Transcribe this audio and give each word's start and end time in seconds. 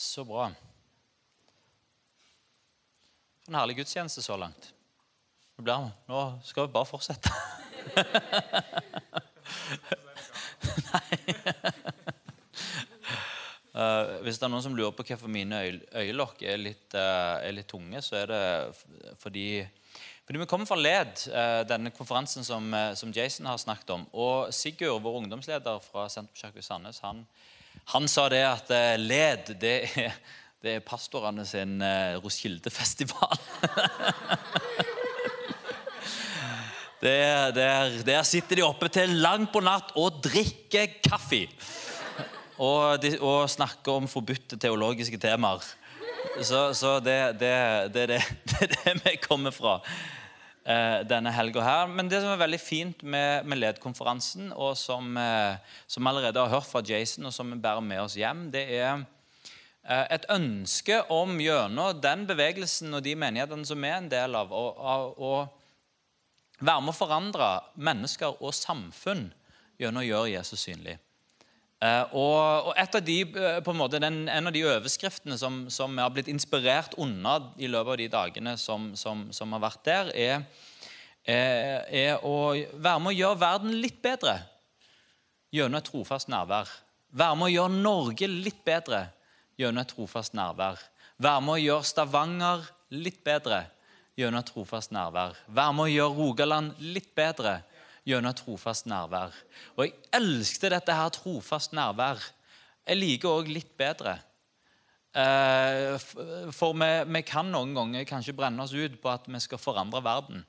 Så 0.00 0.24
bra. 0.24 0.46
En 3.48 3.54
herlig 3.58 3.74
gudstjeneste 3.76 4.22
så 4.24 4.36
langt. 4.40 4.70
Nå, 5.60 6.20
skal 6.48 6.64
vi 6.64 6.72
bare 6.72 6.88
fortsette. 6.88 7.28
Uh, 13.70 14.18
hvis 14.26 14.34
det 14.36 14.44
er 14.44 14.50
noen 14.50 14.64
som 14.64 14.74
lurer 14.74 14.90
på 14.92 15.04
hvorfor 15.06 15.30
mine 15.30 15.60
øy 15.62 15.76
øyelokk 16.02 16.40
er 16.42 16.58
uh, 16.58 17.38
er 17.38 17.52
litt, 17.54 17.68
tunge, 17.70 18.02
så 18.02 18.16
er 18.18 18.26
det 18.26 18.40
fordi, 19.22 19.62
fordi 20.26 20.40
vi 20.42 20.48
kommer 20.50 20.66
fra 20.66 20.76
LED, 20.76 21.22
uh, 21.30 21.62
denne 21.70 21.92
konferansen 21.94 22.44
som, 22.44 22.66
Jason 23.14 23.46
har 23.46 23.62
snakket 23.62 23.94
om. 23.94 24.08
Og 24.10 24.50
Sigurd, 24.52 25.00
vår 25.06 25.20
ungdomsleder 25.22 25.78
fra 25.86 26.08
Senterpartiet 26.10 26.66
Sandnes, 26.66 26.98
han, 27.06 27.22
han, 27.94 28.08
sa 28.08 28.28
det 28.30 28.44
at 28.46 28.70
LED 29.00 29.54
det 29.60 29.74
er, 29.96 30.12
det 30.60 30.76
er 30.76 30.84
pastorene 30.84 31.46
sin 31.48 31.80
Roskilde-festival. 32.20 33.40
der, 37.04 37.50
der, 37.56 38.02
der 38.06 38.22
sitter 38.28 38.60
de 38.60 38.62
oppe 38.66 38.88
til 38.92 39.16
langt 39.24 39.52
på 39.52 39.62
natt 39.64 39.94
og 39.96 40.20
drikker 40.24 41.00
kaffe 41.02 41.46
og, 42.60 43.00
de, 43.00 43.14
og 43.24 43.48
snakker 43.50 44.02
om 44.02 44.08
forbudte 44.10 44.58
teologiske 44.60 45.18
temaer. 45.20 45.64
Så, 46.44 46.70
så 46.76 46.98
det, 47.00 47.16
det, 47.40 47.54
det, 47.94 48.06
det, 48.50 48.60
er 48.60 48.74
det 48.76 48.96
vi 49.04 49.16
kommer 49.24 49.54
fra 49.54 49.78
eh, 50.70 51.00
denne 51.08 51.32
helga 51.34 51.64
her. 51.64 51.88
Men 51.90 52.10
det 52.10 52.20
som 52.22 52.32
er 52.32 52.40
veldig 52.40 52.60
fint 52.62 53.02
med, 53.02 53.46
med 53.48 53.60
LED-konferansen, 53.60 54.52
og 54.54 54.76
som, 54.78 55.16
eh, 55.18 55.58
allerede 55.98 56.40
har 56.40 56.54
hørt 56.54 56.68
fra 56.68 56.82
Jason, 56.86 57.26
og 57.26 57.34
som 57.34 57.50
vi 57.50 57.58
bærer 57.60 57.84
med 57.84 58.04
oss 58.04 58.16
hjem, 58.18 58.46
det 58.54 58.64
er 58.78 59.02
eh, 59.84 60.06
et 60.16 60.26
ønske 60.30 61.02
om 61.10 61.38
gjennom 61.42 62.00
den 62.00 62.26
bevegelsen 62.30 62.94
og 62.94 63.04
de 63.04 63.16
menighetene 63.18 63.66
som 63.66 63.80
vi 63.82 63.90
er 63.90 63.98
en 63.98 64.10
del 64.12 64.38
av, 64.38 64.54
å 64.54 65.34
være 66.60 66.80
med 66.84 66.94
å 66.94 66.96
forandre 66.96 67.52
mennesker 67.80 68.40
og 68.40 68.54
samfunn 68.54 69.30
gjennom 69.80 70.04
å 70.04 70.08
gjøre 70.08 70.34
Jesus 70.36 70.66
synlig. 70.68 70.98
Uh, 71.80 72.04
og, 72.12 72.66
og, 72.68 72.74
av 72.76 73.00
de, 73.00 73.14
uh, 73.24 73.60
på 73.64 73.72
en, 73.72 73.78
måte, 73.80 74.00
den, 74.02 74.26
en 74.28 74.50
av 74.50 74.52
de 74.52 74.66
overskriftene 74.68 75.38
som, 75.40 75.62
som 75.72 75.94
har 75.96 76.10
blitt 76.12 76.28
inspirert 76.28 76.92
unna 77.00 77.38
i 77.56 77.70
løpet 77.72 77.94
av 77.94 77.96
de 78.02 78.08
dagene 78.12 78.52
som, 78.60 78.90
som, 79.00 79.22
som 79.32 79.56
har 79.56 79.62
vært 79.64 79.86
der, 79.88 80.10
er, 80.12 80.42
er, 81.24 81.86
er, 81.88 82.20
å 82.20 82.52
være 82.52 83.00
med 83.00 83.14
å 83.14 83.16
gjøre 83.16 83.40
verden 83.40 83.78
litt 83.80 83.96
bedre 84.04 84.36
gjennom 85.56 85.80
et 85.80 85.88
trofast 85.88 86.28
nærvær. 86.28 86.68
Være 87.16 87.40
med 87.40 87.48
å 87.48 87.54
gjøre 87.54 87.80
Norge 87.80 88.28
litt 88.28 88.60
bedre 88.66 89.06
gjennom 89.56 89.80
et 89.80 89.92
trofast 89.94 90.36
nærvær. 90.36 90.84
Være 91.16 91.46
med 91.46 91.56
å 91.56 91.62
gjøre 91.64 91.88
Stavanger 91.88 92.68
litt 92.92 93.24
bedre 93.24 93.64
gjennom 94.20 94.44
et 94.44 94.52
trofast 94.52 94.92
nærvær. 94.92 95.32
Være 95.48 95.78
med 95.78 95.88
å 95.88 95.94
gjøre 95.94 96.16
Rogaland 96.20 96.84
litt 96.92 97.14
bedre 97.16 97.62
gjennom 98.10 98.36
trofast 98.36 98.88
nærvær. 98.90 99.34
Og 99.76 99.86
jeg 99.86 99.96
elsket 100.16 100.74
dette 100.74 100.96
her 100.96 101.12
trofast 101.14 101.74
nærvær. 101.76 102.20
Jeg 102.86 102.98
liker 103.00 103.40
òg 103.40 103.50
litt 103.52 103.72
bedre. 103.78 104.18
Eh, 105.10 105.96
for 106.54 106.76
vi, 106.78 106.90
vi, 107.10 107.22
kan 107.26 107.50
noen 107.50 107.74
ganger 107.74 108.06
kanskje 108.06 108.36
brenne 108.36 108.62
oss 108.62 108.74
ut 108.76 109.00
på 109.02 109.10
at 109.10 109.26
vi 109.26 109.40
skal 109.42 109.62
forandre 109.62 110.02
verden. 110.06 110.44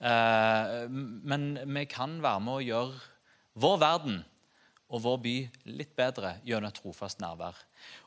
Eh, 0.00 0.88
men 0.88 1.52
vi 1.66 1.84
kan 1.90 2.16
være 2.24 2.44
med 2.44 2.54
å 2.54 2.64
gjøre 2.64 3.06
vår 3.58 3.80
verden 3.82 4.20
og 4.88 5.02
vår 5.04 5.18
by 5.20 5.34
litt 5.76 5.92
bedre 5.98 6.38
gjennom 6.48 6.72
trofast 6.72 7.20
nærvær. 7.20 7.56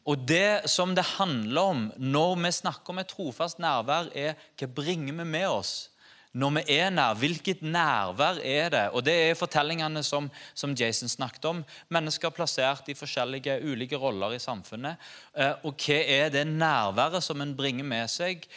Og 0.10 0.26
Det 0.26 0.70
som 0.72 0.96
det 0.98 1.06
handler 1.18 1.62
om 1.62 1.84
når 1.98 2.36
vi 2.42 2.52
snakker 2.58 2.94
om 2.94 3.02
et 3.04 3.12
trofast 3.12 3.62
nærvær, 3.62 4.10
er 4.16 4.34
hva 4.58 4.68
bringer 4.68 5.14
vi 5.14 5.28
med 5.28 5.50
oss 5.50 5.91
når 6.32 6.52
vi 6.56 6.62
er 6.78 6.92
nær, 6.96 7.18
hvilket 7.20 7.62
nærvær 7.62 8.40
er 8.44 8.70
det? 8.72 8.84
Og 8.96 9.04
Det 9.06 9.14
er 9.14 9.36
fortellingene 9.36 10.04
som, 10.04 10.30
som 10.54 10.76
Jason 10.80 11.10
snakket 11.10 11.46
om. 11.46 11.64
Mennesker 11.90 12.30
plassert 12.30 12.88
i 12.88 12.96
forskjellige 12.96 13.60
ulike 13.68 14.00
roller 14.00 14.38
i 14.38 14.40
samfunnet. 14.40 14.96
Eh, 15.36 15.52
og 15.68 15.76
hva 15.76 16.00
er 16.00 16.30
det 16.32 16.48
nærværet 16.48 17.24
som 17.24 17.42
en 17.42 17.56
bringer 17.58 17.84
med 17.84 18.08
seg? 18.08 18.48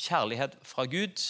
Kjærlighet 0.00 0.56
fra 0.64 0.88
Gud 0.88 1.20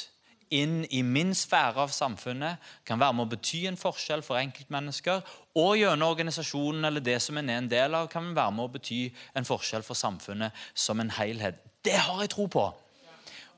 inn 0.55 0.85
i 0.95 1.03
min 1.03 1.35
sfære 1.35 1.83
av 1.83 1.91
samfunnet. 1.93 2.63
Kan 2.87 3.01
være 3.01 3.17
med 3.19 3.27
å 3.27 3.33
bety 3.35 3.65
en 3.67 3.81
forskjell 3.81 4.23
for 4.23 4.39
enkeltmennesker. 4.39 5.27
Og 5.59 5.77
gjennom 5.81 6.13
organisasjonen 6.13 6.87
eller 6.89 7.03
det 7.05 7.19
som 7.25 7.39
en 7.41 7.51
er 7.51 7.59
en 7.59 7.71
del 7.71 7.99
av, 7.99 8.07
kan 8.13 8.31
være 8.37 8.55
med 8.55 8.69
å 8.69 8.75
bety 8.79 9.09
en 9.35 9.49
forskjell 9.49 9.83
for 9.83 9.99
samfunnet 9.99 10.55
som 10.75 11.03
en 11.03 11.11
helhet. 11.19 11.59
Det 11.83 11.99
har 11.99 12.23
jeg 12.23 12.37
tro 12.37 12.47
på. 12.47 12.71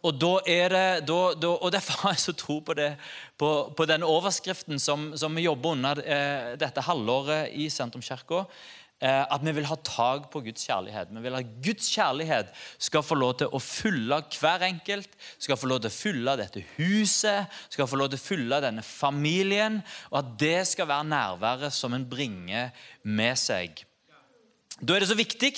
Og, 0.00 0.16
da 0.16 0.32
er 0.48 0.72
det, 0.72 0.84
da, 1.08 1.20
da, 1.36 1.54
og 1.60 1.72
derfor 1.74 2.04
har 2.04 2.16
jeg 2.16 2.24
så 2.24 2.36
tro 2.38 2.60
på, 2.64 2.76
det, 2.78 2.94
på, 3.40 3.50
på 3.76 3.86
den 3.88 4.04
overskriften 4.06 4.80
som, 4.80 5.10
som 5.20 5.36
vi 5.36 5.44
jobber 5.44 5.76
under 5.76 6.00
eh, 6.04 6.52
dette 6.60 6.84
halvåret 6.86 7.52
i 7.52 7.68
Sentrumskirka. 7.72 8.46
Eh, 9.00 9.22
at 9.32 9.40
vi 9.40 9.52
vil 9.56 9.64
ha 9.64 9.76
tak 9.80 10.26
på 10.32 10.42
Guds 10.44 10.66
kjærlighet. 10.68 11.12
Vi 11.12 11.22
vil 11.24 11.36
at 11.38 11.52
Guds 11.64 11.86
kjærlighet 11.88 12.50
skal 12.76 13.04
få 13.04 13.16
lov 13.16 13.38
til 13.40 13.48
å 13.48 13.60
fylle 13.64 14.18
hver 14.36 14.66
enkelt. 14.66 15.14
Skal 15.40 15.56
få 15.56 15.70
lov 15.70 15.80
til 15.80 15.88
å 15.88 15.98
fylle 15.98 16.36
dette 16.36 16.64
huset, 16.76 17.60
skal 17.72 17.88
få 17.88 18.00
lov 18.00 18.10
til 18.12 18.20
å 18.20 18.26
fylle 18.26 18.60
denne 18.60 18.84
familien. 18.84 19.80
Og 20.12 20.20
at 20.20 20.34
det 20.40 20.58
skal 20.68 20.90
være 20.90 21.08
nærværet 21.12 21.76
som 21.76 21.96
en 21.96 22.04
bringer 22.08 22.74
med 23.08 23.40
seg. 23.40 23.86
Da 24.80 24.96
er 24.96 25.04
det 25.04 25.10
så 25.10 25.16
viktig 25.16 25.54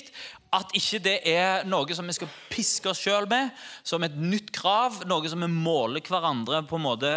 at 0.52 0.74
ikke 0.76 1.00
det 1.00 1.14
er 1.32 1.64
noe 1.68 1.96
som 1.96 2.08
vi 2.08 2.14
skal 2.16 2.30
piske 2.52 2.90
oss 2.90 3.00
sjøl 3.00 3.24
med, 3.30 3.52
som 3.86 4.04
et 4.04 4.16
nytt 4.18 4.50
krav, 4.52 5.00
noe 5.08 5.30
som 5.30 5.40
vi 5.40 5.48
måler 5.48 6.04
hverandre 6.04 6.60
på 6.68 6.76
en 6.76 6.84
måte 6.84 7.12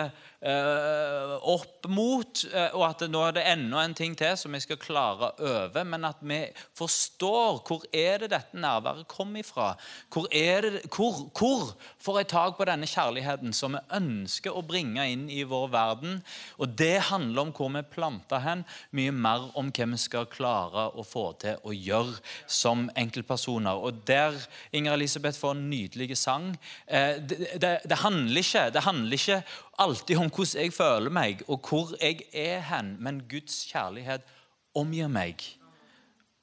opp 0.45 1.87
mot, 1.89 2.43
eh, 2.53 2.73
og 2.75 2.83
at 2.87 3.03
nå 3.09 3.21
er 3.27 3.35
det 3.37 3.45
enda 3.49 3.81
en 3.83 3.95
ting 3.97 4.15
til 4.17 4.35
som 4.37 4.53
vi 4.53 4.61
skal 4.63 4.79
klare 4.81 5.31
over, 5.39 5.83
men 5.87 6.05
at 6.07 6.21
vi 6.25 6.41
forstår 6.77 7.61
hvor 7.65 7.85
er 7.95 8.23
det 8.23 8.31
dette 8.33 8.59
nærværet 8.59 9.07
kommer 9.11 9.41
ifra. 9.41 9.73
Hvor, 10.13 10.27
det, 10.31 10.85
hvor, 10.93 11.21
hvor 11.37 11.73
får 12.01 12.19
jeg 12.19 12.29
tak 12.33 12.57
på 12.57 12.67
denne 12.69 12.89
kjærligheten 12.89 13.53
som 13.55 13.77
vi 13.77 13.83
ønsker 13.97 14.55
å 14.55 14.65
bringe 14.65 15.05
inn 15.11 15.27
i 15.29 15.43
vår 15.47 15.69
verden? 15.73 16.19
Og 16.59 16.75
Det 16.75 17.09
handler 17.09 17.47
om 17.47 17.53
hvor 17.55 17.71
vi 17.73 17.85
planter 17.95 18.43
hen, 18.43 18.65
mye 18.91 19.13
mer 19.15 19.49
om 19.57 19.71
hva 19.71 19.89
vi 19.91 20.01
skal 20.01 20.29
klare 20.31 20.89
å 20.93 21.05
få 21.05 21.27
til 21.41 21.61
å 21.63 21.73
gjøre 21.73 22.19
som 22.47 22.89
enkeltpersoner. 22.95 23.77
Og 23.77 24.03
der 24.07 24.35
Inger 24.75 24.97
Elisabeth 24.97 25.39
får 25.39 25.55
en 25.55 25.69
nydelig 25.69 26.17
sang. 26.19 26.51
Eh, 26.87 27.17
det, 27.21 27.55
det, 27.61 27.73
det, 27.85 28.01
handler 28.03 28.41
ikke, 28.41 28.69
det 28.73 28.85
handler 28.85 29.19
ikke 29.19 29.41
alltid 29.79 30.17
om 30.17 30.29
hvordan 30.29 30.63
jeg 30.63 30.73
føler 30.73 31.13
meg, 31.13 31.43
og 31.47 31.61
hvor 31.69 31.93
jeg 32.01 32.25
er 32.33 32.59
hen, 32.69 32.95
men 32.99 33.23
Guds 33.29 33.65
kjærlighet 33.71 34.25
omgir 34.75 35.07
meg. 35.11 35.41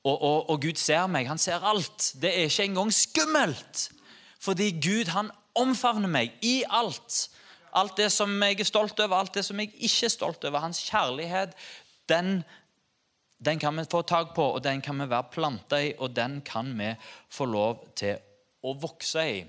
Og, 0.05 0.17
og, 0.23 0.51
og, 0.51 0.61
Gud 0.63 0.81
ser 0.81 1.07
meg. 1.07 1.29
Han 1.31 1.39
ser 1.39 1.63
alt. 1.63 2.13
Det 2.19 2.31
er 2.31 2.49
ikke 2.49 2.65
engang 2.65 2.91
skummelt. 2.95 3.91
Fordi 4.43 4.73
Gud 4.83 5.13
han 5.15 5.31
omfavner 5.55 6.11
meg 6.11 6.35
i 6.43 6.63
alt. 6.67 7.29
Alt 7.73 7.97
det 7.97 8.11
som 8.13 8.35
jeg 8.43 8.61
er 8.61 8.69
stolt 8.69 8.99
over, 9.01 9.17
alt 9.17 9.37
det 9.37 9.45
som 9.47 9.61
jeg 9.63 9.71
ikke 9.79 10.09
er 10.09 10.13
stolt 10.13 10.45
over. 10.45 10.65
Hans 10.65 10.83
kjærlighet, 10.91 11.55
den, 12.11 12.43
den 13.39 13.63
kan 13.63 13.79
vi 13.79 13.87
få 13.91 14.03
tak 14.03 14.35
på, 14.35 14.45
og 14.57 14.65
den 14.65 14.83
kan 14.83 14.99
vi 14.99 15.09
være 15.09 15.31
planta 15.33 15.79
i, 15.81 15.95
og 15.99 16.17
den 16.17 16.41
kan 16.45 16.75
vi 16.79 16.91
få 17.31 17.47
lov 17.47 17.87
til 17.97 18.19
å 18.63 18.75
vokse 18.83 19.25
i. 19.39 19.41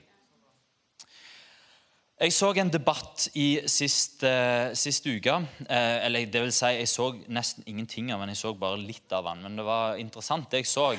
Jeg 2.22 2.34
så 2.34 2.52
en 2.62 2.70
debatt 2.70 3.26
i 3.42 3.48
sist, 3.66 4.22
uh, 4.22 4.70
sist 4.78 5.08
uke. 5.10 5.34
Uh, 5.66 6.06
eller 6.06 6.28
det 6.30 6.44
vil 6.44 6.54
si, 6.54 6.70
jeg 6.78 6.90
så 6.92 7.08
nesten 7.34 7.66
ingenting 7.68 8.12
av 8.14 8.22
den. 8.22 8.30
Jeg 8.36 8.42
så 8.44 8.52
bare 8.54 8.78
litt 8.78 9.12
av 9.12 9.26
den. 9.32 9.42
Men 9.42 9.58
det 9.58 9.66
var 9.66 9.98
interessant, 9.98 10.46
det 10.52 10.62
jeg 10.62 10.70
så. 10.70 10.92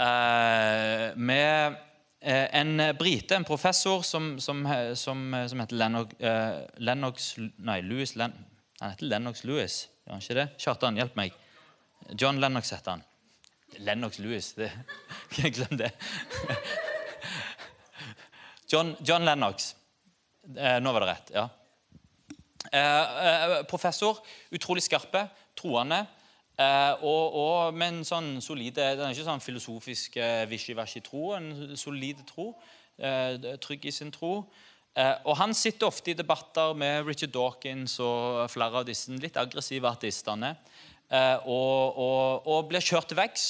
Uh, 0.00 1.14
med 1.16 1.78
en 2.22 2.78
brite, 2.94 3.34
en 3.34 3.44
professor 3.44 4.04
som, 4.06 4.36
som, 4.38 4.60
som, 4.94 5.22
som 5.50 5.62
heter 5.62 5.74
Lennox, 5.74 6.12
Lennox 6.78 7.32
Nei, 7.66 7.80
Louis 7.82 8.12
Len, 8.14 8.36
Han 8.78 8.92
heter 8.92 9.08
Lennox 9.10 9.42
Lewis, 9.42 9.88
gjør 10.04 10.14
han 10.14 10.22
ikke 10.22 10.36
det? 10.38 10.44
Kjartan, 10.62 11.00
hjelp 11.02 11.18
meg. 11.18 11.34
John 12.14 12.38
Lennox 12.38 12.70
heter 12.76 12.94
han. 12.94 13.02
Lennox 13.82 14.22
Lewis. 14.22 14.52
Det, 14.54 14.70
Glem 15.56 15.82
det. 15.82 15.90
John, 18.70 18.94
John 19.02 19.26
Lennox. 19.26 19.72
Eh, 20.42 20.78
nå 20.82 20.92
var 20.92 21.04
det 21.04 21.12
rett. 21.12 21.34
ja. 21.34 21.48
Eh, 22.72 23.26
eh, 23.26 23.62
professor, 23.68 24.20
utrolig 24.54 24.84
skarpe, 24.86 25.26
troende. 25.58 26.04
Og, 27.02 27.34
og, 27.34 27.74
med 27.74 27.88
en 27.88 28.04
sånn 28.06 28.26
solide 28.44 28.92
Den 28.94 29.08
er 29.08 29.14
ikke 29.16 29.24
sånn 29.26 29.40
filosofisk 29.42 30.18
eh, 30.20 30.44
vishy-washy-tro. 30.46 31.32
En 31.34 31.76
solid 31.80 32.20
tro. 32.28 32.52
trygg 33.64 33.86
i 33.88 33.90
sin 33.90 34.12
tro. 34.12 34.44
og 35.24 35.36
Han 35.40 35.54
sitter 35.56 35.88
ofte 35.88 36.12
i 36.12 36.14
debatter 36.14 36.74
med 36.76 37.06
Richard 37.08 37.32
Dawkins 37.32 37.96
og 38.04 38.44
flere 38.52 38.78
av 38.78 38.86
disse 38.86 39.10
litt 39.16 39.36
aggressive 39.40 39.88
artistene. 39.88 40.54
og, 41.10 41.98
og, 41.98 42.46
og 42.46 42.68
blir 42.68 42.84
kjørt 42.84 43.08
til 43.08 43.18
veggs 43.18 43.46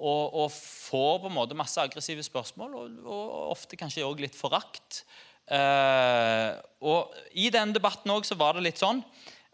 og, 0.00 0.34
og 0.34 0.50
får 0.50 1.20
på 1.20 1.28
en 1.28 1.36
måte 1.36 1.56
masse 1.56 1.80
aggressive 1.80 2.24
spørsmål, 2.24 2.74
og, 3.04 3.50
ofte 3.52 3.76
kanskje 3.76 4.06
òg 4.06 4.24
litt 4.24 4.36
forakt. 4.36 5.04
Eh, 5.50 6.50
og 6.86 7.14
I 7.34 7.50
den 7.50 7.74
debatten 7.74 8.12
også 8.14 8.34
så 8.34 8.40
var 8.40 8.56
det 8.56 8.68
litt 8.68 8.80
sånn 8.80 9.02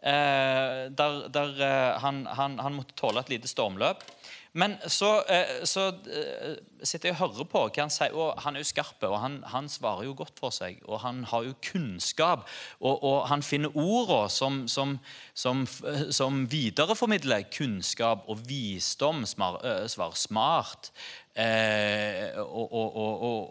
eh, 0.01 0.87
der, 0.93 1.23
der 1.33 1.55
eh, 1.57 1.93
han, 2.03 2.25
han, 2.29 2.59
han, 2.61 2.77
måtte 2.77 2.97
tåle 2.99 3.23
et 3.23 3.33
lite 3.33 3.49
stormløp. 3.49 4.05
Men 4.57 4.73
så, 4.89 5.21
eh, 5.29 5.65
så 5.69 5.87
eh, 6.09 6.55
sitter 6.81 7.11
jeg 7.11 7.15
og 7.17 7.19
hører 7.19 7.47
på 7.49 7.61
hva 7.67 7.83
han 7.83 7.91
sier, 7.93 8.15
og 8.17 8.39
han 8.41 8.55
er 8.55 8.63
jo 8.63 8.69
skarp. 8.71 9.03
Og 9.05 9.17
han, 9.21 9.35
han, 9.51 9.67
svarer 9.69 10.07
jo 10.07 10.15
godt 10.17 10.39
for 10.39 10.55
seg, 10.55 10.79
og 10.87 11.01
han 11.03 11.21
har 11.29 11.45
jo 11.45 11.53
kunnskap. 11.61 12.47
Og, 12.79 12.95
og 12.95 13.27
han 13.29 13.45
finner 13.45 13.75
ordene 13.77 14.31
som, 14.33 14.63
som, 14.71 14.95
som, 15.37 15.65
som, 16.09 16.45
videreformidler 16.49 17.45
kunnskap 17.53 18.25
og 18.25 18.41
visdom. 18.49 19.27
Smar, 19.29 19.59
eh, 19.61 19.85
svar 19.93 20.17
smart 20.17 20.89
eh, 21.35 22.33
og, 22.41 22.73
og, 22.73 22.97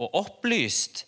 og, 0.00 0.10
opplyst. 0.24 1.04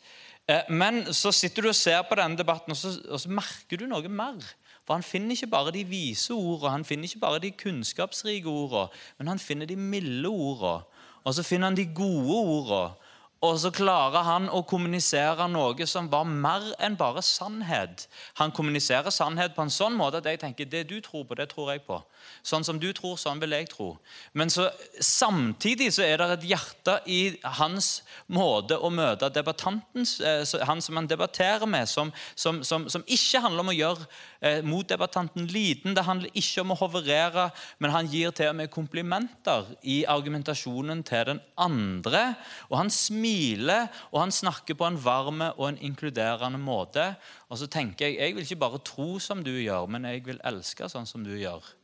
Men 0.69 1.03
så 1.13 1.33
sitter 1.35 1.67
du 1.67 1.69
og 1.69 1.77
ser 1.77 2.01
på 2.09 2.17
denne 2.17 2.39
debatten, 2.39 2.73
og 2.73 2.79
så, 2.81 2.95
og 3.09 3.21
så 3.21 3.29
merker 3.29 3.81
du 3.81 3.85
noe 3.91 4.09
mer. 4.09 4.41
For 4.89 4.97
han 4.97 5.05
finner 5.05 5.37
ikke 5.37 5.51
bare 5.53 5.75
de 5.75 5.83
vise 5.85 6.33
ordene, 6.33 6.79
han 6.79 6.87
finner 6.89 7.11
ikke 7.11 7.21
bare 7.21 7.43
de 7.43 7.51
kunnskapsrike 7.53 8.49
ordene, 8.49 8.89
men 9.19 9.29
han 9.29 9.43
finner 9.43 9.69
de 9.69 9.77
milde 9.77 10.31
ordene. 10.31 10.87
Og 11.29 11.35
så 11.37 11.45
finner 11.45 11.69
han 11.69 11.77
de 11.77 11.85
gode 11.93 12.39
ordene. 12.41 13.08
Og 13.47 13.55
så 13.63 13.71
klarer 13.71 14.25
han 14.27 14.49
å 14.51 14.65
kommunisere 14.67 15.45
noe 15.53 15.87
som 15.87 16.09
var 16.11 16.25
mer 16.27 16.65
enn 16.83 16.97
bare 16.99 17.23
sannhet. 17.23 18.09
Han 18.41 18.51
kommuniserer 18.55 19.15
sannhet 19.15 19.55
på 19.55 19.63
en 19.63 19.71
sånn 19.71 19.95
måte 19.95 20.19
at 20.19 20.27
jeg 20.27 20.41
tenker 20.43 20.67
det 20.67 20.89
du 20.91 20.97
tror 21.05 21.23
på, 21.29 21.37
det 21.39 21.47
tror 21.53 21.71
jeg 21.71 21.85
på. 21.87 22.01
Sånn 22.43 22.67
som 22.67 22.81
du 22.83 22.89
tror, 22.97 23.15
sånn 23.21 23.39
vil 23.39 23.55
jeg 23.55 23.69
tro. 23.71 23.93
Men 24.35 24.51
så, 24.51 24.67
samtidig 24.99 25.93
så 25.95 26.03
er 26.03 26.19
det 26.19 26.29
et 26.35 26.49
hjerte 26.51 26.97
i 27.07 27.21
hans 27.61 28.01
måte 28.27 28.75
å 28.75 28.91
møte 28.91 29.31
debattanten, 29.31 30.09
eh, 30.27 30.43
han 30.67 30.83
som 30.83 30.99
han 30.99 31.07
debatterer 31.11 31.71
med, 31.71 31.87
som, 31.87 32.11
som, 32.35 32.65
som, 32.67 32.89
som 32.91 33.07
ikke 33.07 33.45
handler 33.45 33.63
om 33.63 33.71
å 33.71 33.79
gjøre 33.79 34.09
eh, 34.41 34.61
motdebattanten 34.67 35.49
liten. 35.51 35.95
Det 35.97 36.05
handler 36.07 36.35
ikke 36.39 36.65
om 36.65 36.75
å 36.75 36.79
hoverere, 36.81 37.49
men 37.79 37.95
han 37.95 38.11
gir 38.11 38.35
til 38.37 38.53
og 38.53 38.59
med 38.61 38.73
komplimenter 38.75 39.71
i 39.83 40.01
argumentasjonen 40.09 41.03
til 41.07 41.25
den 41.33 41.43
andre. 41.61 42.25
Og 42.71 42.79
han 42.83 42.93
smiler 42.93 43.89
og 44.13 44.23
han 44.25 44.35
snakker 44.35 44.79
på 44.79 44.89
en 44.89 45.01
varm 45.03 45.43
og 45.51 45.65
en 45.71 45.83
inkluderende 45.91 46.61
måte. 46.61 47.11
Og 47.49 47.61
så 47.61 47.71
tenker 47.71 48.09
jeg 48.09 48.19
jeg 48.19 48.37
vil 48.37 48.47
ikke 48.47 48.65
bare 48.67 48.85
tro 48.85 49.19
som 49.23 49.43
du 49.45 49.55
gjør, 49.57 49.89
men 49.91 50.09
jeg 50.09 50.25
vil 50.27 50.41
elske 50.47 50.91
sånn 50.91 51.09
som 51.09 51.25
du 51.25 51.35
gjør. 51.39 51.78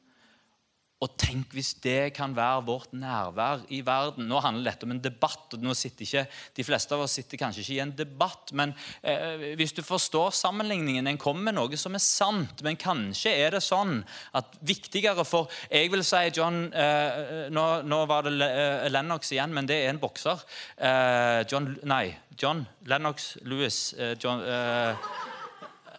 Og 1.05 1.13
tenk 1.21 1.53
hvis 1.53 1.75
det 1.85 2.15
kan 2.17 2.33
være 2.37 2.63
vårt 2.65 2.95
nærvær 2.97 3.65
i 3.75 3.81
verden. 3.85 4.29
Nå 4.31 4.39
handler 4.41 4.71
dette 4.71 4.87
om 4.87 4.95
en 4.95 5.03
debatt. 5.03 5.53
og 5.53 5.61
nå 5.63 5.75
sitter 5.77 6.07
ikke, 6.07 6.25
De 6.57 6.65
fleste 6.65 6.95
av 6.95 7.05
oss 7.05 7.17
sitter 7.19 7.41
kanskje 7.41 7.61
ikke 7.61 7.75
i 7.75 7.83
en 7.85 7.93
debatt, 7.97 8.53
men 8.53 8.73
eh, 9.03 9.55
hvis 9.59 9.75
du 9.77 9.83
forstår 9.85 10.31
sammenligningen 10.35 11.07
En 11.07 11.19
kommer 11.21 11.51
med 11.51 11.59
noe 11.59 11.77
som 11.77 11.95
er 11.95 12.03
sant, 12.03 12.63
men 12.65 12.81
kanskje 12.81 13.35
er 13.45 13.57
det 13.57 13.63
sånn 13.65 13.99
at 14.33 14.57
viktigere 14.65 15.25
for 15.29 15.51
Jeg 15.71 15.91
vil 15.93 16.05
si 16.07 16.23
John 16.35 16.73
eh, 16.73 17.51
nå, 17.53 17.67
nå, 17.85 18.01
var 18.09 18.25
det 18.25 18.35
eh, 18.49 18.89
Lennox 18.93 19.33
igjen, 19.35 19.53
men 19.55 19.69
det 19.69 19.83
er 19.83 19.93
en 19.93 20.01
bokser. 20.01 20.41
Eh, 20.79 21.45
John 21.51 21.75
Nei, 21.85 22.17
John 22.41 22.65
Lennox 22.89 23.35
Lewis 23.45 23.93
eh, 23.99 24.17
John 24.21 24.41
eh, 24.41 24.97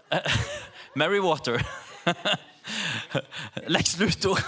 Merrywater. 1.00 1.62
Lex 3.68 4.00
Luthor. 4.00 4.40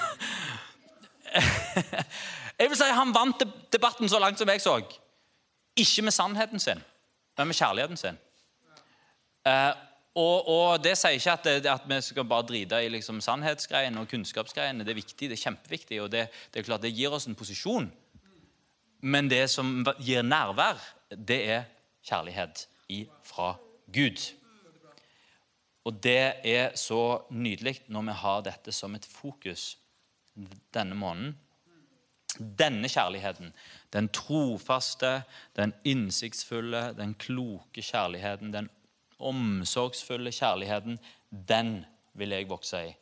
Jeg 2.59 2.71
vil 2.71 2.77
si 2.79 2.85
Han 2.93 3.13
vant 3.13 3.43
debatten 3.73 4.09
så 4.09 4.19
langt 4.19 4.39
som 4.39 4.49
jeg 4.49 4.61
så. 4.63 4.79
Ikke 5.77 6.01
med 6.01 6.15
sannheten 6.15 6.59
sin, 6.59 6.79
men 7.37 7.47
med 7.47 7.55
kjærligheten 7.55 7.97
sin. 7.97 8.17
Eh, 9.45 9.73
og, 10.17 10.47
og, 10.49 10.83
Det 10.83 10.95
sier 10.97 11.19
ikke 11.19 11.35
at, 11.35 11.45
det, 11.45 11.69
at, 11.69 11.85
vi 11.85 11.99
skal 12.01 12.25
bare 12.25 12.47
drite 12.49 12.79
i 12.81 12.89
liksom 12.89 13.21
sannhetsgreiene 13.21 14.01
og 14.01 14.09
kunnskapsgreiene. 14.09 14.83
Det 14.83 14.95
er 14.95 15.01
viktig, 15.03 15.29
det 15.29 15.37
er 15.37 15.43
kjempeviktig, 15.43 16.01
og 16.01 16.11
det, 16.11 16.27
det, 16.53 16.59
er 16.59 16.65
klart 16.65 16.81
det 16.81 16.95
gir 16.97 17.13
oss 17.13 17.27
en 17.29 17.37
posisjon. 17.37 17.91
Men 19.05 19.29
det 19.29 19.43
som 19.53 19.85
gir 20.01 20.25
nærvær, 20.25 20.81
det 21.13 21.41
er 21.45 21.67
kjærlighet 22.07 22.65
fra 23.23 23.53
Gud. 23.93 24.25
Og 25.85 25.99
det 26.03 26.33
er 26.43 26.73
så 26.75 27.21
nydelig 27.29 27.77
når 27.87 28.09
vi 28.09 28.15
har 28.23 28.41
dette 28.49 28.73
som 28.75 28.95
et 28.97 29.05
fokus 29.05 29.75
denne 30.73 30.95
måneden. 30.95 31.35
Denne 32.37 32.89
kjærligheten, 32.89 33.53
den 33.93 34.09
trofaste, 34.13 35.23
den 35.55 35.73
innsiktsfulle, 35.83 36.93
den 36.97 37.15
kloke 37.17 37.81
kjærligheten, 37.81 38.53
den 38.53 38.69
omsorgsfulle 39.19 40.31
kjærligheten, 40.31 40.99
den 41.31 41.85
vil 42.13 42.35
jeg 42.35 42.49
vokse 42.49 42.83
i. 42.89 42.95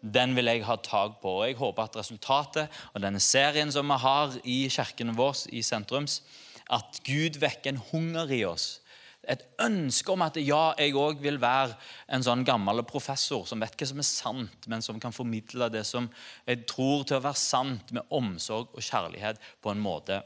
Den 0.00 0.32
vil 0.36 0.48
jeg 0.48 0.64
ha 0.64 0.76
tak 0.76 1.20
på. 1.20 1.28
Og 1.28 1.48
Jeg 1.48 1.56
håper 1.56 1.82
at 1.82 1.96
resultatet 1.96 2.68
av 2.94 3.02
denne 3.02 3.20
serien 3.20 3.72
som 3.72 3.90
vi 3.90 3.98
har 4.00 4.38
i 4.44 4.68
kirkene 4.72 5.16
våre 5.16 5.52
i 5.52 5.60
sentrums, 5.62 6.22
at 6.70 7.02
Gud 7.04 7.36
vekker 7.42 7.74
en 7.74 7.84
hunger 7.90 8.32
i 8.32 8.44
oss 8.44 8.80
et 9.30 9.44
ønske 9.62 10.10
om 10.12 10.24
at 10.26 10.38
ja, 10.42 10.72
jeg 10.78 10.96
òg 10.98 11.20
vil 11.22 11.38
være 11.40 11.76
en 12.10 12.24
sånn 12.26 12.42
gammel 12.46 12.82
professor 12.88 13.46
som 13.46 13.62
vet 13.62 13.76
hva 13.78 13.86
som 13.86 14.02
er 14.02 14.08
sant, 14.08 14.66
men 14.70 14.82
som 14.82 14.98
kan 15.02 15.14
formidle 15.14 15.70
det 15.70 15.84
som 15.86 16.08
jeg 16.48 16.64
tror 16.70 17.06
til 17.06 17.20
å 17.20 17.24
være 17.28 17.38
sant, 17.38 17.94
med 17.94 18.10
omsorg 18.10 18.74
og 18.74 18.84
kjærlighet 18.84 19.40
på 19.62 19.72
en 19.72 19.82
måte 19.82 20.20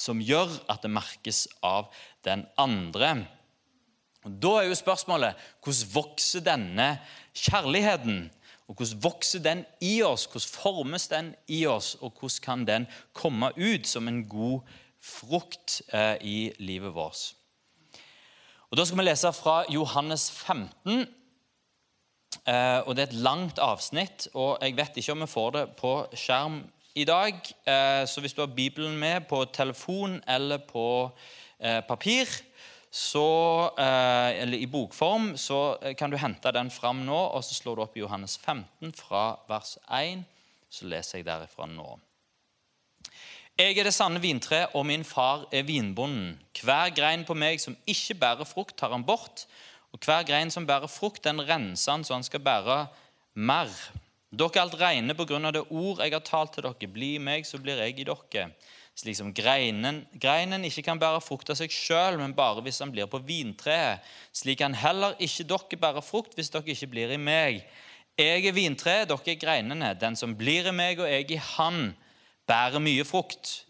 som 0.00 0.20
gjør 0.22 0.52
at 0.70 0.82
det 0.84 0.92
merkes 0.92 1.44
av 1.66 1.90
den 2.24 2.46
andre. 2.60 3.14
Og 4.24 4.36
Da 4.42 4.52
er 4.60 4.68
jo 4.68 4.76
spørsmålet 4.78 5.38
hvordan 5.64 5.94
vokser 5.94 6.44
denne 6.44 6.90
kjærligheten? 7.34 8.30
Og 8.68 8.76
Hvordan 8.76 9.02
vokser 9.02 9.40
den 9.42 9.64
i 9.82 10.02
oss? 10.02 10.28
Hvordan 10.30 10.48
formes 10.62 11.08
den 11.08 11.34
i 11.48 11.66
oss? 11.66 11.96
Og 12.00 12.12
hvordan 12.20 12.42
kan 12.42 12.66
den 12.66 12.86
komme 13.12 13.50
ut 13.56 13.86
som 13.86 14.08
en 14.08 14.22
god 14.28 14.60
frukt 15.02 15.82
eh, 15.92 16.16
i 16.22 16.52
livet 16.58 16.94
vårt? 16.94 17.39
Og 18.70 18.78
Da 18.78 18.84
skal 18.86 19.00
vi 19.00 19.04
lese 19.08 19.32
fra 19.34 19.64
Johannes 19.66 20.30
15. 20.30 21.00
Eh, 22.46 22.80
og 22.86 22.96
Det 22.96 23.02
er 23.02 23.08
et 23.08 23.22
langt 23.22 23.58
avsnitt, 23.58 24.28
og 24.34 24.58
jeg 24.62 24.76
vet 24.76 24.96
ikke 24.96 25.12
om 25.12 25.24
vi 25.24 25.26
får 25.26 25.50
det 25.56 25.64
på 25.80 25.94
skjerm 26.14 26.60
i 26.94 27.04
dag. 27.04 27.34
Eh, 27.66 28.06
så 28.06 28.20
hvis 28.20 28.32
du 28.32 28.44
har 28.44 28.54
Bibelen 28.54 28.94
med 28.96 29.26
på 29.26 29.44
telefon 29.44 30.22
eller 30.22 30.58
på 30.58 31.10
eh, 31.58 31.80
papir, 31.80 32.26
så, 32.92 33.70
eller 33.78 34.58
i 34.58 34.66
bokform, 34.66 35.36
så 35.36 35.78
kan 35.98 36.10
du 36.10 36.16
hente 36.16 36.50
den 36.52 36.70
fram 36.70 37.04
nå, 37.06 37.18
og 37.18 37.44
så 37.44 37.54
slår 37.54 37.76
du 37.76 37.82
opp 37.82 37.96
Johannes 37.96 38.38
15 38.38 38.92
fra 38.92 39.36
vers 39.48 39.78
1. 39.90 40.24
Så 40.70 40.86
leser 40.86 41.18
jeg 41.18 41.26
derifra 41.26 41.66
nå. 41.70 41.98
Jeg 43.60 43.74
er 43.76 43.84
det 43.84 43.92
sanne 43.92 44.22
vintre, 44.22 44.62
og 44.72 44.86
min 44.88 45.02
far 45.04 45.42
er 45.52 45.66
vinbonden. 45.68 46.38
Hver 46.64 46.94
grein 46.96 47.26
på 47.28 47.34
meg 47.36 47.60
som 47.60 47.74
ikke 47.84 48.14
bærer 48.16 48.48
frukt, 48.48 48.72
tar 48.80 48.94
han 48.94 49.04
bort. 49.04 49.42
Og 49.92 50.00
hver 50.00 50.24
grein 50.24 50.48
som 50.48 50.64
bærer 50.64 50.88
frukt, 50.88 51.20
den 51.26 51.42
renser 51.44 51.92
han 51.92 52.06
så 52.06 52.16
han 52.16 52.24
skal 52.24 52.40
bære 52.40 52.78
mer. 53.36 53.68
Dere 54.32 54.56
er 54.56 54.62
alt 54.62 54.78
reine 54.80 55.16
på 55.18 55.28
grunn 55.28 55.44
av 55.44 55.52
det 55.58 55.66
ord 55.68 56.00
jeg 56.00 56.16
har 56.16 56.24
talt 56.24 56.56
til 56.56 56.64
dere. 56.64 56.88
Bli 56.88 57.12
i 57.18 57.20
meg, 57.20 57.44
så 57.44 57.60
blir 57.60 57.84
jeg 57.84 58.00
i 58.00 58.08
dere. 58.08 58.48
Slik 58.96 59.20
som 59.20 59.36
greinen, 59.36 60.06
greinen 60.16 60.64
ikke 60.64 60.88
kan 60.88 61.00
bære 61.02 61.20
frukt 61.20 61.52
av 61.52 61.60
seg 61.60 61.68
sjøl, 61.68 62.16
men 62.16 62.32
bare 62.32 62.64
hvis 62.64 62.80
han 62.80 62.96
blir 62.96 63.12
på 63.12 63.20
vintreet. 63.28 64.00
Slik 64.32 64.64
kan 64.64 64.72
heller 64.72 65.20
ikke 65.20 65.50
dere 65.52 65.84
bære 65.84 66.08
frukt 66.08 66.32
hvis 66.38 66.48
dere 66.54 66.72
ikke 66.72 66.94
blir 66.96 67.12
i 67.12 67.20
meg. 67.20 67.66
Jeg 68.16 68.40
er 68.40 68.56
vintreet, 68.56 69.10
dere 69.12 69.34
er 69.34 69.42
greinene. 69.44 69.96
Den 70.00 70.16
som 70.16 70.32
blir 70.32 70.72
i 70.72 70.72
meg 70.72 71.04
og 71.04 71.12
jeg 71.12 71.28
i 71.36 71.44
Han, 71.58 71.90
bærer 72.50 72.82
mye 72.82 73.06
frukt. 73.06 73.60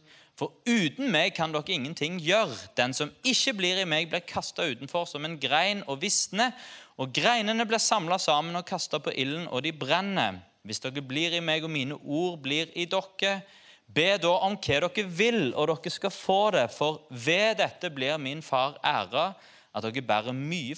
For 0.40 0.54
uten 0.64 1.10
meg 1.12 1.34
kan 1.36 1.52
dere 1.52 1.74
ingenting 1.74 2.16
gjøre. 2.24 2.56
Den 2.78 2.94
som 2.96 3.10
ikke 3.28 3.52
blir 3.58 3.82
i 3.82 3.88
meg, 3.88 4.08
blir 4.08 4.24
kasta 4.24 4.64
utenfor 4.70 5.04
som 5.08 5.26
en 5.28 5.36
grein 5.40 5.82
og 5.84 6.00
visner. 6.00 6.54
Og 7.00 7.12
greinene 7.12 7.66
blir 7.68 7.80
samla 7.80 8.16
sammen 8.20 8.56
og 8.56 8.64
kasta 8.68 9.02
på 9.04 9.12
ilden, 9.12 9.48
og 9.52 9.66
de 9.66 9.74
brenner. 9.76 10.40
Hvis 10.64 10.80
dere 10.80 11.04
blir 11.04 11.36
i 11.36 11.42
meg, 11.44 11.64
og 11.64 11.72
mine 11.72 11.96
ord 12.00 12.40
blir 12.40 12.72
i 12.72 12.86
dere, 12.88 13.42
be 13.90 14.10
da 14.22 14.32
om 14.46 14.56
hva 14.56 14.80
dere 14.86 15.04
vil, 15.04 15.52
og 15.52 15.74
dere 15.74 15.92
skal 15.92 16.12
få 16.14 16.40
det. 16.56 16.66
For 16.72 17.02
ved 17.10 17.60
dette 17.60 17.92
blir 17.92 18.16
min 18.16 18.40
far 18.44 18.78
æra, 18.80 19.34
at 19.76 19.84
dere 19.84 20.04
bærer 20.08 20.36
mye, 20.36 20.76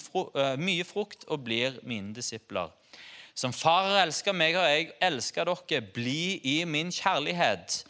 mye 0.59 0.83
frukt 0.87 1.23
og 1.31 1.43
blir 1.47 1.79
mine 1.87 2.11
disipler. 2.15 2.71
Som 3.35 3.55
far 3.55 3.87
har 3.89 4.03
elska 4.03 4.35
meg, 4.35 4.59
har 4.59 4.67
jeg 4.69 4.91
elska 5.01 5.47
dere. 5.47 5.81
Bli 5.95 6.39
i 6.43 6.59
min 6.67 6.91
kjærlighet. 6.91 7.83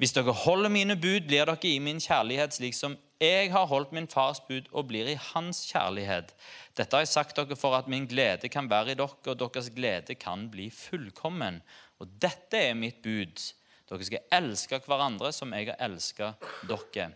Hvis 0.00 0.14
dere 0.16 0.32
holder 0.32 0.72
mine 0.72 0.94
bud, 0.96 1.26
blir 1.28 1.44
dere 1.44 1.58
i 1.68 1.78
min 1.78 1.98
kjærlighet, 2.00 2.54
slik 2.56 2.72
som 2.72 2.94
jeg 3.20 3.50
har 3.52 3.66
holdt 3.68 3.90
min 3.92 4.06
fars 4.08 4.38
bud 4.48 4.70
og 4.72 4.86
blir 4.88 5.10
i 5.12 5.18
hans 5.20 5.66
kjærlighet. 5.68 6.30
Dette 6.72 6.96
har 6.96 7.04
jeg 7.04 7.10
sagt 7.10 7.36
dere 7.36 7.58
for 7.60 7.76
at 7.76 7.88
min 7.92 8.06
glede 8.08 8.48
kan 8.48 8.70
være 8.70 8.94
i 8.94 8.96
dere, 8.96 9.12
og 9.28 9.36
deres 9.42 9.68
glede 9.76 10.16
kan 10.16 10.46
bli 10.48 10.70
fullkommen. 10.72 11.58
Og 12.00 12.08
dette 12.22 12.62
er 12.70 12.78
mitt 12.80 13.02
bud. 13.04 13.42
Dere 13.90 14.06
skal 14.08 14.24
elske 14.38 14.80
hverandre 14.86 15.34
som 15.36 15.52
jeg 15.52 15.68
har 15.68 15.84
elsket 15.84 16.48
dere. 16.70 17.10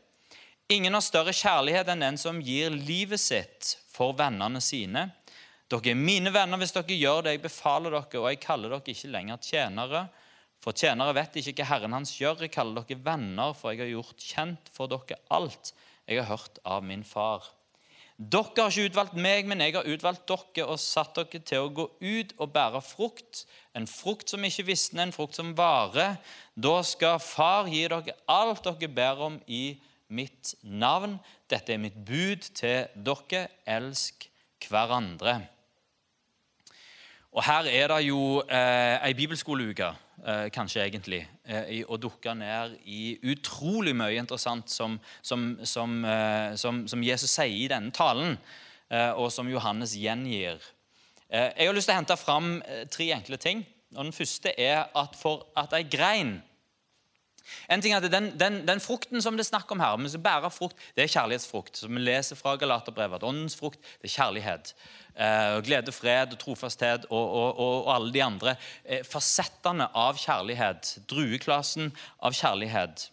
Ingen 0.68 0.92
har 0.92 1.04
større 1.04 1.32
kjærlighet 1.32 1.88
enn 1.88 2.04
den 2.04 2.20
som 2.20 2.42
gir 2.44 2.68
livet 2.68 3.22
sitt 3.22 3.78
for 3.94 4.12
vennene 4.18 4.60
sine. 4.60 5.06
Dere 5.72 5.94
er 5.94 6.04
mine 6.04 6.34
venner 6.36 6.60
hvis 6.60 6.76
dere 6.76 7.00
gjør 7.00 7.24
det 7.24 7.38
jeg 7.38 7.46
befaler 7.48 7.96
dere, 7.96 8.20
og 8.20 8.28
jeg 8.28 8.42
kaller 8.44 8.76
dere 8.76 8.92
ikke 8.92 9.14
lenger 9.16 9.40
tjenere. 9.40 10.04
For 10.64 10.72
tjenere 10.72 11.12
vet 11.18 11.34
ikke 11.36 11.58
hva 11.60 11.74
Herren 11.74 11.92
hans 11.92 12.14
gjør. 12.16 12.40
Jeg 12.40 12.54
kaller 12.54 12.86
dere 12.88 13.04
venner, 13.04 13.52
for 13.52 13.74
jeg 13.74 13.84
har 13.84 13.92
gjort 13.92 14.24
kjent 14.24 14.70
for 14.72 14.88
dere 14.88 15.20
alt 15.34 15.74
jeg 16.08 16.20
har 16.22 16.30
hørt 16.30 16.58
av 16.64 16.80
min 16.84 17.04
far. 17.04 17.44
Dere 18.16 18.62
har 18.62 18.70
ikke 18.70 18.88
utvalgt 18.88 19.16
meg, 19.18 19.48
men 19.50 19.60
jeg 19.60 19.74
har 19.74 19.88
utvalgt 19.90 20.28
dere 20.30 20.70
og 20.72 20.80
satt 20.80 21.16
dere 21.18 21.40
til 21.44 21.66
å 21.66 21.72
gå 21.74 21.88
ut 22.00 22.34
og 22.38 22.52
bære 22.54 22.80
frukt. 22.86 23.44
En 23.76 23.88
frukt 23.90 24.32
som 24.32 24.44
ikke 24.46 24.68
visner, 24.70 25.04
en 25.04 25.16
frukt 25.16 25.36
som 25.36 25.52
varer. 25.58 26.16
Da 26.54 26.78
skal 26.86 27.20
Far 27.20 27.68
gi 27.68 27.82
dere 27.84 28.16
alt 28.30 28.64
dere 28.64 28.88
ber 28.88 29.24
om 29.28 29.40
i 29.44 29.76
mitt 30.08 30.54
navn. 30.62 31.18
Dette 31.50 31.74
er 31.74 31.82
mitt 31.82 31.98
bud 32.08 32.46
til 32.56 32.86
dere. 32.94 33.48
Elsk 33.66 34.30
hverandre. 34.70 35.42
Og 37.34 37.42
Her 37.42 37.66
er 37.66 37.90
det 37.90 38.04
jo 38.06 38.40
eh, 38.46 38.94
ei 39.02 39.14
bibelskoleuke, 39.18 39.90
eh, 40.22 40.46
kanskje 40.54 40.84
egentlig, 40.84 41.22
eh, 41.44 41.82
å 41.88 41.98
dukke 42.00 42.34
ned 42.38 42.78
i 42.84 43.16
utrolig 43.32 43.94
mye 43.96 44.20
interessant 44.20 44.70
som, 44.70 44.98
som, 45.22 45.50
som, 45.64 45.98
eh, 46.04 46.54
som 46.60 47.02
Jesus 47.02 47.34
sier 47.34 47.56
i 47.64 47.68
denne 47.72 47.92
talen, 47.94 48.38
eh, 48.90 49.10
og 49.12 49.32
som 49.32 49.50
Johannes 49.50 49.96
gjengir. 49.98 50.62
Eh, 51.28 51.50
jeg 51.58 51.66
har 51.66 51.74
lyst 51.74 51.88
til 51.90 51.96
å 51.96 52.00
hente 52.00 52.16
fram 52.20 52.50
eh, 52.62 52.84
tre 52.90 53.10
enkle 53.16 53.38
ting. 53.40 53.64
Og 53.94 54.04
Den 54.04 54.14
første 54.14 54.52
er 54.60 54.88
at 54.94 55.16
for 55.18 55.46
at 55.58 55.74
ei 55.76 55.84
grein 55.86 56.36
en 57.68 57.82
ting 57.82 57.94
er 57.94 58.02
at 58.02 58.12
den, 58.12 58.30
den, 58.40 58.60
den, 58.68 58.80
frukten 58.80 59.22
som 59.22 59.36
det 59.36 59.44
er 59.44 59.50
snakk 59.52 59.70
om 59.74 59.82
her, 59.82 59.96
men 60.00 60.10
som 60.10 60.22
bærer 60.22 60.52
frukt, 60.52 60.76
det 60.96 61.04
er 61.04 61.12
kjærlighetsfrukt. 61.12 61.76
Som 61.82 61.96
vi 61.96 62.04
leser 62.04 62.38
fra 62.38 62.56
Galaterbrevet, 62.60 63.20
at 63.20 63.26
Åndens 63.28 63.56
frukt 63.58 63.80
det 64.02 64.10
er 64.10 64.14
kjærlighet. 64.16 64.74
Eh, 65.14 65.58
glede, 65.66 65.92
fred, 65.94 66.36
trofasthet 66.40 67.06
og, 67.10 67.22
og, 67.22 67.58
og, 67.58 67.74
og 67.86 67.90
alle 67.94 68.14
de 68.14 68.22
andre 68.24 68.56
eh, 68.84 69.04
fasettene 69.06 69.90
av 69.94 70.18
kjærlighet. 70.18 70.96
Drueklassen 71.10 71.92
av 72.18 72.34
kjærlighet. 72.34 73.08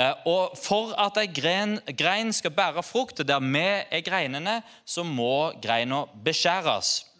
Eh, 0.00 0.26
og 0.26 0.56
For 0.58 0.94
at 0.98 1.20
ei 1.20 1.28
grein, 1.30 1.78
grein 1.98 2.32
skal 2.34 2.54
bære 2.56 2.82
frukt, 2.86 3.22
der 3.28 3.42
vi 3.44 3.62
er 3.62 4.04
greinene, 4.04 4.60
så 4.84 5.04
må 5.04 5.52
greina 5.62 6.06
beskjæres. 6.24 7.11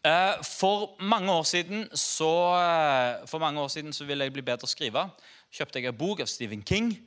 Eh, 0.00 0.44
for 0.44 0.96
mange 1.00 1.32
år 1.32 1.42
siden 1.42 1.96
så, 1.96 2.54
eh, 2.56 3.26
år 3.58 3.68
siden 3.68 3.92
så 3.92 4.04
ville 4.04 4.24
jeg 4.24 4.32
bli 4.32 4.42
bedre 4.42 4.64
å 4.64 4.66
skrive. 4.66 5.10
kjøpte 5.52 5.74
jeg 5.74 5.86
en 5.86 5.96
bok 5.96 6.20
av 6.20 6.26
Stephen 6.26 6.62
King. 6.62 6.98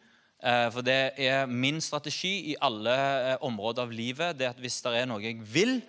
Eh, 0.43 0.69
for 0.69 0.81
det 0.81 1.13
er 1.17 1.45
min 1.45 1.81
strategi 1.81 2.51
i 2.51 2.55
alle 2.61 3.37
områder 3.41 3.81
av 3.81 3.91
livet. 3.91 4.37
det 4.37 4.47
at 4.47 4.57
Hvis 4.57 4.81
det 4.81 4.93
er 4.93 5.05
noe 5.05 5.21
jeg 5.21 5.39
vil, 5.41 5.81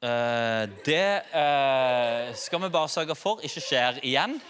det 0.00 1.22
skal 2.34 2.60
vi 2.60 2.68
bare 2.68 2.88
sørge 2.88 3.14
for 3.14 3.36
ikke 3.36 3.60
skjer 3.60 4.00
igjen. 4.02 4.40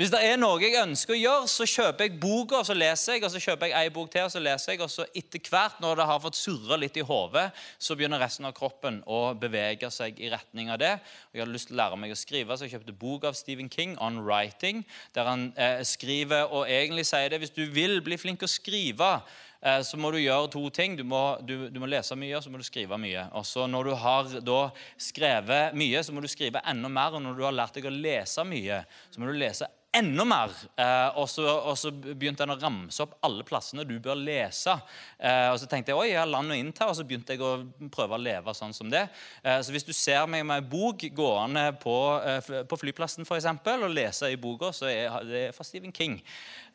Hvis 0.00 0.08
det 0.08 0.20
er 0.24 0.38
noe 0.40 0.56
jeg 0.62 0.78
ønsker 0.80 1.12
å 1.12 1.18
gjøre, 1.18 1.48
så 1.52 1.66
kjøper 1.68 2.06
jeg 2.06 2.14
boka 2.22 2.62
og 2.62 2.64
så 2.64 2.72
leser 2.72 3.18
jeg. 3.18 3.24
og 3.26 3.32
Så 3.34 3.42
kjøper 3.44 3.68
jeg 3.68 3.76
ei 3.76 3.90
bok 3.92 4.08
til 4.08 4.24
og 4.24 4.30
så 4.32 4.40
leser 4.40 4.72
jeg, 4.72 4.80
og 4.80 4.88
så 4.88 5.04
etter 5.12 5.42
hvert, 5.52 5.76
når 5.84 6.00
det 6.00 6.06
har 6.08 6.22
fått 6.24 6.38
surra 6.38 6.78
litt 6.80 6.96
i 6.96 7.04
hodet, 7.04 7.42
så 7.76 7.98
begynner 7.98 8.22
resten 8.24 8.48
av 8.48 8.54
kroppen 8.56 9.02
å 9.04 9.18
bevege 9.36 9.90
seg 9.92 10.16
i 10.24 10.30
retning 10.32 10.72
av 10.72 10.80
det. 10.80 10.94
Jeg 11.34 11.42
hadde 11.42 11.52
lyst 11.52 11.68
til 11.68 11.76
å 11.76 11.82
lære 11.82 12.00
meg 12.00 12.14
å 12.14 12.16
skrive, 12.16 12.56
så 12.56 12.64
jeg 12.64 12.78
kjøpte 12.78 12.96
bok 13.02 13.28
av 13.28 13.36
Stephen 13.36 13.68
King, 13.68 13.92
'On 14.00 14.22
Writing', 14.24 14.86
der 15.12 15.28
han 15.28 15.50
eh, 15.52 15.84
skriver 15.84 16.48
og 16.48 16.64
egentlig 16.64 17.04
sier 17.04 17.28
det 17.28 17.42
hvis 17.44 17.52
du 17.60 17.66
vil 17.68 18.00
bli 18.00 18.16
flink 18.16 18.40
å 18.40 18.48
skrive 18.48 19.18
så 19.60 19.98
må 20.00 20.08
du 20.12 20.16
gjøre 20.16 20.48
to 20.54 20.62
ting. 20.72 20.94
Du 20.96 21.02
må, 21.04 21.20
du, 21.44 21.66
du 21.68 21.76
må, 21.82 21.88
lese 21.90 22.16
mye, 22.16 22.32
og 22.38 22.44
så 22.44 22.52
må 22.52 22.60
du 22.60 22.64
skrive 22.64 22.96
mye. 23.00 23.26
Og 23.36 23.44
så 23.44 23.66
Når 23.68 23.90
du 23.90 23.96
har 24.04 24.30
da 24.40 24.60
skrevet 24.96 25.76
mye, 25.76 26.00
så 26.00 26.14
må 26.16 26.24
du 26.24 26.30
skrive 26.32 26.62
enda 26.70 26.88
mer. 26.88 27.18
Og 27.18 27.24
når 27.24 27.36
du 27.36 27.44
har 27.44 27.58
lært 27.58 27.76
deg 27.76 27.90
å 27.90 27.92
lese 27.92 28.46
mye, 28.48 28.80
så 29.12 29.20
må 29.20 29.28
du 29.28 29.36
lese 29.36 29.68
enda 29.96 30.24
mer. 30.24 30.52
Eh, 30.78 31.18
og, 31.18 31.26
så, 31.30 31.44
og, 31.46 31.74
så, 31.78 31.90
begynte 31.90 32.44
han 32.44 32.54
å 32.54 32.58
ramse 32.60 33.02
opp 33.02 33.16
alle 33.26 33.44
plassene 33.46 33.86
du 33.88 33.96
bør 34.02 34.18
lese. 34.18 34.76
Eh, 35.18 35.48
og 35.50 35.58
Så 35.60 35.68
tenkte 35.70 35.92
jeg 35.92 35.98
oi, 35.98 36.08
jeg 36.12 36.20
har 36.20 36.30
land 36.30 36.54
og 36.54 36.60
innta, 36.60 36.90
og 36.90 36.96
så 36.98 37.06
begynte 37.06 37.34
jeg 37.34 37.42
å 37.44 37.88
prøve 37.92 38.16
å 38.16 38.22
leve 38.22 38.54
sånn 38.56 38.74
som 38.76 38.90
det. 38.92 39.06
Eh, 39.42 39.58
så 39.64 39.74
hvis 39.74 39.86
du 39.86 39.92
ser 39.96 40.28
meg 40.30 40.46
med 40.46 40.62
en 40.62 40.70
bok 40.70 41.04
gående 41.16 41.66
på, 41.82 41.96
eh, 42.22 42.52
på 42.70 42.80
flyplassen 42.80 43.28
for 43.28 43.40
eksempel, 43.40 43.86
og 43.86 43.94
lese 43.96 44.30
i 44.30 44.40
boka, 44.40 44.72
så 44.76 44.90
er 44.90 45.26
det 45.26 45.44
fra 45.56 45.66
Stephen 45.66 45.94
King. 45.94 46.20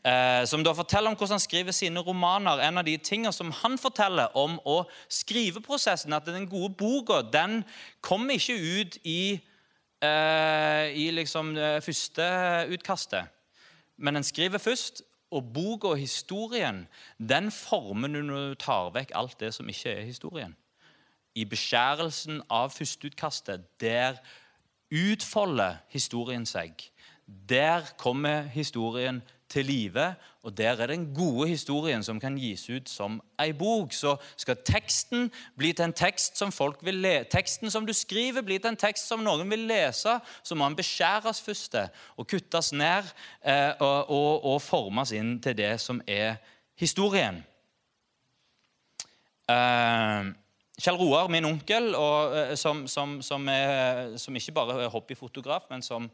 Eh, 0.05 0.45
som 0.45 0.61
da 0.61 0.69
forteller 0.77 1.09
om 1.09 1.15
hvordan 1.17 1.39
han 1.39 1.41
skriver 1.41 1.73
sine 1.73 1.99
romaner. 1.99 2.59
En 2.61 2.77
av 2.77 2.85
de 2.85 2.97
tingene 2.97 3.33
som 3.33 3.49
han 3.63 3.77
forteller 3.81 4.35
om 4.37 4.59
å 4.61 4.83
skriveprosessen, 5.09 6.13
at 6.13 6.27
den 6.29 6.45
gode 6.49 6.75
boka 6.77 7.23
den 7.33 7.63
kommer 8.05 8.37
ikke 8.37 8.53
ut 8.53 8.99
i 9.01 9.39
eh, 10.05 10.93
i 10.93 11.09
liksom 11.09 11.55
det 11.57 11.81
første 11.83 12.27
utkastet. 12.69 13.33
Men 13.97 14.19
den 14.19 14.23
skriver 14.23 14.61
først, 14.61 15.01
og 15.31 15.53
boka 15.53 15.87
og 15.87 15.97
historien 15.97 16.85
den 17.17 17.49
former 17.51 18.07
du 18.07 18.21
når 18.21 18.49
du 18.49 18.55
tar 18.61 18.91
vekk 18.93 19.15
alt 19.17 19.39
det 19.39 19.55
som 19.55 19.69
ikke 19.69 19.89
er 19.89 20.05
historien. 20.05 20.53
I 21.35 21.43
beskjærelsen 21.49 22.43
av 22.49 22.69
førsteutkastet, 22.71 23.65
der 23.81 24.21
utfolder 24.93 25.81
historien 25.89 26.45
seg. 26.45 26.77
Der 27.25 27.81
kommer 27.97 28.45
historien 28.53 29.23
til 29.49 29.65
live. 29.65 30.13
Og 30.43 30.57
der 30.57 30.81
er 30.81 30.87
den 30.87 31.07
gode 31.15 31.47
historien 31.47 32.03
som 32.03 32.19
kan 32.19 32.37
gis 32.37 32.67
ut 32.69 32.89
som 32.89 33.17
ei 33.41 33.51
bok. 33.53 33.93
Så 33.93 34.15
skal 34.37 34.59
teksten 34.65 35.31
bli 35.57 35.71
til 35.73 35.87
en 35.87 35.95
tekst 35.95 36.37
som 36.37 36.51
folk 36.51 36.83
vil 36.85 37.01
le 37.01 37.15
teksten 37.31 37.71
som 37.71 37.85
du 37.85 37.93
skriver, 37.93 38.45
bli 38.45 38.59
til 38.59 38.73
en 38.73 38.79
tekst 38.79 39.09
som 39.09 39.23
noen 39.25 39.49
vil 39.49 39.65
lese, 39.69 40.19
så 40.43 40.55
må 40.55 40.69
den 40.69 40.77
beskjæres 40.77 41.41
først 41.41 41.77
og 42.17 42.27
kuttes 42.27 42.73
ned 42.73 43.09
eh, 43.41 43.73
og, 43.79 44.09
og, 44.09 44.45
og, 44.45 44.61
formes 44.61 45.11
inn 45.11 45.37
til 45.41 45.57
det 45.57 45.75
som 45.81 46.01
er 46.07 46.37
historien. 46.79 47.43
Eh, 49.49 50.33
Kjell 50.75 50.97
Roar, 50.99 51.29
min 51.31 51.45
onkel, 51.47 51.93
og, 51.95 52.37
eh, 52.37 52.55
som, 52.59 52.85
som, 52.87 53.21
som, 53.23 53.47
er, 53.47 54.17
som 54.19 54.35
ikke 54.35 54.51
bare 54.51 54.81
er 54.83 54.91
hobbyfotograf, 54.91 55.69
men 55.69 55.81
som 55.85 56.09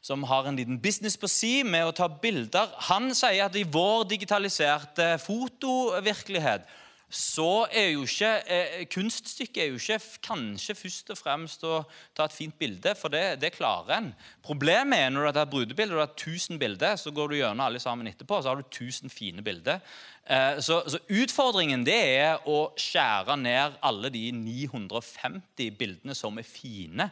som 0.00 0.24
har 0.28 0.48
en 0.48 0.56
liten 0.56 0.80
business 0.80 1.16
på 1.20 1.30
si 1.30 1.62
med 1.66 1.86
å 1.86 1.94
ta 1.94 2.08
bilder, 2.08 2.70
han 2.88 3.10
sier 3.16 3.46
at 3.48 3.56
i 3.58 3.66
vår 3.68 4.06
digitaliserte 4.14 5.16
fotovirkelighet 5.22 6.68
så 7.08 7.64
er 7.72 7.94
jo 7.94 8.02
ikke 8.04 8.30
eh, 8.52 8.82
Kunststykket 8.92 9.62
er 9.62 9.70
jo 9.70 9.78
ikke 9.80 10.18
kanskje 10.28 10.74
først 10.76 11.12
og 11.14 11.16
fremst 11.16 11.64
å 11.64 11.80
ta 12.16 12.26
et 12.28 12.36
fint 12.36 12.54
bilde, 12.60 12.92
for 13.00 13.12
det, 13.12 13.38
det 13.40 13.54
klarer 13.54 13.94
en. 13.96 14.10
Problemet 14.44 15.06
er 15.06 15.12
når 15.12 15.24
du 15.24 15.28
har 15.30 15.36
tatt 15.38 15.52
brudebilde 15.52 15.96
og 15.96 16.02
du 16.02 16.04
har 16.04 16.12
1000 16.12 16.60
bilder, 16.60 16.98
så 17.00 17.12
går 17.16 17.32
du 17.32 17.38
gjennom 17.38 17.64
alle 17.64 17.80
sammen 17.80 18.10
etterpå, 18.10 18.42
så 18.42 18.52
har 18.52 18.60
du 18.60 18.66
1000 18.66 19.12
fine 19.12 19.44
bilder. 19.44 19.80
Eh, 20.28 20.60
så, 20.60 20.82
så, 20.84 21.00
utfordringen 21.08 21.86
det 21.88 21.98
er 22.20 22.44
å 22.44 22.60
skjære 22.76 23.38
ned 23.40 23.80
alle 23.88 24.12
de 24.12 24.26
950 24.36 25.72
bildene 25.80 26.16
som 26.18 26.36
er 26.36 26.48
fine. 26.48 27.08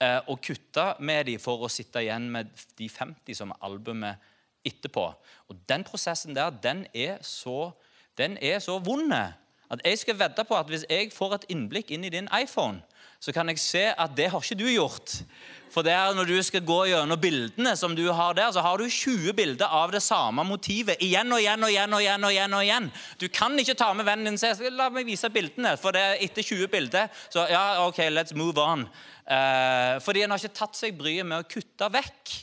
Eh, 0.00 0.20
og 0.32 0.40
kutte 0.40 0.94
med 1.04 1.26
dem 1.28 1.40
for 1.42 1.60
å 1.60 1.68
sitte 1.68 2.00
igjen 2.00 2.30
med 2.32 2.48
de 2.78 2.86
50 2.88 3.36
som 3.36 3.50
er 3.52 3.64
albumet 3.68 4.30
etterpå. 4.64 5.02
Og 5.48 5.58
Den 5.68 5.84
prosessen 5.84 6.34
der, 6.34 6.50
den 6.50 6.86
er 6.94 7.18
så, 7.20 7.72
den 8.16 8.38
er 8.40 8.58
så 8.64 8.78
vond 8.78 9.12
at 9.12 9.84
jeg 9.84 9.98
skal 9.98 10.18
vedde 10.18 10.44
på 10.44 10.56
at 10.56 10.66
hvis 10.72 10.86
jeg 10.88 11.12
får 11.12 11.34
et 11.34 11.44
innblikk 11.52 11.92
inn 11.92 12.04
i 12.04 12.12
din 12.12 12.28
iPhone, 12.32 12.80
så 13.20 13.32
kan 13.32 13.48
jeg 13.52 13.60
se 13.60 13.84
at 13.92 14.16
det 14.16 14.30
har 14.32 14.40
ikke 14.40 14.58
du 14.58 14.66
gjort. 14.72 15.20
For 15.70 15.86
der 15.86 16.14
når 16.16 16.26
du 16.26 16.36
skal 16.42 16.64
gå 16.66 16.78
gjennom 16.90 17.20
bildene 17.20 17.76
som 17.78 17.94
du 17.94 18.02
har 18.10 18.34
der, 18.34 18.50
så 18.52 18.62
har 18.64 18.80
du 18.80 18.88
20 18.90 19.32
bilder 19.38 19.70
av 19.70 19.92
det 19.94 20.02
samme 20.02 20.42
motivet 20.46 20.98
igjen 21.04 21.30
og 21.30 21.42
igjen 21.42 21.62
og 21.62 21.70
igjen. 21.70 21.94
og 21.94 22.02
igjen 22.02 22.26
og 22.26 22.34
igjen 22.34 22.56
og 22.58 22.64
igjen. 22.64 22.90
Du 23.22 23.28
kan 23.30 23.54
ikke 23.58 23.78
ta 23.78 23.92
med 23.94 24.08
vennen 24.08 24.32
din 24.32 24.38
og 24.40 24.58
si 24.58 24.74
la 24.74 24.90
meg 24.90 25.06
vise 25.06 25.30
bildene, 25.30 25.76
for 25.78 25.94
det 25.94 26.02
er 26.02 26.26
etter 26.26 26.46
20 26.46 26.72
bilder. 26.72 27.08
Så 27.30 27.46
ja, 27.52 27.86
ok, 27.86 28.02
let's 28.10 28.34
move 28.34 28.58
on. 28.58 28.86
Eh, 29.30 29.96
fordi 30.02 30.24
en 30.24 30.34
har 30.34 30.42
ikke 30.42 30.58
tatt 30.58 30.78
seg 30.78 30.98
bryet 30.98 31.26
med 31.26 31.44
å 31.44 31.48
kutte 31.48 31.90
vekk 31.94 32.36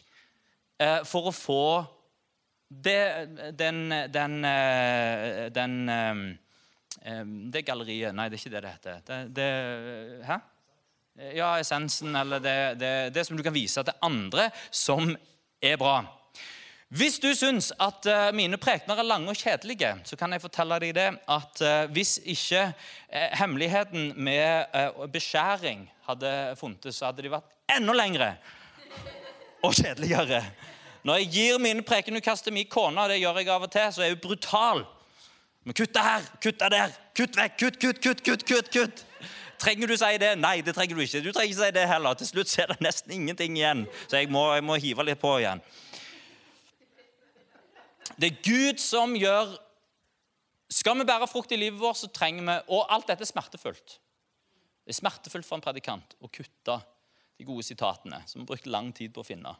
eh, 0.79 0.99
for 1.07 1.27
å 1.27 1.35
få 1.35 1.63
det, 2.67 2.99
den, 3.59 3.89
den, 4.11 4.41
den, 4.43 5.53
den 5.55 5.89
eh, 5.89 6.21
eh, 7.07 7.23
Det 7.51 7.63
galleriet 7.63 8.15
Nei, 8.15 8.27
det 8.27 8.39
er 8.39 8.41
ikke 8.41 8.55
det 8.55 8.63
det 8.63 8.73
heter. 8.75 9.03
Det, 9.07 9.19
det, 9.35 9.49
hæ? 10.27 10.39
Ja, 11.17 11.55
essensen, 11.57 12.15
eller 12.15 12.39
det, 12.39 12.57
det, 12.77 12.91
det 13.15 13.23
som 13.25 13.37
du 13.37 13.41
kan 13.41 13.55
vise 13.55 13.81
til 13.81 14.05
andre, 14.05 14.51
som 14.69 15.15
er 15.65 15.79
bra. 15.81 16.03
Hvis 16.93 17.17
du 17.19 17.31
syns 17.35 17.71
at 17.81 18.05
uh, 18.05 18.27
mine 18.37 18.59
prekener 18.61 19.01
er 19.01 19.07
lange 19.07 19.33
og 19.33 19.39
kjedelige, 19.39 19.95
så 20.05 20.15
kan 20.15 20.31
jeg 20.31 20.43
fortelle 20.43 20.77
deg 20.79 20.93
det 20.95 21.07
at 21.33 21.63
uh, 21.65 21.89
hvis 21.91 22.19
ikke 22.21 22.67
uh, 22.69 23.25
hemmeligheten 23.41 24.13
med 24.13 24.77
beskjæring 25.11 25.87
hadde 26.05 26.31
funtes, 26.59 26.95
så 26.95 27.09
hadde 27.09 27.25
de 27.25 27.33
vært 27.33 27.49
enda 27.75 27.97
lengre. 27.97 28.29
og 29.65 29.73
kjedeligere. 29.73 30.43
Når 31.03 31.17
jeg 31.23 31.33
gir 31.33 31.57
mine 31.59 31.81
prekenutkast 31.81 32.45
til 32.45 32.53
min 32.53 32.69
kone, 32.69 33.01
og 33.01 33.09
det 33.09 33.17
gjør 33.19 33.41
jeg 33.41 33.49
av 33.49 33.65
og 33.65 33.71
til, 33.73 33.89
så 33.91 34.05
er 34.05 34.13
hun 34.13 34.21
brutal. 34.21 34.85
Men 35.65 35.73
kutt 35.73 35.97
det 35.97 36.05
her, 36.05 36.31
kutt 36.43 36.61
det 36.61 36.71
der, 36.71 36.95
kutt 37.17 37.41
vekk, 37.41 37.57
kutt, 37.57 37.81
kutt, 37.81 38.01
kutt, 38.05 38.23
kutt, 38.23 38.47
kutt, 38.47 38.71
kutt. 38.71 39.05
Trenger 39.57 39.89
du 39.89 39.95
si 39.97 40.17
det? 40.21 40.35
Nei, 40.37 40.59
det 40.61 40.75
trenger 40.77 40.97
du 40.97 41.01
ikke. 41.01 41.21
Du 41.25 41.31
trenger 41.31 41.51
ikke 41.51 41.63
si 41.63 41.75
det 41.75 41.85
heller. 41.89 42.17
Til 42.17 42.29
slutt 42.29 42.57
er 42.61 42.71
det 42.71 42.81
nesten 42.85 43.13
ingenting 43.15 43.57
igjen, 43.57 43.85
så 44.05 44.21
jeg 44.21 44.29
må, 44.33 44.43
jeg 44.53 44.65
må 44.65 44.77
hive 44.81 45.05
litt 45.07 45.21
på 45.21 45.37
igjen. 45.41 45.63
Det 48.17 48.29
er 48.31 48.43
Gud 48.45 48.81
som 48.81 49.15
gjør 49.17 49.57
Skal 50.73 50.97
vi 50.99 51.05
bære 51.07 51.29
frukt 51.31 51.51
i 51.55 51.59
livet 51.59 51.79
vårt, 51.79 51.95
så 51.95 52.09
trenger 52.11 52.43
vi 52.43 52.55
Og 52.75 52.89
alt 52.91 53.07
dette 53.07 53.23
er 53.23 53.29
smertefullt. 53.29 53.99
Det 54.83 54.91
er 54.91 54.97
smertefullt 54.97 55.47
for 55.47 55.57
en 55.57 55.63
predikant 55.63 56.15
å 56.23 56.29
kutte 56.31 56.77
de 57.37 57.45
gode 57.47 57.63
sitatene 57.63 58.21
som 58.27 58.41
vi 58.41 58.47
brukte 58.49 58.71
lang 58.71 58.89
tid 58.95 59.13
på 59.13 59.23
å 59.23 59.27
finne. 59.27 59.53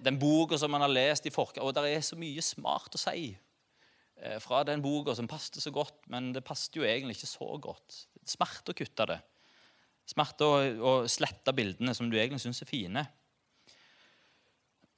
Den 0.00 0.18
boka 0.20 0.58
som 0.60 0.72
man 0.72 0.84
har 0.84 0.92
lest 0.92 1.26
i 1.28 1.32
forkant 1.32 1.64
Og 1.64 1.74
det 1.76 1.84
er 1.90 2.04
så 2.04 2.16
mye 2.16 2.44
smart 2.44 2.96
å 2.96 3.00
si 3.00 3.30
eh, 3.32 4.38
fra 4.40 4.62
den 4.64 4.80
boka 4.84 5.14
som 5.16 5.28
passet 5.28 5.60
så 5.60 5.72
godt, 5.74 6.06
men 6.12 6.30
det 6.32 6.44
passet 6.46 6.76
jo 6.76 6.86
egentlig 6.86 7.18
ikke 7.18 7.32
så 7.34 7.50
godt. 7.60 8.04
Smerte 8.26 8.72
å 8.72 8.76
kutte 8.76 9.06
det. 9.10 9.18
Smerte 10.10 10.46
å, 10.46 10.58
å 10.60 10.92
slette 11.10 11.54
bildene 11.56 11.94
som 11.96 12.10
du 12.10 12.18
egentlig 12.18 12.42
syns 12.42 12.62
er 12.64 12.70
fine. 12.70 13.06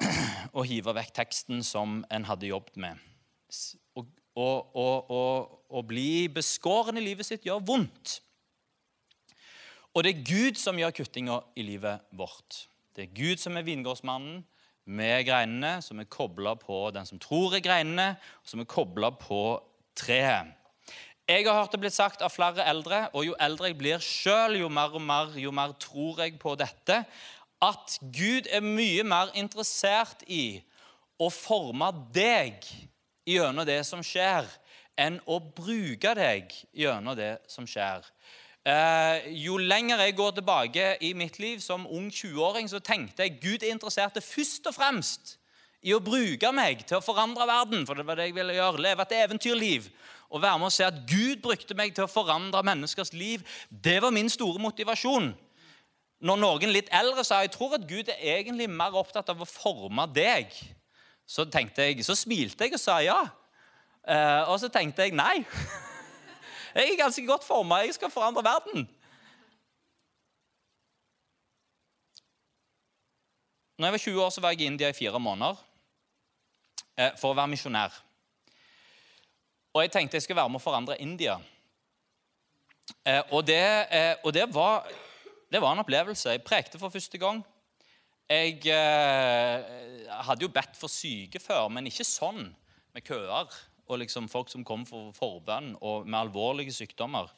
Og 0.57 0.67
hive 0.69 0.95
vekk 0.97 1.15
teksten 1.21 1.63
som 1.67 2.03
en 2.11 2.29
hadde 2.29 2.51
jobbet 2.51 2.81
med. 2.81 3.01
Å 4.33 5.83
bli 5.87 6.29
beskåren 6.33 6.99
i 6.99 7.05
livet 7.05 7.29
sitt 7.29 7.47
gjør 7.47 7.65
vondt. 7.69 8.21
Og 9.93 10.05
det 10.05 10.15
er 10.15 10.25
Gud 10.25 10.57
som 10.61 10.79
gjør 10.81 10.95
kuttinga 10.97 11.43
i 11.61 11.67
livet 11.67 12.01
vårt. 12.17 12.65
Det 12.97 13.07
er 13.07 13.13
Gud 13.17 13.41
som 13.41 13.57
er 13.57 13.67
vingårdsmannen 13.67 14.41
med 14.85 15.27
greinene, 15.29 15.77
som 15.85 16.01
er 16.01 16.09
kobla 16.11 16.55
på 16.59 16.87
den 16.95 17.07
som 17.09 17.21
tror 17.23 17.55
er 17.57 17.65
greinene, 17.65 18.15
og 18.43 18.49
som 18.49 18.63
er 18.63 18.69
kobla 18.69 19.13
på 19.21 19.43
treet. 19.99 20.57
Jeg 21.29 21.47
har 21.47 21.55
hørt 21.55 21.73
det 21.73 21.79
blitt 21.81 21.95
sagt 21.95 22.23
av 22.25 22.33
flere 22.35 22.65
eldre, 22.67 23.05
og 23.15 23.23
jo 23.29 23.37
eldre 23.41 23.71
jeg 23.71 23.79
blir 23.79 24.03
sjøl, 24.03 24.57
jo 24.59 24.69
mer 24.73 24.97
og 24.99 25.05
mer, 25.07 25.31
jo 25.39 25.53
mer 25.55 25.75
tror 25.81 26.19
jeg 26.25 26.35
på 26.43 26.57
dette, 26.59 27.05
at 27.63 27.99
Gud 28.03 28.49
er 28.51 28.65
mye 28.65 29.05
mer 29.07 29.31
interessert 29.39 30.25
i 30.27 30.59
å 31.23 31.29
forme 31.31 31.93
deg 32.15 32.67
gjennom 33.29 33.67
det 33.69 33.85
som 33.87 34.03
skjer, 34.03 34.49
enn 34.99 35.21
å 35.31 35.39
bruke 35.39 36.11
deg 36.19 36.51
gjennom 36.75 37.15
det 37.17 37.37
som 37.49 37.69
skjer. 37.71 38.03
Eh, 38.67 39.31
jo 39.43 39.57
lenger 39.59 40.03
jeg 40.03 40.17
går 40.19 40.35
tilbake 40.37 40.89
i 41.07 41.13
mitt 41.19 41.39
liv 41.43 41.63
som 41.63 41.87
ung 41.87 42.11
20-åring, 42.11 42.67
så 42.71 42.83
tenkte 42.83 43.29
jeg 43.29 43.39
Gud 43.39 43.63
er 43.63 43.75
interessert 43.75 44.19
først 44.27 44.67
og 44.71 44.75
fremst 44.75 45.37
i 45.83 45.95
å 45.95 46.03
bruke 46.03 46.53
meg 46.55 46.85
til 46.87 47.01
å 47.01 47.05
forandre 47.05 47.47
verden. 47.49 47.87
For 47.87 47.99
det 47.99 48.07
var 48.07 48.19
det 48.19 48.29
jeg 48.29 48.37
ville 48.37 48.55
gjøre. 48.55 48.83
Leve 48.85 49.07
et 49.07 49.15
eventyrliv. 49.19 49.89
Og 50.33 50.41
være 50.43 50.61
med 50.63 50.71
å 50.71 50.75
se 50.75 50.87
at 50.87 51.01
Gud 51.09 51.43
brukte 51.45 51.77
meg 51.77 51.95
til 51.97 52.07
å 52.07 52.11
forandre 52.11 52.63
menneskers 52.65 53.13
liv. 53.17 53.43
Det 53.69 53.99
var 54.03 54.15
min 54.15 54.31
store 54.33 54.63
motivasjon. 54.63 55.33
Når 56.23 56.39
noen 56.39 56.71
litt 56.71 56.91
eldre 56.95 57.25
sa 57.27 57.41
jeg 57.43 57.51
tror 57.57 57.75
at 57.77 57.87
Gud 57.89 58.13
er 58.15 58.23
egentlig 58.39 58.69
mer 58.71 58.95
opptatt 58.95 59.33
av 59.33 59.43
å 59.43 59.49
forme 59.49 60.07
deg, 60.15 60.55
så, 61.27 61.45
tenkte 61.51 61.89
jeg, 61.89 62.05
så 62.07 62.15
smilte 62.19 62.69
jeg 62.69 62.77
og 62.79 62.83
sa 62.83 63.01
ja. 63.03 63.19
Eh, 64.07 64.51
og 64.51 64.61
så 64.63 64.71
tenkte 64.71 65.07
jeg 65.07 65.17
nei. 65.19 65.43
Jeg 66.73 66.89
er 66.89 66.97
ganske 66.97 67.21
godt 67.29 67.45
forma. 67.45 67.83
Jeg 67.85 67.93
skal 67.99 68.09
forandre 68.09 68.41
verden. 68.41 68.87
Når 73.77 73.87
jeg 73.87 73.93
var 73.93 74.01
20 74.01 74.23
år, 74.25 74.31
så 74.33 74.41
var 74.41 74.55
jeg 74.55 74.63
i 74.63 74.71
India 74.71 74.89
i 74.89 74.97
fire 74.97 75.21
måneder 75.21 75.61
for 77.21 77.33
å 77.33 77.37
være 77.39 77.51
misjonær. 77.53 77.95
Og 79.73 79.81
jeg 79.81 79.93
tenkte 79.95 80.19
jeg 80.19 80.27
skulle 80.27 80.43
være 80.43 80.53
med 80.53 80.61
å 80.61 80.65
forandre 80.65 80.99
India. 81.01 81.39
Eh, 83.07 83.23
og 83.33 83.47
det, 83.49 83.65
og 84.23 84.35
det 84.37 84.45
var 84.53 84.85
det 85.53 85.61
var 85.61 85.75
en 85.75 85.83
opplevelse. 85.83 86.33
Jeg 86.33 86.45
prekte 86.47 86.79
for 86.81 86.93
første 86.93 87.19
gang. 87.21 87.43
Jeg 88.31 88.63
eh, 88.73 90.07
hadde 90.25 90.47
jo 90.47 90.53
bedt 90.53 90.79
for 90.81 90.89
syke 90.89 91.43
før, 91.43 91.67
men 91.69 91.91
ikke 91.91 92.07
sånn, 92.09 92.47
med 92.93 93.05
køer 93.05 93.53
og 93.89 93.99
liksom 94.01 94.31
folk 94.33 94.49
som 94.53 94.65
kom 94.65 94.87
for 94.89 95.11
forbønn 95.17 95.75
og 95.85 96.09
med 96.09 96.19
alvorlige 96.23 96.73
sykdommer. 96.73 97.29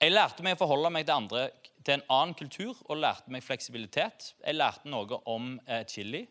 Jeg 0.00 0.12
lærte 0.12 0.44
meg 0.44 0.56
å 0.56 0.60
forholde 0.60 0.92
meg 0.92 1.06
til, 1.06 1.16
andre, 1.16 1.46
til 1.80 1.96
en 1.96 2.04
annen 2.12 2.36
kultur 2.36 2.76
og 2.90 3.00
lærte 3.00 3.32
meg 3.32 3.44
fleksibilitet. 3.44 4.34
Jeg 4.44 4.58
lærte 4.58 4.92
noe 4.92 5.22
om 5.28 5.54
eh, 5.64 5.86
chili. 5.88 6.26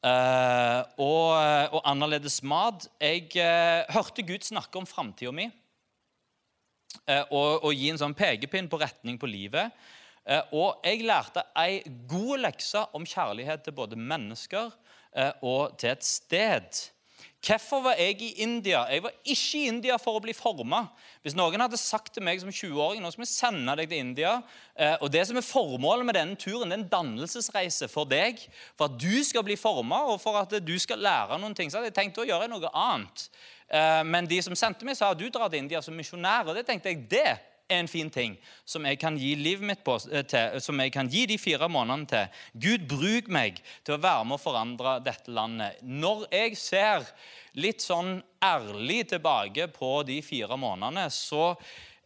Uh, 0.00 0.80
og, 0.96 1.36
og, 1.76 1.80
annerledes 1.84 2.38
mat. 2.40 2.86
Jeg 3.02 3.26
uh, 3.36 3.84
hørte 3.92 4.24
Gud 4.24 4.46
snakke 4.46 4.80
om 4.80 4.88
framtida 4.88 5.32
mi 5.36 5.44
uh, 5.50 7.24
og, 7.28 7.66
og, 7.66 7.72
gi 7.76 7.90
en 7.92 8.00
sånn 8.00 8.16
pekepinn 8.16 8.70
på 8.72 8.80
retning 8.80 9.20
på 9.20 9.28
livet. 9.28 9.68
Eh, 10.28 10.52
og 10.54 10.84
jeg 10.84 11.02
lærte 11.08 11.42
ei 11.58 11.80
god 12.08 12.44
lekse 12.44 12.82
om 12.96 13.06
kjærlighet 13.08 13.64
til 13.64 13.74
både 13.76 13.96
mennesker 13.98 14.68
eh, 15.16 15.32
og 15.42 15.78
til 15.80 15.94
et 15.94 16.06
sted. 16.06 16.82
Hvorfor 17.40 17.80
var 17.80 17.96
jeg 17.96 18.18
i 18.20 18.34
India? 18.44 18.82
Jeg 18.92 19.02
var 19.02 19.14
ikke 19.24 19.58
i 19.58 19.68
India 19.70 19.94
for 19.96 20.18
å 20.18 20.20
bli 20.20 20.34
forma. 20.36 20.82
Hvis 21.24 21.36
noen 21.38 21.62
hadde 21.64 21.78
sagt 21.80 22.12
til 22.12 22.24
meg 22.26 22.42
som 22.42 22.50
20-åring 22.52 23.00
nå 23.00 23.12
skal 23.14 23.24
vi 23.24 23.28
sende 23.30 23.76
deg 23.80 23.88
til 23.88 24.02
India, 24.02 24.34
eh, 24.76 24.98
og 25.00 25.08
det 25.14 25.22
som 25.24 25.40
er 25.40 25.46
Formålet 25.46 26.04
med 26.04 26.18
denne 26.18 26.36
turen 26.36 26.68
det 26.68 26.76
er 26.76 26.82
en 26.82 26.90
dannelsesreise 26.92 27.88
for 27.88 28.08
deg, 28.10 28.42
for 28.76 28.90
at 28.90 29.00
du 29.00 29.24
skal 29.24 29.46
bli 29.46 29.56
forma 29.56 30.02
og 30.12 30.20
for 30.20 30.36
at 30.42 30.52
du 30.60 30.76
skal 30.82 31.00
lære 31.00 31.40
noen 31.40 31.56
ting, 31.56 31.72
så 31.72 31.80
hadde 31.80 31.88
jeg 31.94 31.96
tenkt 32.02 32.20
å 32.20 32.28
gjøre 32.28 32.50
noe 32.52 32.72
annet. 32.76 33.30
Men 34.04 34.26
de 34.26 34.40
som 34.42 34.56
sendte 34.58 34.84
meg, 34.84 34.98
sa 34.98 35.12
at 35.14 35.18
du 35.18 35.28
drar 35.30 35.48
til 35.48 35.62
India 35.62 35.80
som 35.80 35.94
misjonær. 35.94 36.48
Og 36.50 36.56
det 36.58 36.64
tenkte 36.66 36.90
jeg, 36.90 37.04
det 37.08 37.36
er 37.70 37.80
en 37.80 37.90
fin 37.90 38.10
ting 38.10 38.36
som 38.68 38.84
jeg 38.86 38.98
kan 39.00 39.16
gi 39.18 39.34
livet 39.38 39.66
mitt 39.66 39.84
på, 39.86 39.96
eh, 40.10 40.24
til, 40.26 40.60
som 40.60 40.80
jeg 40.82 40.92
kan 40.92 41.08
gi 41.10 41.26
de 41.30 41.38
fire 41.38 41.68
månedene 41.70 42.08
til. 42.10 42.40
Gud, 42.66 42.88
bruk 42.90 43.28
meg 43.32 43.60
til 43.84 43.96
å 43.96 44.02
være 44.02 44.24
med 44.26 44.38
å 44.38 44.42
forandre 44.42 44.96
dette 45.04 45.32
landet. 45.34 45.78
Når 45.82 46.26
jeg 46.32 46.58
ser 46.58 47.06
litt 47.58 47.82
sånn 47.82 48.20
ærlig 48.42 49.08
tilbake 49.14 49.68
på 49.74 49.92
de 50.06 50.20
fire 50.22 50.58
månedene, 50.60 51.08
så 51.10 51.54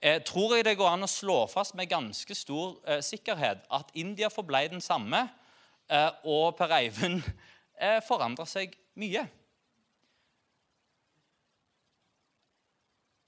eh, 0.01 0.21
tror 0.23 0.57
jeg 0.57 0.69
det 0.69 0.77
går 0.81 0.95
an 0.95 1.07
å 1.07 1.11
slå 1.11 1.45
fast 1.51 1.77
med 1.79 1.93
ganske 1.93 2.37
stor 2.37 2.77
eh, 2.87 3.01
sikkerhet 3.05 3.65
at 3.71 3.95
India 3.95 4.31
forblei 4.33 4.67
den 4.73 4.85
samme, 4.85 5.27
eh, 5.89 6.11
og 6.25 6.57
Per 6.59 6.77
Eivind 6.81 7.25
eh, 7.81 8.01
forandra 8.07 8.47
seg 8.49 8.77
mye. 9.01 9.27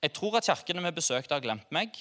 Jeg 0.06 0.12
tror 0.14 0.36
at 0.38 0.46
kirkene 0.46 0.84
vi 0.84 0.92
besøkte, 0.94 1.34
har 1.34 1.42
glemt 1.42 1.72
meg. 1.74 1.96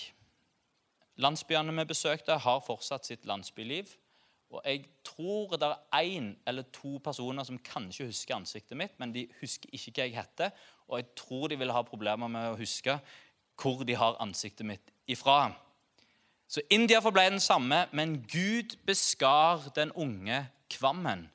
Landsbyene 1.17 1.73
vi 1.80 1.86
besøkte, 1.88 2.38
har 2.38 2.63
fortsatt 2.65 3.08
sitt 3.08 3.25
landsbyliv. 3.25 3.93
Og 4.51 4.62
jeg 4.65 4.86
tror 5.04 5.56
det 5.58 5.67
er 5.67 5.99
én 5.99 6.34
eller 6.47 6.63
to 6.73 6.97
personer 7.04 7.43
som 7.43 7.60
kanskje 7.60 8.08
husker 8.10 8.36
ansiktet 8.36 8.78
mitt, 8.78 8.99
men 8.99 9.13
de 9.13 9.28
husker 9.41 9.69
ikke 9.73 9.91
hva 9.91 10.06
jeg 10.06 10.15
heter. 10.15 10.51
Og 10.88 10.99
jeg 10.99 11.08
tror 11.17 11.47
de 11.47 11.60
vil 11.60 11.73
ha 11.73 11.84
problemer 11.88 12.32
med 12.32 12.51
å 12.51 12.60
huske 12.60 12.99
hvor 13.62 13.84
de 13.88 13.95
har 13.95 14.19
ansiktet 14.21 14.67
mitt 14.67 14.91
ifra. 15.08 15.54
Så 16.47 16.62
India 16.69 16.99
forble 17.01 17.23
den 17.32 17.39
samme, 17.39 17.88
men 17.91 18.19
Gud 18.32 18.78
beskar 18.86 19.71
den 19.75 19.91
unge 19.91 20.45
kvammen. 20.69 21.30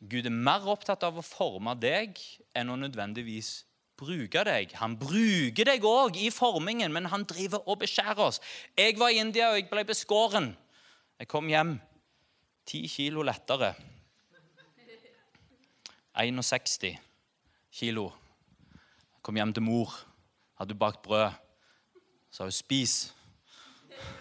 Gud 0.00 0.26
er 0.26 0.34
mer 0.34 0.66
opptatt 0.68 1.04
av 1.06 1.18
å 1.18 1.24
forme 1.24 1.76
deg 1.78 2.18
enn 2.56 2.72
å 2.72 2.80
nødvendigvis 2.80 3.65
bruke 3.96 4.44
deg. 4.44 4.72
Han 4.80 4.96
bruker 5.00 5.68
deg 5.68 5.84
òg 5.86 6.18
i 6.20 6.30
formingen, 6.34 6.92
men 6.92 7.08
han 7.12 7.24
driver 7.28 7.64
og 7.68 7.80
beskjærer 7.82 8.22
oss. 8.28 8.40
Jeg 8.76 8.98
var 9.00 9.14
i 9.14 9.20
India, 9.22 9.50
og 9.50 9.60
jeg 9.60 9.68
ble 9.70 9.84
beskåren. 9.88 10.52
Jeg 11.18 11.28
kom 11.32 11.48
hjem 11.48 11.78
ti 12.68 12.84
kilo 12.92 13.24
lettere. 13.24 13.74
61 16.16 16.96
kilo. 17.72 18.10
Jeg 18.72 19.22
kom 19.22 19.36
hjem 19.36 19.52
til 19.52 19.64
mor. 19.64 19.92
Hadde 20.56 20.72
hun 20.72 20.80
bakt 20.80 21.02
brød. 21.02 21.30
Sa 22.30 22.44
hun 22.44 22.52
'spis'. 22.52 23.12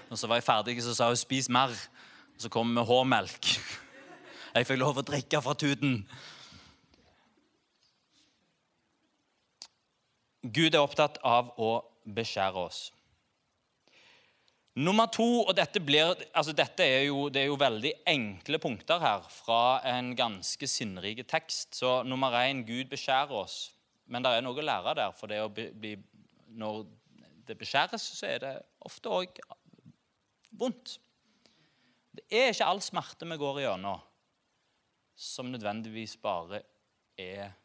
Og 0.10 0.18
så 0.18 0.28
var 0.28 0.36
jeg 0.36 0.44
ferdig, 0.44 0.84
så 0.84 0.94
sa 0.96 1.08
hun 1.08 1.16
'spis 1.16 1.50
mer'. 1.50 1.88
Og 2.36 2.42
så 2.42 2.50
kom 2.50 2.68
vi 2.68 2.74
med 2.74 2.86
H-melk. 2.86 3.46
Jeg 4.56 4.68
fikk 4.68 4.80
lov 4.80 4.98
å 4.98 5.04
drikke 5.04 5.42
fra 5.44 5.54
tuten. 5.54 6.10
Gud 10.46 10.76
er 10.76 10.84
opptatt 10.84 11.18
av 11.26 11.54
å 11.58 11.80
beskjære 12.06 12.62
oss. 12.68 12.82
Nummer 14.76 15.08
to, 15.08 15.26
og 15.46 15.54
dette, 15.56 15.80
blir, 15.80 16.12
altså 16.36 16.52
dette 16.54 16.84
er, 16.84 17.06
jo, 17.08 17.30
det 17.32 17.46
er 17.46 17.48
jo 17.48 17.56
veldig 17.58 17.94
enkle 18.12 18.60
punkter 18.60 19.00
her 19.00 19.24
fra 19.32 19.80
en 19.88 20.12
ganske 20.20 20.68
sinnrik 20.68 21.24
tekst. 21.32 21.78
Så 21.80 22.02
nummer 22.04 22.36
én 22.44 22.66
Gud 22.68 22.92
beskjærer 22.92 23.32
oss. 23.40 23.56
Men 24.06 24.26
det 24.26 24.36
er 24.36 24.44
noe 24.46 24.60
å 24.60 24.68
lære 24.68 24.98
der. 25.00 25.16
For 25.16 25.32
det 25.32 25.40
å 25.42 25.50
bli, 25.50 25.96
når 26.60 26.84
det 27.48 27.58
beskjæres, 27.58 28.10
så 28.20 28.28
er 28.28 28.44
det 28.44 28.54
ofte 28.86 29.16
òg 29.16 29.40
vondt. 30.60 30.98
Det 32.16 32.28
er 32.36 32.52
ikke 32.52 32.68
all 32.68 32.84
smerte 32.84 33.28
vi 33.32 33.40
går 33.40 33.64
igjennom, 33.64 34.04
som 35.16 35.50
nødvendigvis 35.52 36.20
bare 36.20 36.62
er 37.16 37.56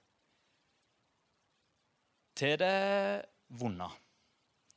til 2.41 2.57
det 2.61 2.75
vonde. 3.61 3.89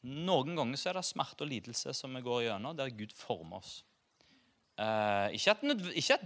Noen 0.03 0.57
ganger 0.57 0.79
så 0.79 0.91
er 0.91 0.99
det 0.99 1.07
smerte 1.07 1.45
og 1.45 1.51
lidelse 1.51 1.93
som 1.95 2.15
vi 2.17 2.23
går 2.25 2.47
gjennom, 2.49 2.75
der 2.75 2.91
Gud 2.91 3.15
former 3.15 3.61
oss. 3.61 3.77
Eh, 4.73 5.35
ikke, 5.37 5.53
at, 5.53 5.63
ikke, 5.93 6.17
at, 6.17 6.23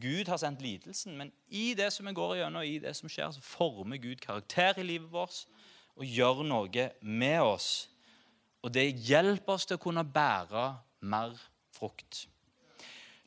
Gud 0.00 0.30
har 0.30 0.38
sendt 0.40 0.62
lidelsen, 0.62 1.16
men 1.18 1.32
i 1.50 1.74
det 1.76 1.90
som 1.92 2.06
vi 2.06 2.14
går 2.14 2.36
gjennom, 2.38 2.62
i 2.62 2.78
det 2.80 2.94
som 2.96 3.10
skjer, 3.10 3.32
så 3.34 3.42
former 3.42 4.00
Gud 4.00 4.22
karakter 4.22 4.78
i 4.78 4.86
livet 4.86 5.10
vårt 5.12 5.42
og 5.98 6.06
gjør 6.06 6.44
noe 6.46 6.88
med 7.02 7.40
oss. 7.42 7.88
Og 8.62 8.72
det 8.74 8.86
hjelper 9.08 9.58
oss 9.58 9.66
til 9.66 9.78
å 9.78 9.82
kunne 9.82 10.06
bære 10.06 10.70
mer 11.10 11.34
frukt. 11.74 12.24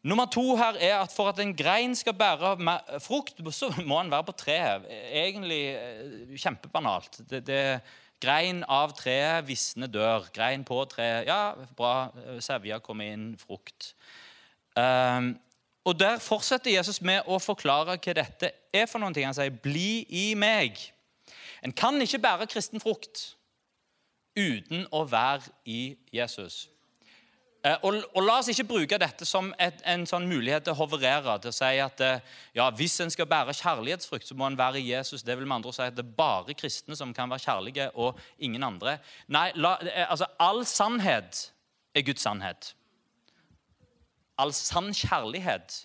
Nummer 0.03 0.25
to 0.25 0.55
her 0.57 0.79
er 0.81 0.95
at 1.03 1.11
for 1.13 1.29
at 1.29 1.39
en 1.39 1.53
grein 1.53 1.93
skal 1.95 2.15
bære 2.17 2.55
frukt, 2.99 3.37
så 3.53 3.69
må 3.85 3.99
den 4.01 4.11
være 4.11 4.23
på 4.23 4.37
treet. 4.37 4.87
Egentlig 5.13 5.61
eh, 5.75 6.37
kjempebanalt. 6.41 7.21
Det, 7.29 7.43
det, 7.47 7.61
grein 8.21 8.63
av 8.69 8.95
treet, 8.97 9.45
visne 9.47 9.89
dør. 9.89 10.29
Grein 10.33 10.65
på 10.65 10.79
treet. 10.89 11.27
Ja, 11.29 11.53
bra. 11.77 12.11
Sevja 12.41 12.79
kommer 12.83 13.13
inn. 13.13 13.31
Frukt. 13.37 13.93
Um, 14.77 15.35
og 15.85 15.99
Der 15.99 16.21
fortsetter 16.21 16.71
Jesus 16.71 17.01
med 17.01 17.25
å 17.25 17.39
forklare 17.41 17.97
hva 17.97 18.13
dette 18.15 18.51
er 18.73 18.85
for 18.89 19.01
noen 19.01 19.13
ting. 19.13 19.25
Han 19.25 19.37
sier, 19.37 19.49
'Bli 19.49 20.05
i 20.09 20.33
meg'. 20.37 20.91
En 21.63 21.73
kan 21.73 22.01
ikke 22.01 22.21
bære 22.21 22.47
kristen 22.49 22.81
frukt 22.81 23.35
uten 24.37 24.85
å 24.91 25.03
være 25.05 25.49
i 25.65 25.97
Jesus. 26.13 26.69
Eh, 27.63 27.77
og, 27.85 27.99
og, 28.15 28.23
La 28.25 28.39
oss 28.39 28.49
ikke 28.49 28.65
bruke 28.65 28.97
dette 28.97 29.25
som 29.29 29.51
et, 29.61 29.83
en 29.85 30.07
sånn 30.09 30.25
mulighet 30.29 30.65
til 30.65 30.73
å 30.73 30.79
hoverere. 30.79 31.35
Til 31.43 31.51
å 31.51 31.53
si 31.53 31.77
at 31.83 32.01
eh, 32.01 32.37
ja, 32.57 32.65
hvis 32.73 32.97
en 33.03 33.11
skal 33.13 33.27
bære 33.29 33.53
kjærlighetsfrukt, 33.53 34.25
så 34.25 34.37
må 34.37 34.47
en 34.49 34.57
være 34.57 34.81
Jesus. 34.81 35.21
Det 35.25 35.35
vil 35.37 35.45
med 35.45 35.59
andre 35.59 35.73
si 35.75 35.85
at 35.85 35.97
det 35.97 36.01
er 36.01 36.15
bare 36.17 36.55
kristne 36.57 36.97
som 36.97 37.13
kan 37.13 37.29
være 37.29 37.45
kjærlige, 37.45 37.89
og 37.93 38.17
ingen 38.41 38.65
andre. 38.65 38.97
Nei, 39.29 39.51
la, 39.61 39.75
eh, 39.85 40.07
altså, 40.07 40.25
All 40.41 40.63
sannhet 40.65 41.43
er 41.93 42.05
Guds 42.07 42.25
sannhet. 42.25 42.71
All 44.41 44.55
sann 44.57 44.89
kjærlighet 44.97 45.83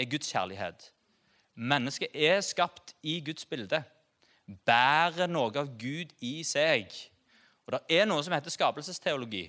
er 0.00 0.08
Guds 0.08 0.30
kjærlighet. 0.32 0.86
Mennesket 1.54 2.16
er 2.16 2.40
skapt 2.42 2.94
i 3.04 3.18
Guds 3.26 3.44
bilde. 3.44 3.82
Bærer 4.64 5.28
noe 5.28 5.52
av 5.60 5.68
Gud 5.76 6.16
i 6.24 6.38
seg. 6.48 6.88
Og 7.68 7.76
Det 7.76 8.00
er 8.00 8.08
noe 8.08 8.24
som 8.24 8.32
heter 8.32 8.52
skapelsesteologi 8.52 9.44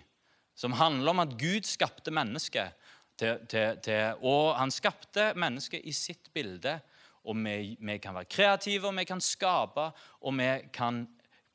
som 0.55 0.73
handler 0.73 1.11
om 1.11 1.19
at 1.19 1.35
Gud 1.39 1.67
skapte 1.67 2.11
mennesket. 2.11 2.71
Til, 3.15 3.39
til, 3.47 3.77
til, 3.83 4.17
og 4.27 4.57
han 4.59 4.71
skapte 4.71 5.29
mennesket 5.39 5.83
i 5.87 5.93
sitt 5.95 6.31
bilde. 6.33 6.79
Og 7.25 7.37
vi, 7.39 7.75
vi, 7.79 7.97
kan 7.97 8.15
være 8.15 8.29
kreative, 8.29 8.87
og 8.87 8.97
vi 8.97 9.05
kan 9.07 9.21
skape, 9.21 9.89
og 10.21 10.35
vi 10.37 10.49
kan, 10.73 11.05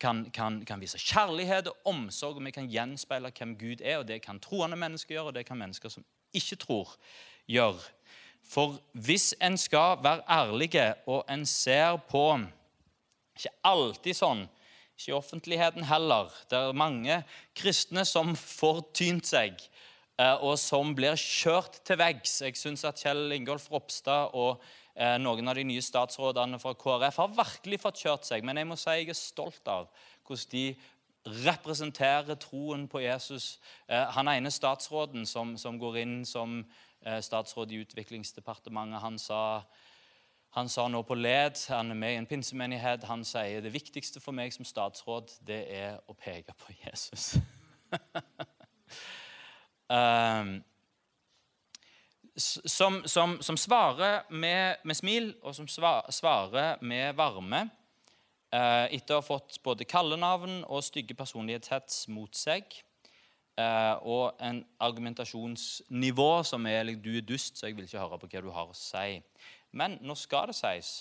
kan, 0.00 0.24
kan, 0.34 0.64
kan, 0.66 0.80
vise 0.80 0.98
kjærlighet 0.98 1.68
og 1.70 1.76
omsorg, 1.92 2.40
og 2.40 2.44
vi 2.44 2.50
kan 2.50 2.68
gjenspeile 2.68 3.30
hvem 3.38 3.54
Gud 3.58 3.84
er. 3.84 3.98
og 3.98 4.08
Det 4.08 4.22
kan 4.22 4.40
troende 4.40 4.76
mennesker 4.76 5.14
gjøre, 5.14 5.26
og 5.26 5.34
det 5.34 5.46
kan 5.46 5.58
mennesker 5.58 5.88
som 5.88 6.04
ikke 6.32 6.56
tror, 6.56 6.96
gjøre. 7.46 7.80
For 8.50 8.80
hvis 8.92 9.34
en 9.42 9.58
skal 9.58 10.00
være 10.02 10.24
ærlig, 10.28 10.72
og 11.06 11.24
en 11.30 11.46
ser 11.46 11.96
på 12.08 12.40
Ikke 13.40 13.52
alltid 13.64 14.16
sånn 14.16 14.42
ikke 15.00 15.14
i 15.14 15.16
offentligheten 15.16 15.84
heller. 15.88 16.28
Det 16.50 16.58
er 16.58 16.76
mange 16.76 17.22
kristne 17.56 18.04
som 18.04 18.34
får 18.36 18.82
tynt 18.92 19.30
seg, 19.30 19.56
eh, 20.20 20.36
og 20.44 20.58
som 20.60 20.92
blir 20.94 21.16
kjørt 21.16 21.80
til 21.84 21.98
veggs. 22.00 22.42
Jeg 22.44 22.56
syns 22.60 22.84
at 22.84 23.00
Kjell 23.00 23.32
Ingolf 23.32 23.70
Ropstad 23.72 24.34
og 24.36 24.60
eh, 24.94 25.16
noen 25.18 25.48
av 25.48 25.56
de 25.56 25.64
nye 25.64 25.82
statsrådene 25.82 26.60
fra 26.60 26.74
KrF 26.76 27.16
har 27.22 27.36
virkelig 27.38 27.80
fått 27.80 28.04
kjørt 28.04 28.28
seg. 28.28 28.44
Men 28.44 28.60
jeg 28.60 28.68
må 28.68 28.76
si 28.76 28.98
jeg 29.00 29.08
er 29.08 29.16
stolt 29.18 29.72
av 29.72 29.88
hvordan 30.28 30.52
de 30.52 30.66
representerer 31.44 32.36
troen 32.40 32.86
på 32.88 33.00
Jesus. 33.00 33.58
Eh, 33.88 34.04
han 34.16 34.28
ene 34.28 34.52
statsråden 34.52 35.24
som, 35.26 35.56
som 35.56 35.80
går 35.80 36.02
inn 36.04 36.22
som 36.28 36.62
statsråd 37.00 37.70
i 37.72 37.78
Utviklingsdepartementet, 37.80 39.00
han 39.00 39.14
sa 39.16 39.38
han 40.50 40.68
sa 40.68 40.88
nå 40.90 41.02
på 41.06 41.14
led, 41.14 41.58
han 41.70 41.92
er 41.92 41.98
med 41.98 42.14
i 42.14 42.18
en 42.18 42.26
pinsemenighet, 42.26 43.04
han 43.06 43.22
sier 43.24 43.62
det 43.62 43.70
viktigste 43.74 44.22
for 44.22 44.34
meg 44.34 44.50
som 44.54 44.66
statsråd, 44.66 45.30
det 45.46 45.60
er 45.70 46.00
å 46.10 46.16
peke 46.18 46.54
på 46.58 46.74
Jesus. 46.80 47.36
um, 49.94 50.56
som, 52.34 53.02
som, 53.06 53.36
som, 53.42 53.56
svarer 53.56 54.24
med, 54.30 54.82
med, 54.82 54.98
smil, 54.98 55.34
og 55.42 55.54
som 55.54 55.68
svarer 55.70 56.82
med 56.82 57.14
varme. 57.18 57.68
Uh, 58.50 58.90
etter 58.90 59.14
å 59.14 59.20
ha 59.20 59.22
fått 59.22 59.60
både 59.62 59.86
kallenavn 59.86 60.64
og 60.66 60.82
stygge 60.82 61.14
personlighetshets 61.14 62.08
mot 62.10 62.34
seg. 62.34 62.66
Uh, 63.54 63.94
og 64.02 64.42
en 64.42 64.64
argumentasjonsnivå 64.82 66.30
som 66.48 66.66
er 66.66 66.90
du 66.98 67.12
er 67.14 67.26
dust, 67.26 67.58
så 67.58 67.68
jeg 67.68 67.78
vil 67.78 67.86
ikke 67.86 68.02
høre 68.02 68.18
på 68.18 68.30
hva 68.32 68.42
du 68.42 68.50
har 68.56 68.72
å 68.72 68.74
si. 68.74 69.20
Men 69.76 69.98
nå 70.02 70.16
skal 70.18 70.50
det 70.50 70.58
sies 70.58 70.94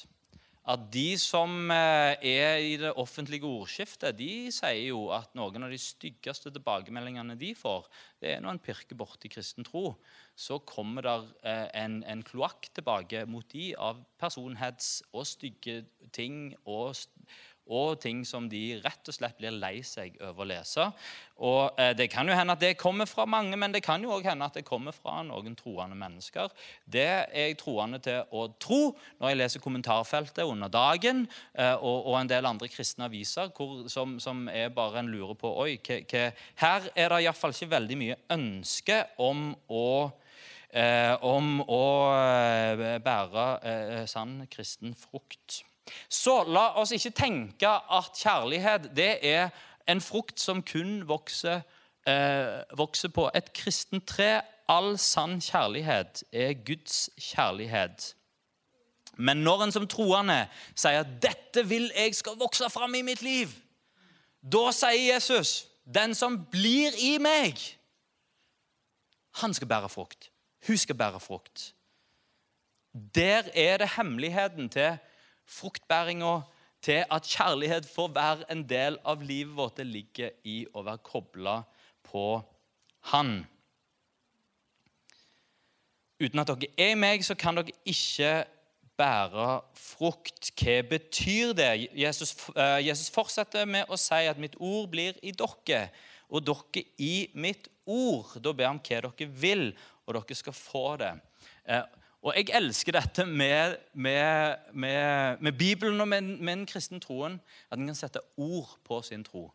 at 0.69 0.81
de 0.93 1.15
som 1.17 1.71
eh, 1.73 2.19
er 2.29 2.59
i 2.61 2.73
det 2.77 2.91
offentlige 2.99 3.47
ordskiftet, 3.47 4.17
de 4.19 4.51
sier 4.53 4.91
jo 4.91 5.07
at 5.15 5.31
noen 5.37 5.65
av 5.65 5.71
de 5.73 5.79
styggeste 5.81 6.51
tilbakemeldingene 6.53 7.37
de 7.39 7.53
får, 7.57 7.87
det 8.21 8.35
er 8.35 8.43
når 8.43 8.57
en 8.57 8.61
pirker 8.61 8.99
borti 8.99 9.31
kristen 9.33 9.65
tro. 9.65 9.95
Så 10.37 10.59
kommer 10.69 11.07
det 11.07 11.15
eh, 11.47 11.65
en, 11.81 12.03
en 12.03 12.21
kloakk 12.27 12.69
tilbake 12.75 13.23
mot 13.25 13.47
de 13.49 13.71
av 13.81 14.03
personhets 14.21 14.99
og 15.09 15.25
stygge 15.31 15.81
ting 16.13 16.53
og 16.65 16.93
og 17.69 17.99
ting 18.01 18.23
som 18.25 18.49
de 18.49 18.79
rett 18.83 19.09
og 19.11 19.15
slett 19.15 19.37
blir 19.39 19.53
lei 19.55 19.79
seg 19.85 20.17
over 20.25 20.43
å 20.43 20.49
lese. 20.49 20.87
Og 21.45 21.79
eh, 21.79 21.93
Det 21.97 22.09
kan 22.11 22.27
jo 22.27 22.35
hende 22.35 22.55
at 22.57 22.63
det 22.63 22.73
kommer 22.79 23.07
fra 23.09 23.25
mange, 23.29 23.55
men 23.57 23.71
det 23.71 23.83
kan 23.85 24.03
jo 24.03 24.11
også 24.15 24.31
hende 24.31 24.49
at 24.49 24.59
det 24.59 24.65
kommer 24.67 24.95
fra 24.95 25.21
noen 25.23 25.55
troende 25.59 25.97
mennesker. 25.99 26.51
Det 26.85 27.05
er 27.07 27.49
jeg 27.49 27.59
troende 27.61 28.01
til 28.03 28.25
å 28.35 28.47
tro 28.59 28.81
når 29.19 29.31
jeg 29.31 29.41
leser 29.41 29.63
kommentarfeltet 29.63 30.43
under 30.45 30.71
dagen 30.73 31.25
eh, 31.53 31.75
og, 31.75 32.07
og, 32.09 32.15
en 32.19 32.31
del 32.31 32.49
andre 32.49 32.69
kristne 32.71 33.07
aviser 33.07 33.53
hvor, 33.55 33.85
som, 33.91 34.17
som 34.19 34.47
er 34.51 34.73
bare 34.73 35.03
en 35.03 35.11
lurer 35.11 35.37
på 35.39 35.53
oi, 35.63 35.77
hva, 35.85 36.01
hva. 36.09 36.25
Her 36.59 36.89
er 36.95 37.13
det 37.13 37.21
iallfall 37.25 37.55
ikke 37.55 37.75
veldig 37.77 37.99
mye 37.99 38.19
ønske 38.35 39.03
om 39.21 39.53
å 39.69 39.85
Eh, 40.69 41.15
om 41.25 41.63
å 41.65 41.85
eh, 42.13 42.99
bære 43.01 43.45
eh, 43.65 44.03
sann 44.05 44.43
kristen 44.53 44.93
frukt. 44.93 45.63
Så 46.09 46.43
la 46.43 46.69
oss 46.79 46.91
ikke 46.91 47.13
tenke 47.15 47.69
at 47.69 48.11
kjærlighet 48.17 48.89
det 48.95 49.11
er 49.25 49.49
en 49.89 50.01
frukt 50.01 50.39
som 50.39 50.61
kun 50.63 51.07
vokser, 51.07 51.61
eh, 52.07 52.61
vokser 52.77 53.09
på 53.09 53.29
et 53.35 53.53
kristent 53.53 54.07
tre. 54.07 54.41
All 54.69 54.97
sann 54.97 55.39
kjærlighet 55.41 56.23
er 56.33 56.53
Guds 56.65 57.09
kjærlighet. 57.17 58.13
Men 59.17 59.37
når 59.43 59.63
en 59.63 59.71
som 59.71 59.87
troende 59.87 60.47
sier 60.75 61.01
at 61.01 61.07
'dette 61.21 61.67
vil 61.67 61.91
jeg 61.95 62.15
skal 62.15 62.37
vokse 62.39 62.69
fram 62.69 62.95
i 62.95 63.01
mitt 63.01 63.21
liv', 63.21 63.55
da 64.41 64.71
sier 64.71 65.13
Jesus 65.13 65.65
'den 65.85 66.15
som 66.15 66.45
blir 66.51 66.91
i 66.97 67.17
meg', 67.17 67.75
han 69.35 69.53
skal 69.53 69.67
bære 69.67 69.89
frukt. 69.89 70.31
Hun 70.67 70.77
skal 70.77 70.95
bære 70.95 71.19
frukt. 71.19 71.73
Der 73.15 73.43
er 73.53 73.77
det 73.77 73.89
hemmeligheten 73.95 74.69
til 74.69 74.97
fruktbæringa 75.49 76.39
til 76.85 77.03
at 77.11 77.27
kjærlighet 77.27 77.87
får 77.89 78.11
være 78.15 78.51
en 78.53 78.63
del 78.69 78.99
av 79.05 79.23
livet 79.25 79.55
vårt, 79.57 79.77
det 79.77 79.87
ligger 79.89 80.31
i 80.47 80.61
å 80.73 80.83
være 80.85 81.03
kobla 81.03 81.61
på 82.07 82.41
Han. 83.11 83.43
Uten 86.19 86.41
at 86.41 86.49
dere 86.51 86.71
er 86.77 86.93
i 86.93 86.99
meg, 86.99 87.23
så 87.23 87.35
kan 87.39 87.55
dere 87.55 87.75
ikke 87.87 88.43
bære 88.99 89.47
frukt. 89.79 90.51
Hva 90.59 90.81
betyr 90.89 91.53
det? 91.55 91.69
Jesus, 91.95 92.35
uh, 92.55 92.79
Jesus 92.83 93.11
fortsetter 93.13 93.65
med 93.65 93.87
å 93.87 93.97
si 93.99 94.27
at 94.27 94.37
'mitt 94.37 94.57
ord 94.59 94.89
blir 94.91 95.15
i 95.23 95.31
dere', 95.31 95.89
og 96.29 96.45
dere 96.45 96.83
i 96.97 97.29
mitt 97.33 97.69
ord. 97.85 98.35
Da 98.43 98.51
ber 98.51 98.67
han 98.67 98.83
hva 98.83 99.01
dere 99.01 99.31
vil, 99.31 99.73
og 100.05 100.13
dere 100.13 100.35
skal 100.35 100.53
få 100.53 100.97
det. 100.99 101.13
Og 102.21 102.35
jeg 102.35 102.49
elsker 102.53 102.91
dette 102.91 103.25
med, 103.25 103.77
med, 103.93 104.55
med, 104.73 105.37
med 105.39 105.51
Bibelen 105.51 106.01
og 106.01 106.07
med, 106.07 106.21
den 106.21 106.65
kristne 106.65 106.99
troen. 106.99 107.39
At 107.71 107.79
en 107.79 107.85
kan 107.87 107.95
sette 107.95 108.19
ord 108.37 108.77
på 108.83 109.01
sin 109.01 109.23
tro. 109.23 109.51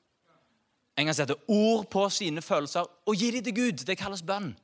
En 0.98 1.06
kan 1.06 1.14
sette 1.14 1.36
ord 1.48 1.84
på 1.90 2.08
sine 2.08 2.42
følelser 2.42 2.86
og 3.06 3.16
gi 3.16 3.30
dem 3.30 3.44
til 3.44 3.54
Gud. 3.54 3.84
Det 3.84 3.98
kalles 3.98 4.22
bønn. 4.22 4.54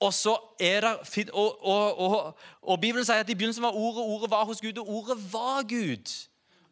Og 0.00 0.12
er 0.60 0.84
og, 1.32 1.64
og, 1.64 1.98
og, 1.98 2.36
og 2.62 2.80
Bibelen 2.80 3.04
sier 3.04 3.22
at 3.22 3.30
i 3.30 3.34
begynnelsen 3.34 3.62
var 3.62 3.76
ordet, 3.78 4.02
ordet 4.02 4.30
var 4.30 4.44
hos 4.44 4.60
Gud, 4.60 4.78
og 4.78 4.88
ordet 4.88 5.32
var 5.32 5.62
Gud. 5.62 6.10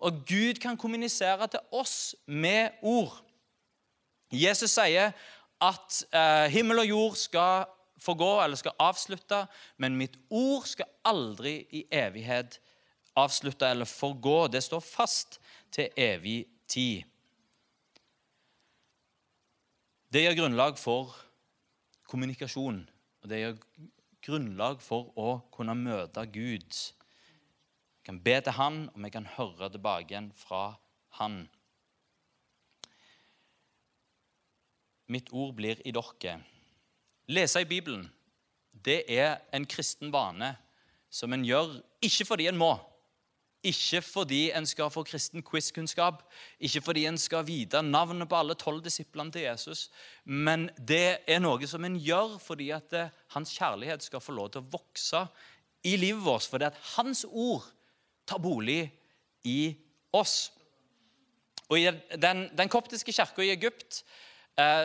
Og 0.00 0.12
Gud 0.28 0.58
kan 0.60 0.76
kommunisere 0.76 1.46
til 1.46 1.60
oss 1.72 2.16
med 2.26 2.68
ord. 2.82 3.22
Jesus 4.32 4.70
sier 4.74 5.12
at 5.62 6.02
eh, 6.10 6.50
himmel 6.50 6.82
og 6.82 6.88
jord 6.88 7.16
skal 7.16 7.64
forgå 8.02 8.32
eller 8.42 8.58
skal 8.58 8.76
avslutte, 8.82 9.44
men 9.78 9.96
mitt 9.98 10.18
ord 10.28 10.66
skal 10.70 10.90
aldri 11.06 11.60
i 11.70 11.86
evighet 11.94 12.58
avslutte 13.18 13.68
eller 13.68 13.88
forgå. 13.88 14.48
Det 14.52 14.62
står 14.64 14.82
fast 14.84 15.38
til 15.72 15.88
evig 15.96 16.44
tid. 16.68 17.04
Det 20.12 20.26
gir 20.26 20.36
grunnlag 20.36 20.76
for 20.76 21.14
kommunikasjon, 22.10 22.82
og 23.22 23.30
det 23.30 23.38
gir 23.40 23.54
grunnlag 24.22 24.82
for 24.84 25.08
å 25.16 25.38
kunne 25.54 25.76
møte 25.78 26.26
Gud. 26.28 26.68
Vi 28.02 28.06
kan 28.10 28.18
be 28.20 28.34
til 28.42 28.56
Han, 28.58 28.84
og 28.92 29.00
vi 29.04 29.10
kan 29.14 29.28
høre 29.38 29.70
tilbake 29.72 30.12
igjen 30.12 30.32
fra 30.36 30.74
Han. 31.18 31.46
Mitt 35.12 35.32
ord 35.32 35.54
blir 35.56 35.80
i 35.86 35.92
dere. 35.94 36.40
Lese 37.32 37.62
i 37.64 37.68
Bibelen, 37.68 38.04
det 38.72 39.02
er 39.08 39.38
en 39.54 39.66
kristen 39.68 40.12
vane 40.12 40.52
som 41.12 41.32
en 41.32 41.44
gjør 41.46 41.78
ikke 42.04 42.26
fordi 42.26 42.48
en 42.50 42.58
må, 42.60 42.72
ikke 43.62 44.00
fordi 44.02 44.40
en 44.50 44.66
skal 44.66 44.90
få 44.90 45.04
kristen 45.06 45.44
quiz-kunnskap, 45.46 46.24
ikke 46.58 46.82
fordi 46.82 47.04
en 47.06 47.18
skal 47.20 47.44
vite 47.46 47.82
navnet 47.86 48.28
på 48.28 48.36
alle 48.36 48.56
tolv 48.58 48.82
disiplene 48.82 49.30
til 49.32 49.46
Jesus, 49.46 49.86
men 50.24 50.66
det 50.76 51.22
er 51.30 51.42
noe 51.42 51.68
som 51.70 51.84
en 51.86 51.98
gjør 52.00 52.40
fordi 52.42 52.72
at 52.74 52.96
eh, 52.98 53.12
hans 53.36 53.54
kjærlighet 53.54 54.02
skal 54.02 54.24
få 54.24 54.34
lov 54.34 54.50
til 54.50 54.64
å 54.64 54.72
vokse 54.72 55.22
i 55.86 55.94
livet 55.96 56.24
vårt, 56.24 56.48
fordi 56.50 56.68
at 56.68 56.80
hans 56.96 57.24
ord 57.28 57.68
tar 58.26 58.42
bolig 58.42 58.90
i 59.46 59.74
oss. 60.14 60.50
Og 61.70 61.78
I 61.78 61.88
den, 62.18 62.48
den 62.58 62.70
koptiske 62.70 63.14
kirka 63.14 63.44
i 63.46 63.54
Egypt 63.54 64.02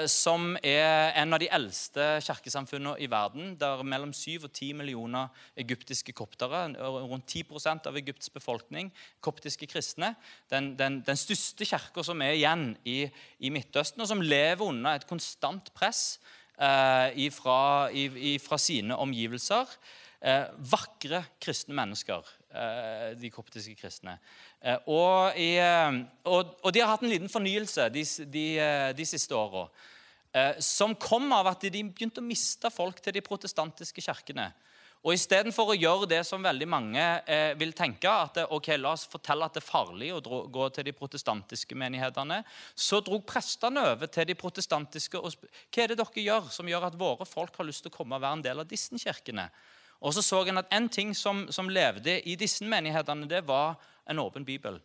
som 0.07 0.53
er 0.63 1.11
en 1.19 1.35
av 1.35 1.41
de 1.41 1.49
eldste 1.51 2.03
kirkesamfunnene 2.23 2.93
i 3.03 3.09
verden. 3.11 3.49
Det 3.59 3.67
er 3.67 3.83
mellom 3.83 4.13
7 4.15 4.45
og 4.45 4.51
10 4.53 4.77
millioner 4.79 5.27
egyptiske 5.59 6.13
koptere. 6.15 6.61
Rundt 6.79 7.27
10% 7.27 7.89
av 7.89 7.99
Egypts 7.99 8.31
befolkning 8.31 8.93
koptiske 9.19 9.67
kristne. 9.67 10.13
Den, 10.49 10.71
den, 10.79 11.01
den 11.03 11.19
største 11.19 11.67
kirka 11.67 12.03
som 12.05 12.23
er 12.23 12.37
igjen 12.37 12.69
i, 12.87 13.01
i, 13.39 13.51
Midtøsten, 13.51 14.01
og 14.01 14.09
som 14.09 14.23
lever 14.23 14.63
under 14.63 14.95
et 14.95 15.07
konstant 15.09 15.71
press 15.75 16.19
eh, 16.55 17.11
ifra, 17.27 17.89
ifra, 17.91 18.59
sine 18.61 18.95
omgivelser. 18.95 19.75
Eh, 20.17 20.47
vakre 20.71 21.21
kristne 21.43 21.75
mennesker, 21.77 22.25
eh, 22.49 23.11
de 23.19 23.29
koptiske 23.29 23.75
kristne. 23.77 24.17
Eh, 24.61 24.79
og, 24.89 25.37
i, 25.37 25.51
eh, 25.61 25.99
og, 26.25 26.55
og, 26.63 26.71
de 26.73 26.81
har 26.81 26.89
hatt 26.89 27.05
en 27.05 27.11
liten 27.11 27.31
fornyelse 27.31 27.89
de, 27.93 28.03
de, 28.33 28.47
eh, 28.61 28.89
de 28.97 29.05
siste 29.07 29.35
åra. 29.37 29.67
Som 30.61 30.91
kom 31.01 31.31
av 31.33 31.47
at 31.49 31.63
de 31.65 31.79
begynte 31.87 32.21
å 32.21 32.25
miste 32.25 32.69
folk 32.69 32.99
til 33.01 33.15
de 33.15 33.23
protestantiske 33.25 34.03
kirkene. 34.05 34.43
Og 35.01 35.15
Istedenfor 35.15 35.71
å 35.71 35.77
gjøre 35.77 36.09
det 36.11 36.19
som 36.27 36.43
veldig 36.43 36.67
mange 36.69 37.05
vil 37.57 37.71
tenke, 37.73 38.11
at 38.11 38.37
ok, 38.43 38.67
la 38.77 38.91
oss 38.91 39.07
fortelle 39.09 39.47
at 39.47 39.55
det 39.55 39.63
er 39.63 39.65
farlig 39.65 40.11
å 40.13 40.43
gå 40.51 40.67
til 40.75 40.85
de 40.85 40.93
protestantiske 40.93 41.79
menighetene, 41.79 42.41
så 42.75 42.99
dro 43.01 43.17
prestene 43.25 43.87
over 43.95 44.11
til 44.13 44.27
de 44.29 44.37
protestantiske. 44.37 45.17
og 45.17 45.33
Hva 45.71 45.87
er 45.87 45.95
det 45.95 45.99
dere 46.03 46.27
gjør 46.27 46.53
som 46.53 46.69
gjør 46.69 46.89
at 46.91 46.99
våre 46.99 47.25
folk 47.25 47.57
har 47.57 47.69
lyst 47.71 47.87
til 47.87 47.95
å 47.95 47.97
komme 47.97 48.19
og 48.19 48.27
være 48.27 48.41
en 48.41 48.47
del 48.51 48.61
av 48.61 48.69
disse 48.69 48.99
kirkene? 48.99 49.47
Og 50.05 50.13
så 50.13 50.21
så 50.21 50.43
en 50.45 50.61
at 50.61 50.73
en 50.75 50.89
ting 50.91 51.15
som, 51.17 51.47
som 51.49 51.71
levde 51.71 52.19
i 52.29 52.35
disse 52.37 52.67
menighetene, 52.67 53.25
det 53.31 53.47
var 53.47 53.79
en 54.09 54.19
åpen 54.19 54.45
bibel. 54.45 54.79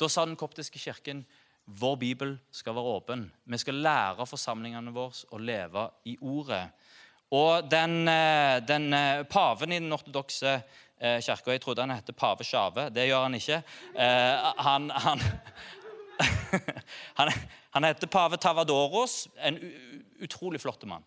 Da 0.00 0.08
sa 0.08 0.24
den 0.26 0.38
koptiske 0.40 0.80
kirken 0.80 1.24
vår 1.64 1.96
bibel 1.96 2.34
skal 2.50 2.74
være 2.74 2.94
åpen. 2.96 3.26
Vi 3.44 3.58
skal 3.58 3.82
lære 3.84 4.26
forsamlingene 4.26 4.92
våre 4.94 5.28
å 5.30 5.38
leve 5.38 5.86
i 6.10 6.16
ordet. 6.20 6.64
Og 7.32 7.70
den, 7.70 8.08
eh, 8.08 8.60
den 8.66 8.92
eh, 8.92 9.22
paven 9.24 9.72
i 9.72 9.78
den 9.78 9.92
ortodokse 9.92 10.58
eh, 10.98 11.20
kirka 11.22 11.52
Jeg 11.52 11.62
trodde 11.62 11.82
han 11.82 11.94
het 11.94 12.16
pave 12.16 12.44
Sjave. 12.44 12.90
Det 12.90 13.06
gjør 13.08 13.22
han 13.22 13.34
ikke. 13.34 13.62
Han, 14.58 14.90
han, 14.90 15.22
han, 17.18 17.32
han 17.70 17.84
heter 17.84 18.06
pave 18.06 18.36
Tavadoros. 18.36 19.28
En 19.38 19.58
utrolig 20.20 20.60
flott 20.60 20.84
mann. 20.84 21.04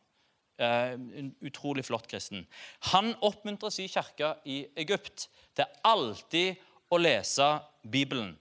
En 0.58 1.36
utrolig 1.42 1.86
flott 1.86 2.08
kristen. 2.08 2.48
Han 2.92 3.14
oppmuntrer 3.22 3.70
sin 3.70 3.90
kirke 3.92 4.36
i 4.46 4.66
Egypt 4.76 5.28
til 5.56 5.66
alltid 5.84 6.56
å 6.92 7.00
lese 7.02 7.48
Bibelen. 7.92 8.34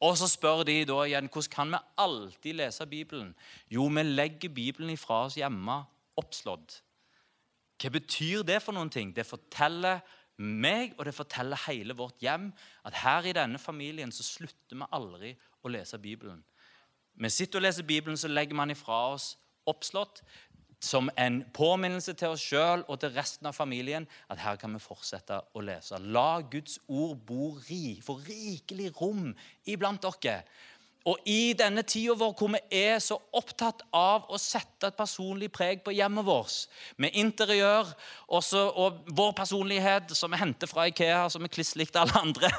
Og 0.00 0.16
så 0.16 0.28
spør 0.30 0.62
de 0.64 0.78
da 0.88 1.02
igjen 1.04 1.28
hvordan 1.28 1.52
kan 1.52 1.74
vi 1.74 1.80
alltid 2.04 2.56
lese 2.56 2.86
Bibelen. 2.88 3.34
Jo, 3.68 3.86
vi 3.92 4.04
legger 4.06 4.54
Bibelen 4.54 4.94
ifra 4.94 5.26
oss 5.26 5.36
hjemme 5.36 5.82
oppslått. 6.20 6.80
Hva 7.80 7.92
betyr 7.92 8.44
det 8.44 8.60
for 8.64 8.76
noen 8.76 8.92
ting? 8.92 9.12
Det 9.16 9.28
forteller 9.28 10.00
meg 10.40 10.94
og 10.96 11.04
det 11.04 11.12
forteller 11.12 11.60
hele 11.66 11.96
vårt 11.96 12.22
hjem 12.24 12.48
at 12.88 12.96
her 13.02 13.28
i 13.28 13.36
denne 13.36 13.60
familien 13.60 14.12
så 14.12 14.24
slutter 14.24 14.78
vi 14.80 14.88
aldri 14.96 15.34
å 15.60 15.72
lese 15.72 16.00
Bibelen. 16.00 16.40
Vi 17.20 17.28
sitter 17.28 17.60
og 17.60 17.66
leser 17.66 17.84
Bibelen, 17.84 18.16
så 18.16 18.30
legger 18.30 18.56
man 18.56 18.72
ifra 18.72 19.02
oss 19.12 19.34
oppslått 19.68 20.22
som 20.80 21.10
en 21.20 21.42
påminnelse 21.52 22.14
til 22.16 22.34
oss 22.34 22.44
sjøl 22.44 22.84
og 22.88 23.00
til 23.02 23.12
resten 23.12 23.50
av 23.50 23.56
familien 23.56 24.06
at 24.32 24.40
her 24.40 24.56
kan 24.60 24.72
vi 24.74 24.80
fortsette 24.82 25.36
å 25.52 25.64
lese. 25.64 26.00
La 26.00 26.40
Guds 26.40 26.78
ord 26.88 27.20
bo 27.28 27.52
ri, 27.68 27.98
få 28.02 28.16
rikelig 28.24 28.94
rom 28.96 29.34
iblant 29.68 30.08
dere. 30.22 30.40
Og 31.08 31.16
i 31.24 31.54
denne 31.56 31.80
tida 31.88 32.12
vår 32.18 32.34
hvor 32.36 32.50
vi 32.52 32.58
er 32.76 32.98
så 33.00 33.16
opptatt 33.36 33.80
av 33.96 34.26
å 34.28 34.36
sette 34.40 34.90
et 34.90 34.96
personlig 34.98 35.48
preg 35.52 35.80
på 35.84 35.94
hjemmet 35.96 36.26
vårt, 36.26 36.66
med 37.00 37.16
interiør 37.16 37.88
også, 38.28 38.66
og 38.76 39.00
vår 39.16 39.32
personlighet 39.38 40.12
som 40.16 40.34
vi 40.34 40.40
henter 40.42 40.68
fra 40.68 40.84
Ikea, 40.90 41.22
som 41.32 41.46
er 41.46 41.52
kliss 41.52 41.72
likt 41.80 41.96
alle 41.96 42.20
andre 42.20 42.52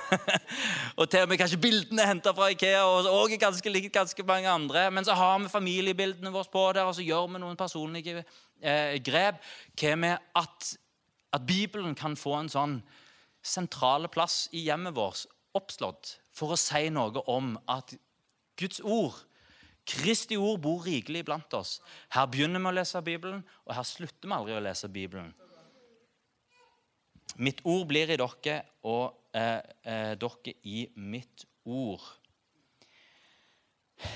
Og 1.00 1.06
til 1.06 1.22
og 1.22 1.30
med 1.30 1.38
kanskje 1.38 1.62
bildene 1.62 2.02
er 2.02 2.12
henta 2.16 2.34
fra 2.34 2.50
Ikea 2.54 2.82
og 2.88 3.06
også 3.06 3.38
er 3.38 3.44
ganske 3.46 3.74
likt 3.74 3.94
ganske 3.94 4.26
mange 4.26 4.50
andre. 4.50 4.88
Men 4.94 5.06
så 5.06 5.14
har 5.18 5.38
vi 5.40 5.52
familiebildene 5.52 6.34
våre 6.34 6.50
på 6.52 6.66
der, 6.74 6.88
og 6.90 6.98
så 6.98 7.06
gjør 7.06 7.30
vi 7.30 7.44
noen 7.44 7.60
personlige 7.60 8.24
eh, 8.24 8.98
grep. 9.06 9.42
Hva 9.78 9.96
med 10.02 10.32
at, 10.38 10.74
at 11.34 11.46
Bibelen 11.46 11.94
kan 11.98 12.18
få 12.18 12.40
en 12.40 12.52
sånn 12.52 12.80
sentrale 13.46 14.10
plass 14.10 14.48
i 14.54 14.66
hjemmet 14.66 14.98
vårt, 14.98 15.28
oppslått, 15.58 16.18
for 16.34 16.54
å 16.54 16.60
si 16.60 16.88
noe 16.94 17.22
om 17.30 17.54
at 17.70 17.94
Guds 18.62 18.82
ord. 18.86 19.18
Kristi 19.88 20.38
ord 20.38 20.62
bor 20.62 20.84
rikelig 20.86 21.24
blant 21.26 21.54
oss. 21.58 21.80
Her 22.14 22.28
begynner 22.30 22.62
vi 22.62 22.70
å 22.70 22.76
lese 22.78 23.02
Bibelen, 23.04 23.42
og 23.66 23.76
her 23.76 23.88
slutter 23.88 24.30
vi 24.30 24.38
aldri 24.38 24.58
å 24.58 24.64
lese 24.64 24.90
Bibelen. 24.94 25.32
Mitt 27.42 27.64
ord 27.66 27.88
blir 27.90 28.12
i 28.12 28.20
dere, 28.20 28.58
og 28.86 29.34
eh, 29.34 29.60
eh, 29.88 30.14
dere 30.20 30.56
i 30.70 30.86
mitt 31.02 31.48
ord. 31.66 32.04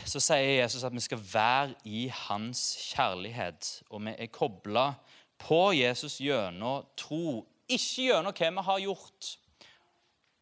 Så 0.06 0.22
sier 0.24 0.62
Jesus 0.62 0.84
at 0.86 0.94
vi 0.94 1.04
skal 1.04 1.22
være 1.22 1.76
i 1.90 2.06
hans 2.28 2.62
kjærlighet, 2.92 3.72
og 3.90 4.06
vi 4.06 4.16
er 4.18 4.34
kobla 4.34 4.92
på 5.42 5.62
Jesus 5.78 6.20
gjennom 6.22 6.86
tro, 6.98 7.44
ikke 7.66 8.10
gjennom 8.10 8.34
hva 8.36 8.52
vi 8.52 8.66
har 8.70 8.84
gjort. 8.86 9.32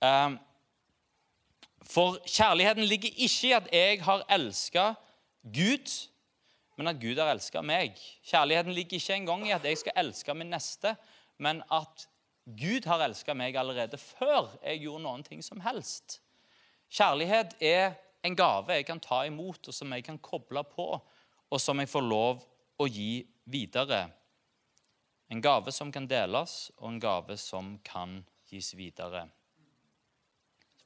Eh, 0.03 0.35
for 1.89 2.17
kjærligheten 2.25 2.83
ligger 2.87 3.09
ikke 3.09 3.47
i 3.47 3.51
at 3.51 3.67
jeg 3.73 4.03
har 4.03 4.23
elska 4.31 4.93
Gud, 5.43 5.91
men 6.77 6.87
at 6.87 6.99
Gud 7.01 7.19
har 7.19 7.31
elska 7.33 7.61
meg. 7.61 7.97
Kjærligheten 8.23 8.73
ligger 8.73 8.97
ikke 8.97 9.15
engang 9.15 9.47
i 9.47 9.53
at 9.55 9.65
jeg 9.65 9.77
skal 9.77 9.97
elske 9.97 10.33
min 10.33 10.53
neste, 10.53 10.95
men 11.37 11.61
at 11.71 12.07
Gud 12.45 12.87
har 12.87 13.03
elska 13.05 13.35
meg 13.35 13.55
allerede 13.55 13.97
før 13.97 14.53
jeg 14.63 14.83
gjorde 14.85 15.03
noen 15.03 15.23
ting 15.23 15.43
som 15.43 15.61
helst. 15.63 16.19
Kjærlighet 16.93 17.55
er 17.61 17.93
en 18.23 18.35
gave 18.35 18.77
jeg 18.77 18.87
kan 18.87 18.99
ta 19.03 19.23
imot, 19.27 19.67
og 19.67 19.73
som 19.73 19.93
jeg 19.93 20.03
kan 20.03 20.19
koble 20.19 20.63
på, 20.63 20.87
og 21.49 21.61
som 21.61 21.79
jeg 21.79 21.91
får 21.91 22.05
lov 22.07 22.43
å 22.79 22.87
gi 22.87 23.23
videre. 23.45 24.05
En 25.29 25.41
gave 25.41 25.71
som 25.71 25.91
kan 25.91 26.07
deles, 26.07 26.71
og 26.77 26.93
en 26.93 26.99
gave 27.01 27.37
som 27.37 27.77
kan 27.83 28.21
gis 28.49 28.73
videre 28.77 29.27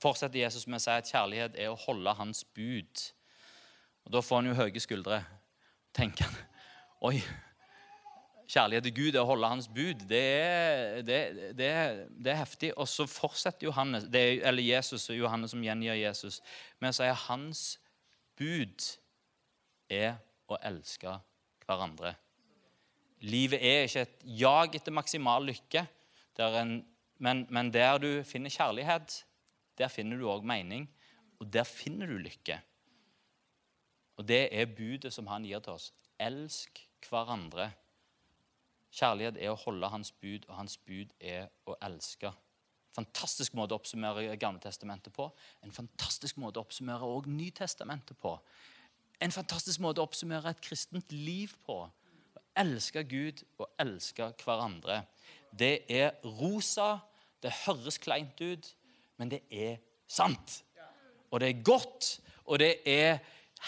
fortsetter 0.02 0.40
Jesus 0.40 0.68
med 0.68 0.80
å 0.80 0.84
si 0.84 0.94
at 0.94 1.10
kjærlighet 1.10 1.58
er 1.58 1.72
å 1.72 1.80
holde 1.88 2.14
hans 2.18 2.44
bud. 2.56 3.04
Og 4.06 4.14
Da 4.14 4.22
får 4.24 4.42
han 4.42 4.52
jo 4.52 4.60
høye 4.62 4.80
skuldre. 4.80 5.24
tenker 5.94 6.24
han, 6.24 6.36
Oi, 7.02 7.22
kjærlighet 8.48 8.86
til 8.88 8.96
Gud 8.96 9.16
er 9.16 9.22
å 9.22 9.30
holde 9.30 9.50
hans 9.52 9.68
bud. 9.68 10.06
Det 10.10 10.22
er, 10.22 11.02
det, 11.06 11.20
det, 11.58 11.72
det 12.16 12.32
er 12.32 12.40
heftig. 12.40 12.72
Og 12.78 12.88
så 12.88 13.08
fortsetter 13.10 13.68
Johannes, 13.68 14.08
er, 14.14 14.42
eller 14.48 14.64
Jesus 14.64 15.10
og 15.10 15.18
Johannes 15.18 15.52
som 15.54 15.64
gjengir 15.64 16.00
Jesus, 16.00 16.42
med 16.80 16.94
å 16.94 16.98
si 16.98 17.10
at 17.10 17.26
hans 17.28 17.66
bud 18.38 18.88
er 19.90 20.18
å 20.48 20.60
elske 20.66 21.18
hverandre. 21.66 22.14
Livet 23.26 23.64
er 23.64 23.88
ikke 23.88 24.06
et 24.06 24.28
jag 24.40 24.76
etter 24.78 24.94
maksimal 24.94 25.48
lykke, 25.48 25.88
en, 26.38 26.78
men, 27.18 27.48
men 27.50 27.72
der 27.74 27.98
du 27.98 28.12
finner 28.28 28.54
kjærlighet, 28.54 29.24
der 29.78 29.92
finner 29.94 30.18
du 30.18 30.28
òg 30.32 30.46
mening, 30.48 30.88
og 31.40 31.54
der 31.54 31.68
finner 31.68 32.10
du 32.10 32.18
lykke. 32.18 32.60
Og 34.18 34.28
det 34.28 34.48
er 34.52 34.66
budet 34.66 35.14
som 35.14 35.28
han 35.30 35.46
gir 35.46 35.62
til 35.62 35.78
oss. 35.78 35.92
Elsk 36.20 36.82
hverandre. 37.10 37.70
Kjærlighet 38.98 39.38
er 39.38 39.54
å 39.54 39.60
holde 39.62 39.90
hans 39.94 40.12
bud, 40.12 40.48
og 40.48 40.56
hans 40.58 40.78
bud 40.82 41.14
er 41.22 41.52
å 41.70 41.76
elske. 41.86 42.32
Fantastisk 42.98 43.54
måte 43.54 43.76
å 43.76 43.78
oppsummere 43.78 44.34
Gamletestamentet 44.42 45.14
på. 45.14 45.28
En 45.62 45.76
fantastisk 45.76 46.40
måte 46.42 46.58
å 46.58 46.66
oppsummere 46.66 47.06
òg 47.06 47.28
Nytestamentet 47.30 48.18
på. 48.18 48.34
En 49.22 49.34
fantastisk 49.34 49.82
måte 49.86 50.02
å 50.02 50.08
oppsummere 50.08 50.50
et 50.50 50.64
kristent 50.66 51.14
liv 51.14 51.54
på. 51.68 51.84
Å 51.86 52.44
elske 52.58 53.04
Gud 53.06 53.44
og 53.60 53.70
elske 53.82 54.32
hverandre. 54.42 55.04
Det 55.54 55.86
er 55.94 56.18
rosa, 56.40 57.04
det 57.46 57.54
høres 57.68 58.02
kleint 58.02 58.42
ut, 58.42 58.72
men 59.18 59.32
det 59.32 59.42
er 59.52 59.78
sant. 60.08 60.64
Og 61.32 61.40
det 61.40 61.50
er 61.50 61.64
godt, 61.64 62.22
og 62.46 62.60
det 62.60 62.76
er 62.86 63.18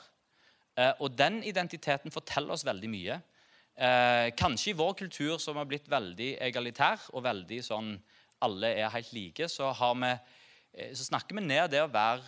Eh, 0.77 0.93
og 1.01 1.17
den 1.17 1.43
identiteten 1.45 2.13
forteller 2.13 2.57
oss 2.57 2.67
veldig 2.67 2.91
mye. 2.93 3.19
Eh, 3.77 4.31
kanskje 4.37 4.73
i 4.73 4.77
vår 4.77 4.95
kultur 4.97 5.37
som 5.43 5.59
har 5.61 5.69
blitt 5.69 5.89
veldig 5.93 6.37
egalitær 6.47 7.11
og 7.13 7.27
veldig 7.27 7.61
sånn 7.65 7.91
alle 8.45 8.71
er 8.77 8.93
helt 8.93 9.13
like, 9.17 9.49
så, 9.49 9.71
vi, 10.01 10.13
eh, 10.77 10.93
så 10.97 11.09
snakker 11.11 11.37
vi 11.37 11.45
ned 11.45 11.71
det 11.73 11.83
å 11.85 11.93
være 11.93 12.25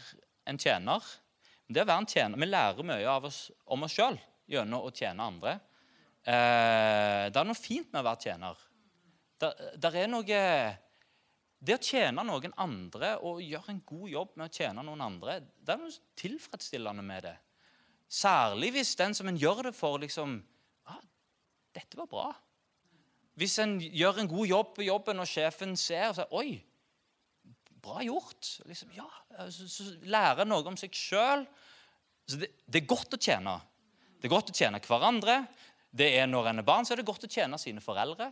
en 0.48 0.60
tjener. 0.60 1.04
Det 1.68 1.84
å 1.84 1.88
være 1.88 2.04
en 2.04 2.08
tjener, 2.08 2.38
Vi 2.38 2.46
lærer 2.46 2.84
mye 2.84 3.08
av 3.08 3.24
oss, 3.28 3.50
om 3.66 3.82
oss 3.82 3.96
sjøl 3.96 4.18
gjennom 4.48 4.84
å 4.84 4.92
tjene 4.92 5.24
andre. 5.24 5.58
Eh, 6.28 7.24
det 7.32 7.40
er 7.40 7.48
noe 7.48 7.56
fint 7.56 7.88
med 7.92 8.02
å 8.02 8.06
være 8.10 8.22
tjener. 8.26 8.64
Det 9.38 9.90
er 9.94 10.10
noe 10.10 10.38
Det 11.58 11.74
å 11.74 11.82
tjene 11.82 12.22
noen 12.22 12.52
andre 12.62 13.16
og 13.26 13.40
gjøre 13.42 13.72
en 13.72 13.80
god 13.86 14.08
jobb 14.12 14.36
med 14.38 14.46
å 14.46 14.54
tjene 14.54 14.82
noen 14.86 15.00
andre, 15.02 15.40
det 15.58 15.72
er 15.74 15.80
noe 15.80 16.14
tilfredsstillende 16.20 17.02
med 17.02 17.24
det. 17.26 17.34
Særlig 18.08 18.70
hvis 18.76 18.94
den 18.94 19.16
som 19.18 19.26
en 19.26 19.40
gjør 19.40 19.64
det 19.66 19.72
for, 19.74 19.98
liksom 19.98 20.36
ah, 20.86 21.00
'Dette 21.74 21.98
var 21.98 22.06
bra.' 22.06 22.34
Hvis 23.38 23.58
en 23.62 23.76
gjør 23.80 24.20
en 24.22 24.30
god 24.30 24.46
jobb 24.46 24.70
på 24.76 24.86
jobben, 24.86 25.18
og 25.18 25.26
sjefen 25.26 25.76
ser 25.76 26.08
og 26.08 26.14
sier 26.14 26.30
'Oi, 26.30 26.62
bra 27.82 27.98
gjort', 28.06 28.60
liksom, 28.66 28.94
ja, 28.94 29.08
så, 29.50 29.68
så 29.68 29.90
lærer 30.02 30.42
en 30.42 30.52
noe 30.54 30.66
om 30.66 30.78
seg 30.78 30.94
sjøl. 30.94 31.46
Det, 32.28 32.50
det, 32.66 32.82
er 32.82 32.86
godt 32.86 33.14
å 33.14 33.20
tjene. 33.20 33.58
Det 34.18 34.28
er 34.28 34.34
godt 34.34 34.50
å 34.52 34.56
tjene 34.56 34.80
hverandre. 34.84 35.40
Det 35.90 36.10
er 36.20 36.26
Når 36.26 36.50
en 36.50 36.58
er 36.58 36.66
barn, 36.66 36.84
så 36.84 36.94
er 36.94 37.00
det 37.00 37.08
godt 37.08 37.24
å 37.24 37.30
tjene 37.30 37.58
sine 37.58 37.80
foreldre. 37.80 38.30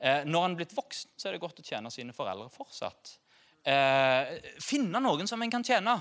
Eh, 0.00 0.24
når 0.26 0.44
en 0.44 0.56
er 0.56 0.60
blitt 0.60 0.74
voksen, 0.76 1.12
så 1.16 1.28
er 1.28 1.36
det 1.36 1.42
godt 1.44 1.62
å 1.62 1.64
tjene 1.64 1.90
sine 1.90 2.12
foreldre 2.16 2.50
fortsatt. 2.52 3.16
Eh, 3.66 4.36
finne 4.62 5.00
noen 5.02 5.28
som 5.30 5.42
en 5.42 5.52
kan 5.52 5.64
tjene. 5.64 5.96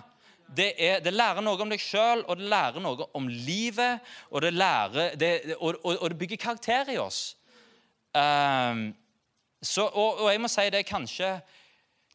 Det, 0.46 0.74
er, 0.78 1.00
det, 1.02 1.14
lærer 1.16 1.42
noe 1.42 1.62
om 1.62 1.72
deg 1.72 1.82
sjøl, 1.82 2.22
og 2.28 2.38
det 2.38 2.50
lærer 2.52 2.84
noe 2.84 3.08
om 3.18 3.30
livet. 3.30 4.04
Og 4.32 4.44
det, 4.46 4.54
lærer, 4.54 5.16
det, 5.18 5.32
og, 5.58 5.80
og, 5.82 5.96
og 5.96 6.12
det 6.12 6.20
bygger 6.20 6.42
karakter 6.42 6.92
i 6.94 7.00
oss. 7.02 7.24
Eh, 8.14 8.86
så, 9.66 9.88
og, 9.88 10.26
jeg 10.30 10.42
må 10.42 10.52
si 10.52 10.68
det 10.70 10.84
er 10.84 10.90
kanskje 10.90 11.30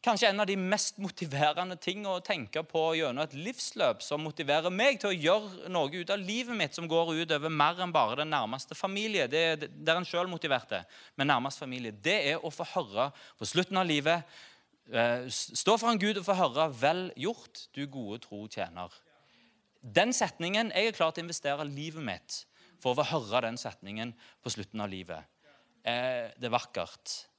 Kanskje 0.01 0.31
en 0.31 0.41
av 0.41 0.47
de 0.49 0.55
mest 0.57 0.97
motiverende 0.97 1.75
ting 1.77 2.07
å 2.09 2.15
tenke 2.25 2.63
på 2.65 2.81
gjennom 2.97 3.21
et 3.21 3.35
livsløp 3.37 4.01
som 4.01 4.23
motiverer 4.25 4.73
meg 4.73 4.97
til 4.97 5.11
å 5.11 5.13
gjøre 5.13 5.69
noe 5.69 5.93
ut 5.93 6.09
av 6.09 6.17
livet 6.17 6.57
mitt 6.57 6.73
som 6.73 6.87
går 6.89 7.11
ut 7.19 7.33
over 7.35 7.53
mer 7.53 7.77
enn 7.85 7.93
bare 7.93 8.17
den 8.23 8.33
nærmeste 8.33 8.73
familie. 8.73 9.27
Det 9.29 9.43
er 9.51 9.67
der 9.69 9.99
en 9.99 10.07
sjøl 10.09 10.25
motiverte, 10.31 10.81
men 11.21 11.29
nærmest 11.29 11.61
familie. 11.61 11.93
Det 11.93 12.17
er 12.31 12.41
å 12.41 12.49
få 12.49 12.65
høre 12.73 13.11
på 13.37 13.45
slutten 13.45 13.77
av 13.77 13.85
livet 13.85 14.25
eh, 14.89 15.29
Stå 15.29 15.77
foran 15.77 16.01
Gud 16.01 16.17
og 16.17 16.25
få 16.25 16.39
høre 16.39 16.71
'Vel 16.73 17.11
gjort, 17.15 17.67
du 17.77 17.85
gode 17.85 18.23
tro 18.25 18.47
tjener'. 18.47 18.97
Den 19.81 20.13
setningen 20.13 20.73
Jeg 20.73 20.87
er 20.87 20.97
klar 20.97 21.11
til 21.11 21.21
å 21.21 21.29
investere 21.29 21.69
livet 21.69 22.01
mitt 22.01 22.45
for 22.81 22.95
å 22.95 23.03
få 23.03 23.11
høre 23.13 23.45
den 23.45 23.57
setningen 23.57 24.17
på 24.41 24.49
slutten 24.49 24.81
av 24.81 24.89
livet. 24.89 25.29
Eh, 25.85 26.33
det 26.33 26.49
er 26.49 26.57
vakkert. 26.57 27.29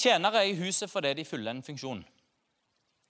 Tjenere 0.00 0.40
er 0.40 0.48
i 0.48 0.56
huset 0.56 0.88
fordi 0.90 1.12
de 1.18 1.24
fyller 1.28 1.52
en 1.52 1.62
funksjon. 1.62 2.00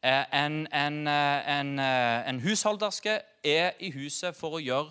Eh, 0.03 0.25
en, 0.33 0.67
en, 0.75 1.07
eh, 1.07 1.51
en, 1.59 1.79
eh, 1.79 2.29
en, 2.29 2.41
husholderske 2.41 3.21
er 3.45 3.77
i 3.79 3.91
huset 3.95 4.35
for 4.37 4.57
å 4.57 4.63
gjøre 4.63 4.91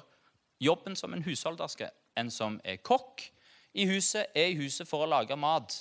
jobben 0.63 0.95
som 0.95 1.13
en 1.13 1.23
husholderske. 1.25 1.89
En 2.15 2.29
som 2.31 2.59
er 2.63 2.77
kokk 2.77 3.25
i 3.73 3.87
huset, 3.89 4.29
er 4.35 4.53
i 4.53 4.55
huset 4.61 4.87
for 4.87 5.03
å 5.03 5.09
lage 5.09 5.35
mat. 5.35 5.75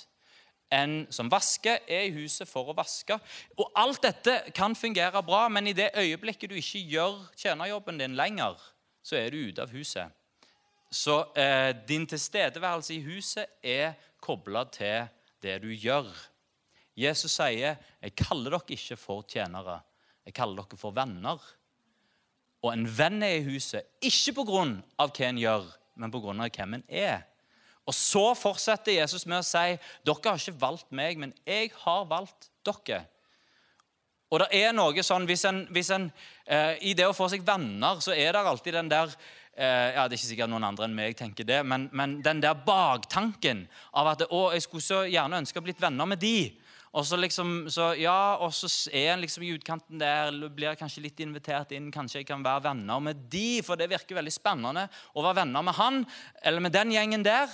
En 0.71 1.07
som 1.09 1.29
vasker, 1.31 1.79
er 1.87 2.09
i 2.09 2.11
huset 2.17 2.49
for 2.49 2.67
å 2.67 2.75
vaske. 2.75 3.15
Og 3.57 3.71
Alt 3.75 4.01
dette 4.03 4.51
kan 4.55 4.75
fungere 4.75 5.23
bra, 5.23 5.47
men 5.47 5.67
i 5.67 5.73
det 5.73 5.91
øyeblikket 5.95 6.49
du 6.49 6.57
ikke 6.59 6.83
gjør 6.97 7.15
tjenerjobben 7.37 8.01
din 8.01 8.17
lenger, 8.19 8.57
så 9.03 9.15
er 9.15 9.29
du 9.29 9.37
ute 9.37 9.61
av 9.61 9.71
huset. 9.71 10.11
Så 10.91 11.21
eh, 11.37 11.71
din 11.87 12.07
tilstedeværelse 12.07 12.93
i 12.97 13.01
huset 13.05 13.45
er 13.63 13.93
kobla 14.19 14.65
til 14.73 15.07
det 15.43 15.61
du 15.63 15.69
gjør. 15.73 16.09
Jesus 16.99 17.31
sier, 17.31 17.77
'Jeg 18.01 18.15
kaller 18.15 18.51
dere 18.51 18.75
ikke 18.75 18.97
for 18.97 19.21
tjenere. 19.23 19.81
Jeg 20.25 20.33
kaller 20.33 20.63
dere 20.63 20.77
for 20.77 20.91
venner.' 20.91 21.55
Og 22.61 22.73
en 22.73 22.85
venn 22.97 23.23
er 23.23 23.37
i 23.39 23.43
huset 23.43 23.87
ikke 24.03 24.33
på 24.41 24.43
grunn 24.43 24.83
av 24.99 25.13
hva 25.15 25.29
en 25.29 25.37
gjør, 25.37 25.67
men 25.95 26.11
på 26.11 26.19
grunn 26.19 26.41
av 26.41 26.49
hvem 26.51 26.73
en 26.73 26.83
er. 26.89 27.21
Og 27.87 27.93
Så 27.93 28.33
fortsetter 28.35 28.99
Jesus 28.99 29.25
med 29.25 29.39
å 29.39 29.43
si, 29.47 29.79
'Dere 30.05 30.21
har 30.25 30.37
ikke 30.37 30.61
valgt 30.61 30.91
meg, 30.91 31.17
men 31.17 31.33
jeg 31.45 31.71
har 31.73 32.05
valgt 32.05 32.49
dere.' 32.65 33.07
Og 34.29 34.39
det 34.39 34.47
er 34.51 34.73
noe 34.77 35.03
sånn, 35.03 35.25
hvis 35.25 35.43
en, 35.49 35.63
hvis 35.73 35.89
en 35.89 36.11
eh, 36.45 36.77
I 36.81 36.93
det 36.93 37.07
å 37.09 37.15
få 37.17 37.29
seg 37.31 37.41
venner 37.45 37.97
så 37.99 38.13
er 38.13 38.33
det 38.33 38.45
alltid 38.45 38.73
den 38.77 38.91
der 38.91 39.15
Eh, 39.57 39.89
ja, 39.95 40.07
Det 40.07 40.15
er 40.15 40.19
ikke 40.19 40.29
sikkert 40.29 40.51
noen 40.51 40.67
andre 40.69 40.87
enn 40.87 40.95
meg 40.95 41.17
tenker 41.19 41.47
det, 41.47 41.59
men, 41.67 41.89
men 41.91 42.19
den 42.23 42.39
der 42.43 42.55
baktanken 42.55 43.65
av 43.91 44.13
at 44.13 44.23
å, 44.29 44.49
jeg 44.55 44.63
skulle 44.63 44.85
så 44.85 45.01
gjerne 45.09 45.41
ønske 45.41 45.59
å 45.59 45.65
blitt 45.65 45.81
venner 45.81 46.07
med 46.07 46.21
de. 46.21 46.51
Og 46.89 47.05
så 47.05 47.19
liksom, 47.19 47.67
så, 47.69 47.91
ja, 47.99 48.37
og 48.41 48.53
så 48.55 48.69
er 48.95 49.11
en 49.11 49.21
liksom 49.21 49.43
i 49.45 49.51
utkanten 49.53 49.99
der, 50.01 50.31
blir 50.49 50.77
kanskje 50.79 51.03
litt 51.03 51.19
invitert 51.21 51.75
inn. 51.77 51.91
Kanskje 51.93 52.23
jeg 52.23 52.29
kan 52.31 52.45
være 52.45 52.65
venner 52.71 53.03
med 53.03 53.27
de, 53.29 53.59
for 53.65 53.77
det 53.77 53.91
virker 53.91 54.17
veldig 54.17 54.33
spennende 54.33 54.87
å 55.13 55.25
være 55.25 55.43
venner 55.43 55.67
med 55.67 55.77
han 55.77 56.01
eller 56.41 56.65
med 56.65 56.73
den 56.73 56.95
gjengen 56.95 57.25
der. 57.27 57.51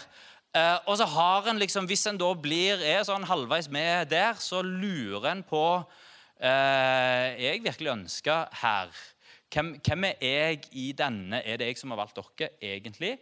Eh, 0.55 0.77
og 0.87 0.95
så 1.01 1.09
har 1.17 1.49
en 1.51 1.59
liksom, 1.59 1.89
Hvis 1.89 2.05
en 2.07 2.21
da 2.21 2.29
blir, 2.37 2.79
er 2.79 3.03
sånn 3.03 3.27
halvveis 3.27 3.67
med 3.67 4.13
der, 4.13 4.37
så 4.39 4.61
lurer 4.63 5.33
en 5.33 5.43
på 5.43 5.65
eh, 6.39 7.35
Jeg 7.41 7.65
virkelig 7.65 7.91
ønsker 7.97 8.47
her 8.61 8.93
hvem, 9.53 9.75
hvem, 9.85 10.07
er 10.09 10.51
jeg 10.51 10.69
i 10.71 10.91
denne? 10.97 11.41
Er 11.45 11.59
det 11.59 11.71
jeg 11.71 11.81
som 11.81 11.93
har 11.93 12.01
valgt 12.03 12.17
dere, 12.17 12.53
egentlig? 12.61 13.17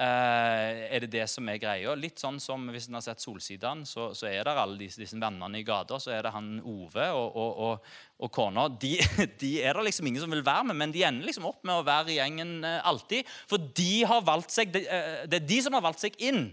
Uh, 0.00 0.86
er 0.88 1.02
det 1.04 1.10
det 1.12 1.26
som 1.28 1.48
er 1.52 1.58
greia? 1.60 1.92
Litt 1.92 2.22
sånn 2.22 2.38
som 2.40 2.62
Hvis 2.72 2.86
en 2.88 2.96
har 2.96 3.02
sett 3.04 3.20
Solsidan, 3.20 3.82
så, 3.84 4.06
så 4.16 4.30
er 4.30 4.46
det 4.48 4.54
alle 4.56 4.78
disse, 4.80 4.96
disse, 5.02 5.18
vennene 5.20 5.60
i 5.60 5.66
gata. 5.66 5.98
Så 6.00 6.14
er 6.14 6.24
det 6.24 6.32
han 6.32 6.54
Ove 6.64 7.08
og, 7.12 7.36
og, 7.36 7.58
og, 7.66 7.90
og 8.24 8.32
kona. 8.32 8.64
De, 8.80 8.94
de, 9.42 9.50
er 9.60 9.76
det 9.76 9.90
liksom 9.90 10.08
ingen 10.08 10.24
som 10.24 10.32
vil 10.32 10.44
være 10.46 10.70
med, 10.70 10.78
men 10.80 10.94
de 10.94 11.04
ender 11.04 11.28
liksom 11.28 11.50
opp 11.50 11.60
med 11.68 11.82
å 11.82 11.84
være 11.84 12.14
i 12.14 12.16
gjengen 12.16 12.64
uh, 12.64 12.78
alltid. 12.88 13.28
For 13.50 13.60
de 13.76 13.92
har 14.08 14.24
valgt 14.24 14.56
seg, 14.56 14.72
det, 14.72 14.86
uh, 14.88 15.26
det 15.28 15.42
er 15.42 15.50
de 15.52 15.60
som 15.66 15.76
har 15.76 15.84
valgt 15.84 16.06
seg 16.06 16.16
inn. 16.30 16.48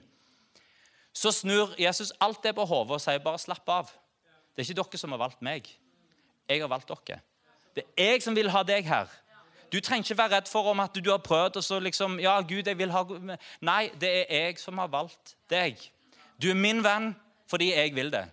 Så 1.16 1.32
snur 1.34 1.72
Jesus 1.80 2.12
alt 2.22 2.44
det 2.44 2.54
på 2.58 2.68
hodet 2.68 3.00
og 3.00 3.02
sier 3.02 3.24
bare 3.24 3.42
slapp 3.42 3.72
av. 3.74 3.96
Det 4.54 4.62
er 4.62 4.70
ikke 4.70 4.84
dere 4.84 5.00
som 5.00 5.16
har 5.16 5.24
valgt 5.24 5.40
meg. 5.46 5.72
Jeg 6.52 6.62
har 6.62 6.70
valgt 6.72 6.92
dere. 6.92 7.24
Det 7.78 7.86
er 7.98 8.16
jeg 8.16 8.24
som 8.26 8.36
vil 8.36 8.50
ha 8.50 8.64
deg 8.66 8.88
her. 8.90 9.12
Du 9.72 9.78
trenger 9.84 10.08
ikke 10.08 10.18
være 10.18 10.36
redd 10.38 10.50
for 10.50 10.72
om 10.72 10.80
at 10.82 10.96
du 10.96 11.12
har 11.12 11.22
prøvd 11.22 11.60
og 11.60 11.64
så 11.64 11.78
liksom 11.80 12.20
Ja, 12.24 12.40
Gud, 12.42 12.66
jeg 12.66 12.78
vil 12.78 12.92
ha 12.92 13.04
Nei, 13.62 13.90
det 14.02 14.10
er 14.24 14.34
jeg 14.48 14.60
som 14.60 14.78
har 14.82 14.90
valgt 14.90 15.36
deg. 15.52 15.78
Du 16.42 16.50
er 16.50 16.58
min 16.58 16.82
venn 16.84 17.12
fordi 17.48 17.70
jeg 17.76 17.94
vil 17.96 18.10
det. 18.12 18.26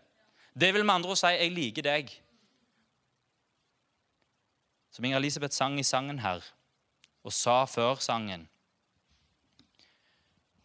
Det 0.61 0.72
vil 0.74 0.84
med 0.84 0.95
andre 0.95 1.11
ord 1.11 1.18
si 1.20 1.26
jeg 1.34 1.53
liker 1.53 1.84
deg. 1.84 2.11
Som 4.95 5.05
Inger 5.05 5.18
Elisabeth 5.18 5.53
sang 5.53 5.76
i 5.78 5.82
sangen 5.82 6.18
her, 6.22 6.42
og 7.24 7.32
sa 7.32 7.64
før 7.64 7.99
sangen 8.01 8.49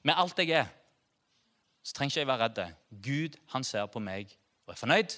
Med 0.04 0.14
alt 0.18 0.38
jeg 0.40 0.50
er, 0.56 0.68
så 1.84 1.94
trenger 1.94 2.12
ikke 2.12 2.20
jeg 2.20 2.28
være 2.28 2.44
redd. 2.44 2.74
Gud, 3.04 3.40
han 3.50 3.64
ser 3.64 3.86
på 3.86 4.00
meg 4.00 4.32
og 4.68 4.74
er 4.74 4.78
fornøyd. 4.80 5.18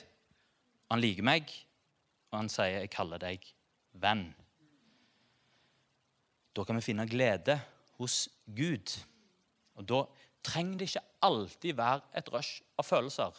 Han 0.91 0.99
liker 0.99 1.23
meg, 1.23 1.51
og 2.31 2.39
han 2.39 2.49
sier, 2.49 2.79
'Jeg 2.79 2.89
kaller 2.89 3.17
deg 3.17 3.45
venn. 3.93 4.33
Da 6.55 6.63
kan 6.63 6.75
vi 6.75 6.81
finne 6.81 7.07
glede 7.07 7.61
hos 7.99 8.29
Gud. 8.55 8.97
Og 9.75 9.87
da 9.87 10.03
trenger 10.43 10.77
det 10.77 10.89
ikke 10.89 11.07
alltid 11.21 11.77
være 11.77 12.01
et 12.17 12.33
rush 12.33 12.61
av 12.77 12.83
følelser. 12.83 13.31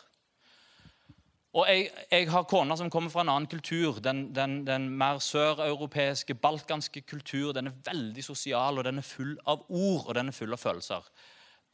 Og 1.52 1.66
jeg, 1.68 1.90
jeg 2.10 2.30
har 2.32 2.46
kona 2.48 2.76
som 2.80 2.88
kommer 2.90 3.12
fra 3.12 3.20
en 3.20 3.28
annen 3.28 3.48
kultur. 3.50 3.98
Den, 4.00 4.34
den, 4.34 4.62
den 4.66 4.88
mer 4.88 5.18
søreuropeiske, 5.20 6.34
balkanske 6.34 7.00
kultur. 7.00 7.52
Den 7.52 7.68
er 7.68 7.76
veldig 7.84 8.24
sosial, 8.24 8.78
og 8.78 8.84
den 8.84 8.98
er 8.98 9.04
full 9.04 9.34
av 9.44 9.66
ord 9.68 10.06
og 10.06 10.14
den 10.16 10.32
er 10.32 10.36
full 10.36 10.52
av 10.52 10.62
følelser. 10.62 11.10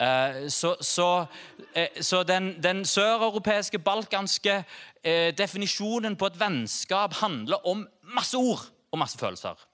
Eh, 0.01 0.49
så, 0.49 0.77
så, 0.81 1.27
eh, 1.75 1.89
så, 2.01 2.23
den, 2.23 2.63
den 2.63 2.85
søreuropeiske, 2.85 3.79
balkanske 3.79 4.65
eh, 5.05 5.35
definisjonen 5.39 6.17
på 6.17 6.27
et 6.27 6.39
vennskap 6.41 7.17
handler 7.19 7.67
om 7.67 7.83
masse 8.15 8.39
ord 8.39 8.63
og 8.93 8.99
masse 8.99 9.19
følelser. 9.19 9.65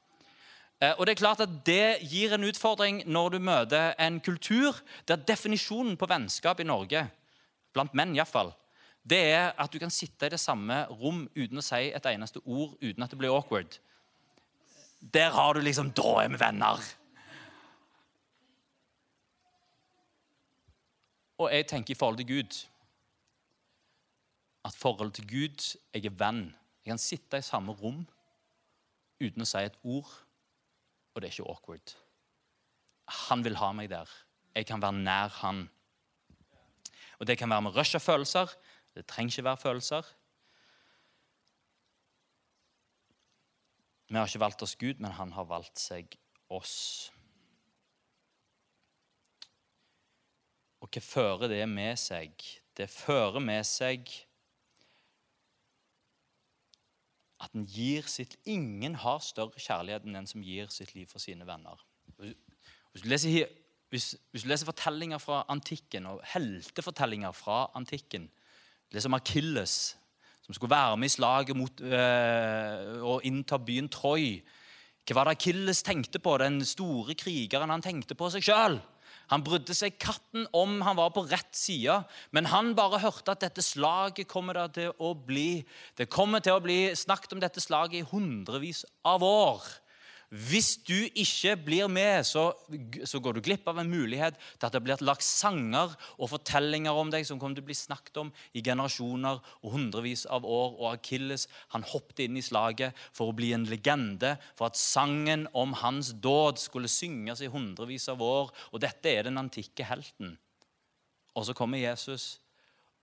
Og 0.99 1.07
Det 1.07 1.13
er 1.13 1.17
klart 1.17 1.41
at 1.41 1.53
det 1.65 2.03
gir 2.11 2.35
en 2.35 2.45
utfordring 2.45 2.99
når 3.07 3.29
du 3.29 3.39
møter 3.39 3.95
en 3.99 4.19
kultur 4.21 4.77
der 5.09 5.17
definisjonen 5.17 5.97
på 5.97 6.09
vennskap 6.11 6.61
i 6.61 6.67
Norge, 6.67 7.07
blant 7.73 7.95
menn 7.95 8.13
iallfall, 8.13 8.51
det 9.01 9.21
er 9.33 9.55
at 9.57 9.73
du 9.73 9.79
kan 9.79 9.91
sitte 9.95 10.27
i 10.27 10.35
det 10.35 10.41
samme 10.43 10.83
rom 10.91 11.23
uten 11.37 11.63
å 11.63 11.65
si 11.65 11.89
et 11.89 12.11
eneste 12.11 12.43
ord 12.45 12.75
uten 12.83 13.07
at 13.07 13.15
det 13.15 13.21
blir 13.23 13.33
awkward. 13.33 13.79
Der 15.01 15.31
har 15.31 15.55
du 15.55 15.61
liksom 15.61 15.95
Da 15.97 16.21
er 16.25 16.29
vi 16.29 16.43
venner! 16.43 16.85
Og 21.39 21.51
jeg 21.51 21.67
tenker 21.67 21.95
i 21.95 21.99
forhold 21.99 22.17
til 22.21 22.29
Gud 22.29 22.67
at 24.65 24.75
forholdet 24.75 25.15
til 25.15 25.29
Gud 25.29 25.77
Jeg 25.95 26.07
er 26.07 26.11
venn. 26.11 26.55
Jeg 26.85 26.91
kan 26.91 26.99
sitte 26.99 27.39
i 27.39 27.43
samme 27.43 27.73
rom 27.73 28.07
uten 29.21 29.43
å 29.43 29.47
si 29.49 29.61
et 29.63 29.77
ord, 29.85 30.11
og 31.15 31.23
det 31.23 31.29
er 31.29 31.33
ikke 31.33 31.51
awkward. 31.51 31.95
Han 33.29 33.45
vil 33.45 33.57
ha 33.57 33.71
meg 33.73 33.89
der. 33.93 34.11
Jeg 34.55 34.67
kan 34.67 34.83
være 34.83 34.99
nær 34.99 35.33
han. 35.41 35.69
Og 37.19 37.27
Det 37.27 37.39
kan 37.39 37.51
være 37.51 37.63
med 37.63 37.77
rush 37.77 37.97
av 37.97 38.03
følelser. 38.05 38.53
Det 38.95 39.07
trenger 39.07 39.33
ikke 39.33 39.45
være 39.45 39.63
følelser. 39.63 40.03
Vi 44.09 44.15
har 44.15 44.27
ikke 44.27 44.41
valgt 44.41 44.63
oss 44.63 44.77
Gud, 44.77 45.01
men 45.01 45.11
han 45.11 45.33
har 45.33 45.45
valgt 45.49 45.81
seg 45.81 46.19
oss. 46.53 47.11
Hva 50.95 51.03
fører 51.03 51.51
det 51.51 51.65
med 51.69 51.99
seg? 51.99 52.39
Det 52.75 52.87
fører 52.91 53.43
med 53.43 53.67
seg 53.67 54.07
at 57.43 57.53
en 57.55 57.67
gir 57.69 58.07
sitt 58.09 58.37
Ingen 58.49 58.97
har 59.03 59.21
større 59.25 59.61
kjærlighet 59.61 60.07
enn 60.07 60.17
den 60.21 60.29
som 60.31 60.45
gir 60.45 60.71
sitt 60.73 60.95
liv 60.95 61.11
for 61.11 61.23
sine 61.23 61.47
venner. 61.49 61.81
Hvis 62.21 63.03
du 63.03 63.11
leser, 63.11 63.51
hvis, 63.91 64.15
hvis 64.31 64.47
du 64.47 64.51
leser 64.51 64.71
fortellinger 64.71 65.21
fra 65.23 65.43
antikken 65.53 66.07
og 66.11 66.23
heltefortellinger 66.31 67.35
fra 67.35 67.67
antikken 67.75 68.31
Det 68.89 69.01
er 69.01 69.07
som 69.09 69.17
Akilles, 69.17 69.97
som 70.45 70.55
skulle 70.55 70.71
være 70.71 70.97
med 70.97 71.11
i 71.11 71.15
slaget 71.17 71.57
mot 71.57 71.81
øh, 71.81 73.03
og 73.03 73.25
innta 73.27 73.59
byen 73.59 73.89
Troy. 73.89 74.39
Hva 75.05 75.17
var 75.19 75.27
det 75.27 75.39
Akilles 75.39 75.83
tenkte 75.83 76.21
på, 76.23 76.37
den 76.39 76.61
store 76.65 77.17
krigeren? 77.19 77.73
Han 77.73 77.83
tenkte 77.83 78.15
på 78.15 78.29
seg 78.31 78.45
sjøl. 78.45 78.79
Han 79.33 79.45
brydde 79.45 79.75
seg 79.77 79.97
katten 80.03 80.49
om 80.57 80.77
han 80.85 80.99
var 80.99 81.13
på 81.15 81.25
rett 81.31 81.57
side, 81.57 81.97
men 82.37 82.51
han 82.53 82.75
bare 82.77 83.01
hørte 83.03 83.33
at 83.33 83.45
dette 83.47 83.65
slaget 83.65 84.29
kommer 84.31 84.59
til 84.75 84.93
å 85.01 85.15
bli. 85.17 85.65
Det 85.97 86.11
kommer 86.13 86.45
til 86.45 86.59
å 86.59 86.65
bli 86.65 86.93
snakket 86.99 87.37
om 87.37 87.43
dette 87.43 87.63
slaget 87.65 88.03
i 88.03 88.09
hundrevis 88.13 88.85
av 89.09 89.25
år. 89.25 89.65
Hvis 90.35 90.73
du 90.83 90.97
ikke 91.15 91.53
blir 91.63 91.87
med, 91.87 92.25
så, 92.27 92.49
så, 93.07 93.21
går 93.23 93.37
du 93.37 93.41
glipp 93.45 93.69
av 93.71 93.79
en 93.79 93.91
mulighet 93.91 94.35
til 94.57 94.67
at 94.67 94.75
det 94.75 94.81
blir 94.83 95.05
lagt 95.07 95.23
sanger 95.23 95.93
og 96.17 96.31
fortellinger 96.33 96.97
om 96.99 97.13
deg 97.13 97.23
som 97.29 97.39
kommer 97.39 97.55
til 97.55 97.63
å 97.63 97.69
bli 97.69 97.77
snakket 97.79 98.19
om 98.19 98.33
i 98.51 98.63
generasjoner 98.67 99.39
og 99.39 99.77
hundrevis 99.77 100.25
av 100.27 100.43
år. 100.43 100.75
Og 100.81 100.89
Akilles 100.91 101.47
han 101.77 101.87
hoppet 101.87 102.25
inn 102.25 102.41
i 102.41 102.43
slaget 102.43 102.99
for 103.15 103.31
å 103.31 103.37
bli 103.37 103.53
en 103.55 103.69
legende, 103.71 104.35
for 104.59 104.73
at 104.73 104.81
sangen 104.81 105.47
om 105.55 105.77
hans 105.85 106.11
dåd 106.19 106.59
skulle 106.59 106.91
synges 106.91 107.45
i 107.45 107.53
hundrevis 107.53 108.09
av 108.11 108.25
år. 108.25 108.51
Og 108.75 108.83
dette 108.83 109.15
er 109.15 109.29
den 109.29 109.39
antikke 109.39 109.87
helten. 109.87 110.35
Og 111.39 111.47
så 111.47 111.55
kommer 111.55 111.79
Jesus, 111.79 112.41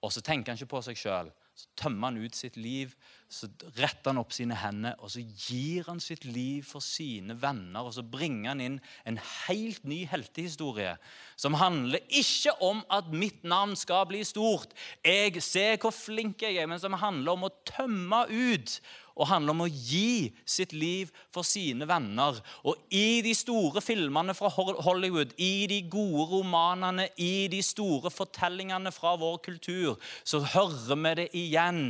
og 0.04 0.12
så 0.12 0.20
tenker 0.20 0.52
han 0.52 0.60
ikke 0.60 0.74
på 0.76 0.84
seg 0.84 1.00
sjøl. 1.00 1.32
Så 1.62 1.74
tømmer 1.80 2.12
han 2.12 2.22
ut 2.26 2.38
sitt 2.38 2.58
liv 2.58 2.96
så 3.32 3.48
retter 3.80 4.12
han 4.12 4.20
opp 4.20 4.34
sine 4.36 4.58
hender 4.60 4.98
og 5.00 5.12
så 5.14 5.22
gir 5.24 5.86
han 5.88 6.02
sitt 6.04 6.26
liv 6.28 6.66
for 6.68 6.84
sine 6.84 7.38
venner. 7.40 7.86
Og 7.86 7.94
så 7.96 8.04
bringer 8.04 8.52
han 8.52 8.64
inn 8.64 8.80
en 9.08 9.20
helt 9.48 9.86
ny 9.88 10.02
heltehistorie 10.12 10.98
som 11.40 11.56
handler 11.60 12.04
ikke 12.12 12.58
om 12.68 12.84
at 12.92 13.08
mitt 13.16 13.46
navn 13.48 13.78
skal 13.80 14.04
bli 14.10 14.20
stort, 14.28 14.76
jeg 15.06 15.40
ser 15.44 15.80
hvor 15.80 15.96
flink 15.96 16.44
jeg 16.44 16.60
er, 16.60 16.68
men 16.68 16.82
som 16.82 17.00
handler 17.00 17.38
om 17.38 17.48
å 17.48 17.56
tømme 17.68 18.26
ut 18.28 18.82
og 19.22 19.30
handler 19.30 19.54
om 19.54 19.66
å 19.68 19.70
gi 19.70 20.32
sitt 20.50 20.74
liv 20.74 21.12
for 21.34 21.46
sine 21.46 21.86
venner. 21.86 22.40
Og 22.66 22.80
i 22.90 23.22
de 23.22 23.34
store 23.38 23.84
filmene 23.84 24.34
fra 24.34 24.50
Hollywood, 24.50 25.36
i 25.38 25.68
de 25.70 25.82
gode 25.92 26.26
romanene, 26.32 27.06
i 27.22 27.46
de 27.52 27.62
store 27.66 28.10
fortellingene 28.14 28.90
fra 28.94 29.14
vår 29.22 29.38
kultur, 29.46 30.00
så 30.26 30.42
hører 30.56 30.98
vi 31.04 31.14
det 31.20 31.28
igjen. 31.38 31.82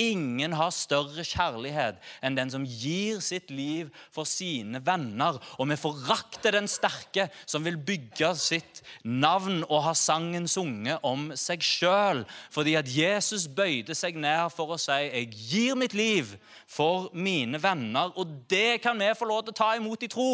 Ingen 0.00 0.56
har 0.56 0.72
større 0.72 1.26
kjærlighet 1.26 2.00
enn 2.24 2.38
den 2.38 2.52
som 2.52 2.64
gir 2.64 3.20
sitt 3.24 3.52
liv 3.52 3.92
for 4.14 4.28
sine 4.28 4.80
venner. 4.84 5.36
Og 5.60 5.68
vi 5.68 5.78
forakter 5.80 6.56
den 6.56 6.70
sterke 6.70 7.28
som 7.44 7.66
vil 7.66 7.76
bygge 7.76 8.32
sitt 8.40 8.82
navn 9.04 9.60
og 9.68 9.84
ha 9.90 9.94
sangen 9.98 10.48
sunget 10.48 11.04
om 11.06 11.28
seg 11.36 11.64
sjøl. 11.64 12.24
Fordi 12.54 12.78
at 12.80 12.88
Jesus 12.88 13.44
bøyde 13.50 13.96
seg 13.98 14.16
ned 14.16 14.48
for 14.56 14.72
å 14.72 14.80
si 14.80 14.96
'Jeg 14.98 15.28
gir 15.36 15.76
mitt 15.76 15.92
liv' 15.92 16.38
for 16.78 17.10
mine 17.12 17.58
venner. 17.62 18.14
Og 18.18 18.38
det 18.50 18.80
kan 18.84 18.98
vi 18.98 19.10
få 19.18 19.28
lov 19.28 19.44
til 19.44 19.56
å 19.56 19.60
ta 19.64 19.74
imot 19.78 20.06
i 20.06 20.10
tro. 20.12 20.32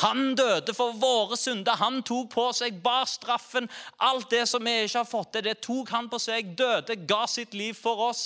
Han 0.00 0.32
døde 0.34 0.72
for 0.74 0.94
våre 0.96 1.36
synder. 1.36 1.76
Han 1.76 2.00
tok 2.06 2.30
på 2.32 2.46
seg, 2.56 2.78
bar 2.82 3.04
straffen. 3.08 3.68
Alt 4.00 4.30
det 4.32 4.46
som 4.48 4.64
vi 4.64 4.72
ikke 4.86 5.02
har 5.02 5.08
fått 5.08 5.34
til, 5.34 5.44
det 5.44 5.58
tok 5.64 5.92
han 5.92 6.08
på 6.12 6.20
seg. 6.22 6.54
Døde, 6.56 6.96
ga 7.08 7.26
sitt 7.28 7.52
liv 7.54 7.76
for 7.76 8.08
oss. 8.08 8.22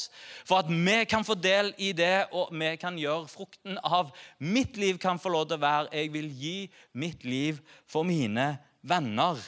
For 0.46 0.62
at 0.62 0.70
vi 0.70 0.96
kan 1.10 1.26
få 1.26 1.34
del 1.34 1.72
i 1.82 1.90
det, 1.96 2.28
og 2.30 2.54
vi 2.54 2.70
kan 2.80 2.98
gjøre 3.00 3.26
frukten 3.32 3.80
av 3.82 4.14
mitt 4.38 4.78
liv 4.78 5.00
kan 5.02 5.18
få 5.18 5.34
lov 5.34 5.48
til 5.50 5.58
å 5.58 5.64
være 5.66 5.92
Jeg 5.92 6.12
vil 6.14 6.30
gi 6.30 6.56
mitt 6.94 7.26
liv 7.26 7.58
for 7.90 8.06
mine 8.06 8.52
venner. 8.86 9.40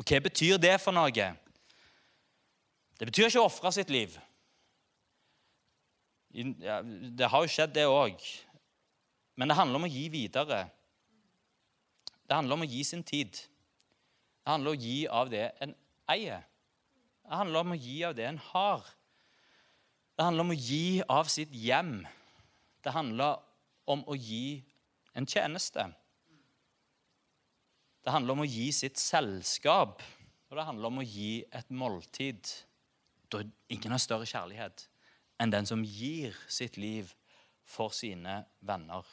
Og 0.00 0.08
hva 0.08 0.22
betyr 0.24 0.56
det 0.60 0.78
for 0.80 0.96
noe? 0.96 1.32
Det 2.96 3.04
betyr 3.04 3.28
ikke 3.28 3.42
å 3.44 3.50
ofre 3.50 3.72
sitt 3.76 3.92
liv. 3.92 4.16
Det 6.36 7.28
har 7.32 7.44
jo 7.44 7.48
skjedd, 7.48 7.72
det 7.72 7.86
òg. 7.88 8.20
Men 9.40 9.48
det 9.48 9.56
handler 9.56 9.80
om 9.80 9.86
å 9.86 9.92
gi 9.92 10.08
videre. 10.12 10.66
Det 12.26 12.36
handler 12.36 12.58
om 12.58 12.64
å 12.66 12.68
gi 12.68 12.82
sin 12.84 13.04
tid. 13.06 13.32
Det 13.32 14.52
handler 14.52 14.74
om 14.74 14.76
å 14.76 14.84
gi 14.84 14.98
av 15.08 15.30
det 15.32 15.46
en 15.64 15.72
eier. 16.12 16.44
Det 17.26 17.40
handler 17.40 17.64
om 17.64 17.72
å 17.72 17.78
gi 17.80 17.96
av 18.04 18.16
det 18.18 18.26
en 18.28 18.40
har. 18.50 18.84
Det 20.16 20.24
handler 20.24 20.46
om 20.46 20.52
å 20.52 20.58
gi 20.60 21.02
av 21.12 21.30
sitt 21.32 21.54
hjem. 21.56 21.98
Det 22.84 22.92
handler 22.94 23.40
om 23.88 24.04
å 24.06 24.16
gi 24.16 24.60
en 25.16 25.28
tjeneste. 25.28 25.86
Det 28.04 28.12
handler 28.14 28.36
om 28.36 28.44
å 28.44 28.48
gi 28.48 28.68
sitt 28.76 29.00
selskap, 29.02 30.02
og 30.46 30.58
det 30.58 30.66
handler 30.68 30.92
om 30.92 31.00
å 31.02 31.06
gi 31.06 31.40
et 31.50 31.72
måltid. 31.74 32.52
Da 33.32 33.40
ingen 33.72 33.96
har 33.96 34.02
større 34.02 34.28
kjærlighet 34.28 34.86
enn 35.40 35.52
den 35.52 35.68
som 35.68 35.84
gir 35.84 36.36
sitt 36.48 36.78
liv 36.80 37.12
for 37.66 37.92
sine 37.94 38.40
venner. 38.60 39.04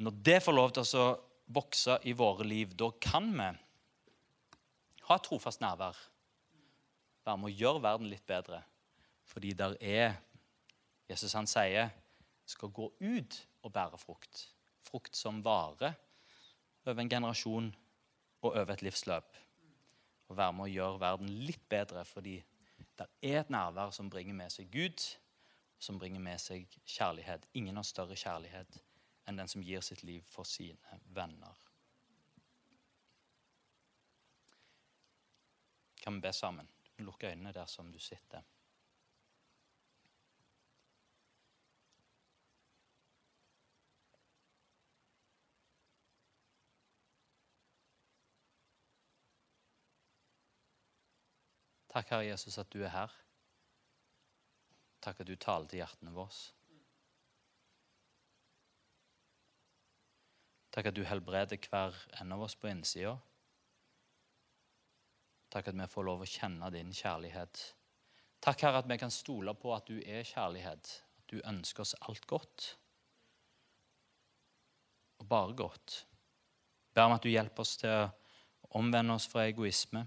Når 0.00 0.16
det 0.24 0.38
får 0.42 0.56
lov 0.56 0.72
til 0.72 0.96
å 0.96 1.08
vokse 1.52 1.98
i 2.08 2.14
våre 2.16 2.46
liv, 2.46 2.72
da 2.72 2.88
kan 3.02 3.28
vi 3.36 3.48
ha 5.08 5.16
et 5.16 5.26
trofast 5.26 5.60
nærvær. 5.60 5.96
Være 7.26 7.40
med 7.40 7.50
å 7.50 7.58
gjøre 7.58 7.82
verden 7.84 8.08
litt 8.08 8.24
bedre. 8.28 8.62
Fordi 9.28 9.52
der 9.54 9.76
er 9.80 10.14
Jesus 11.10 11.34
han 11.36 11.48
sier 11.50 11.90
skal 12.48 12.72
gå 12.74 12.88
ut 12.98 13.36
og 13.62 13.72
bære 13.74 13.98
frukt. 14.00 14.46
Frukt 14.86 15.16
som 15.16 15.42
varer 15.44 15.94
over 16.86 17.02
en 17.02 17.10
generasjon 17.10 17.68
og 18.40 18.50
over 18.54 18.72
et 18.72 18.82
livsløp. 18.86 19.36
Og 20.30 20.38
være 20.38 20.54
med 20.56 20.66
å 20.68 20.72
gjøre 20.72 21.02
verden 21.02 21.34
litt 21.46 21.62
bedre 21.70 22.06
fordi 22.08 22.38
det 23.00 23.08
er 23.22 23.40
et 23.40 23.50
nærvær 23.50 23.90
som 23.96 24.10
bringer 24.12 24.34
med 24.36 24.52
seg 24.52 24.68
Gud, 24.72 25.04
som 25.80 25.98
bringer 25.98 26.20
med 26.20 26.38
seg 26.38 26.68
kjærlighet. 26.84 27.46
Ingen 27.56 27.80
har 27.80 27.86
større 27.88 28.16
kjærlighet 28.16 28.80
enn 29.28 29.40
den 29.40 29.48
som 29.48 29.62
gir 29.64 29.80
sitt 29.84 30.02
liv 30.04 30.24
for 30.28 30.44
sine 30.44 31.00
venner. 31.16 31.56
Kan 36.00 36.18
vi 36.18 36.24
be 36.24 36.32
sammen? 36.32 36.68
Lukke 36.98 37.30
øynene 37.30 37.52
der 37.56 37.66
som 37.66 37.92
du 37.92 37.98
sitter. 37.98 38.44
Takk, 51.90 52.12
Herre 52.12 52.28
Jesus, 52.28 52.58
at 52.58 52.70
du 52.70 52.84
er 52.84 52.92
her. 52.94 53.14
Takk 55.02 55.22
at 55.22 55.26
du 55.26 55.34
taler 55.40 55.66
til 55.66 55.80
hjertene 55.80 56.12
våre. 56.14 56.36
Takk 60.70 60.90
at 60.92 60.94
du 60.94 61.02
helbreder 61.02 61.58
hver 61.66 61.96
en 62.20 62.36
av 62.36 62.44
oss 62.46 62.54
på 62.54 62.70
innsida. 62.70 63.16
Takk 65.50 65.72
at 65.72 65.78
vi 65.80 65.88
får 65.90 66.06
lov 66.06 66.22
å 66.22 66.30
kjenne 66.30 66.70
din 66.70 66.92
kjærlighet. 66.94 67.62
Takk, 68.40 68.62
Herre, 68.62 68.84
at 68.84 68.88
vi 68.88 69.00
kan 69.00 69.10
stole 69.10 69.56
på 69.58 69.74
at 69.74 69.90
du 69.90 69.98
er 69.98 70.22
kjærlighet, 70.24 70.92
at 71.18 71.32
du 71.32 71.40
ønsker 71.42 71.82
oss 71.82 71.96
alt 72.06 72.28
godt. 72.30 72.68
Og 75.18 75.26
bare 75.28 75.58
godt. 75.58 76.04
Ber 76.94 77.08
om 77.08 77.16
at 77.18 77.26
du 77.26 77.32
hjelper 77.32 77.66
oss 77.66 77.74
til 77.82 77.90
å 77.90 78.78
omvende 78.78 79.18
oss 79.18 79.26
fra 79.28 79.48
egoisme, 79.50 80.06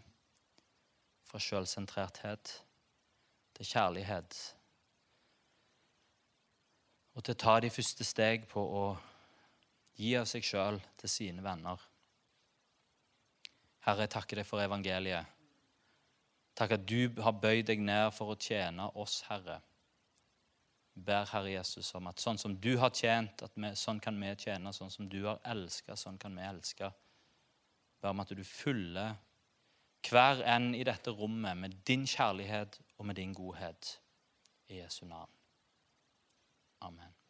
fra 1.33 1.39
selvsentrerthet, 1.41 2.49
til 3.57 3.65
kjærlighet. 3.65 4.35
Og 7.17 7.25
til 7.25 7.33
å 7.33 7.39
ta 7.41 7.55
de 7.63 7.71
første 7.73 8.05
steg 8.05 8.45
på 8.51 8.61
å 8.61 8.83
gi 9.97 10.11
av 10.19 10.27
seg 10.29 10.45
sjøl 10.45 10.77
til 11.01 11.09
sine 11.09 11.41
venner. 11.41 11.81
Herre, 13.87 14.05
jeg 14.05 14.13
takker 14.13 14.41
deg 14.43 14.47
for 14.47 14.61
evangeliet. 14.61 15.33
Takk 16.53 16.77
at 16.77 16.85
du 16.85 17.09
har 17.25 17.41
bøyd 17.41 17.65
deg 17.71 17.81
ned 17.81 18.13
for 18.13 18.35
å 18.35 18.37
tjene 18.37 18.91
oss, 19.01 19.23
Herre. 19.25 19.57
Ber 20.93 21.25
Herre 21.33 21.55
Jesus 21.55 21.89
om 21.97 22.13
at 22.13 22.21
sånn 22.21 22.37
som 22.37 22.53
du 22.61 22.75
har 22.77 22.93
tjent, 22.93 23.41
at 23.41 23.57
vi, 23.57 23.73
sånn 23.73 24.05
kan 24.05 24.21
vi 24.21 24.37
tjene. 24.37 24.69
Sånn 24.69 24.93
som 24.93 25.09
du 25.09 25.23
har 25.25 25.41
elska, 25.49 25.97
sånn 25.97 26.21
kan 26.21 26.37
vi 26.37 26.45
elske. 26.45 26.93
Ber 27.97 28.13
om 28.13 28.21
at 28.21 28.37
du 28.37 28.45
fyller 28.45 29.17
hver 30.09 30.43
enn 30.55 30.73
i 30.75 30.83
dette 30.83 31.11
rommet 31.11 31.57
med 31.57 31.75
din 31.87 32.05
kjærlighet 32.07 32.79
og 32.97 33.05
med 33.05 33.15
din 33.15 33.33
godhet. 33.33 33.99
I 34.69 34.79
Jesu 34.79 35.05
navn. 35.05 35.29
Amen. 36.81 37.22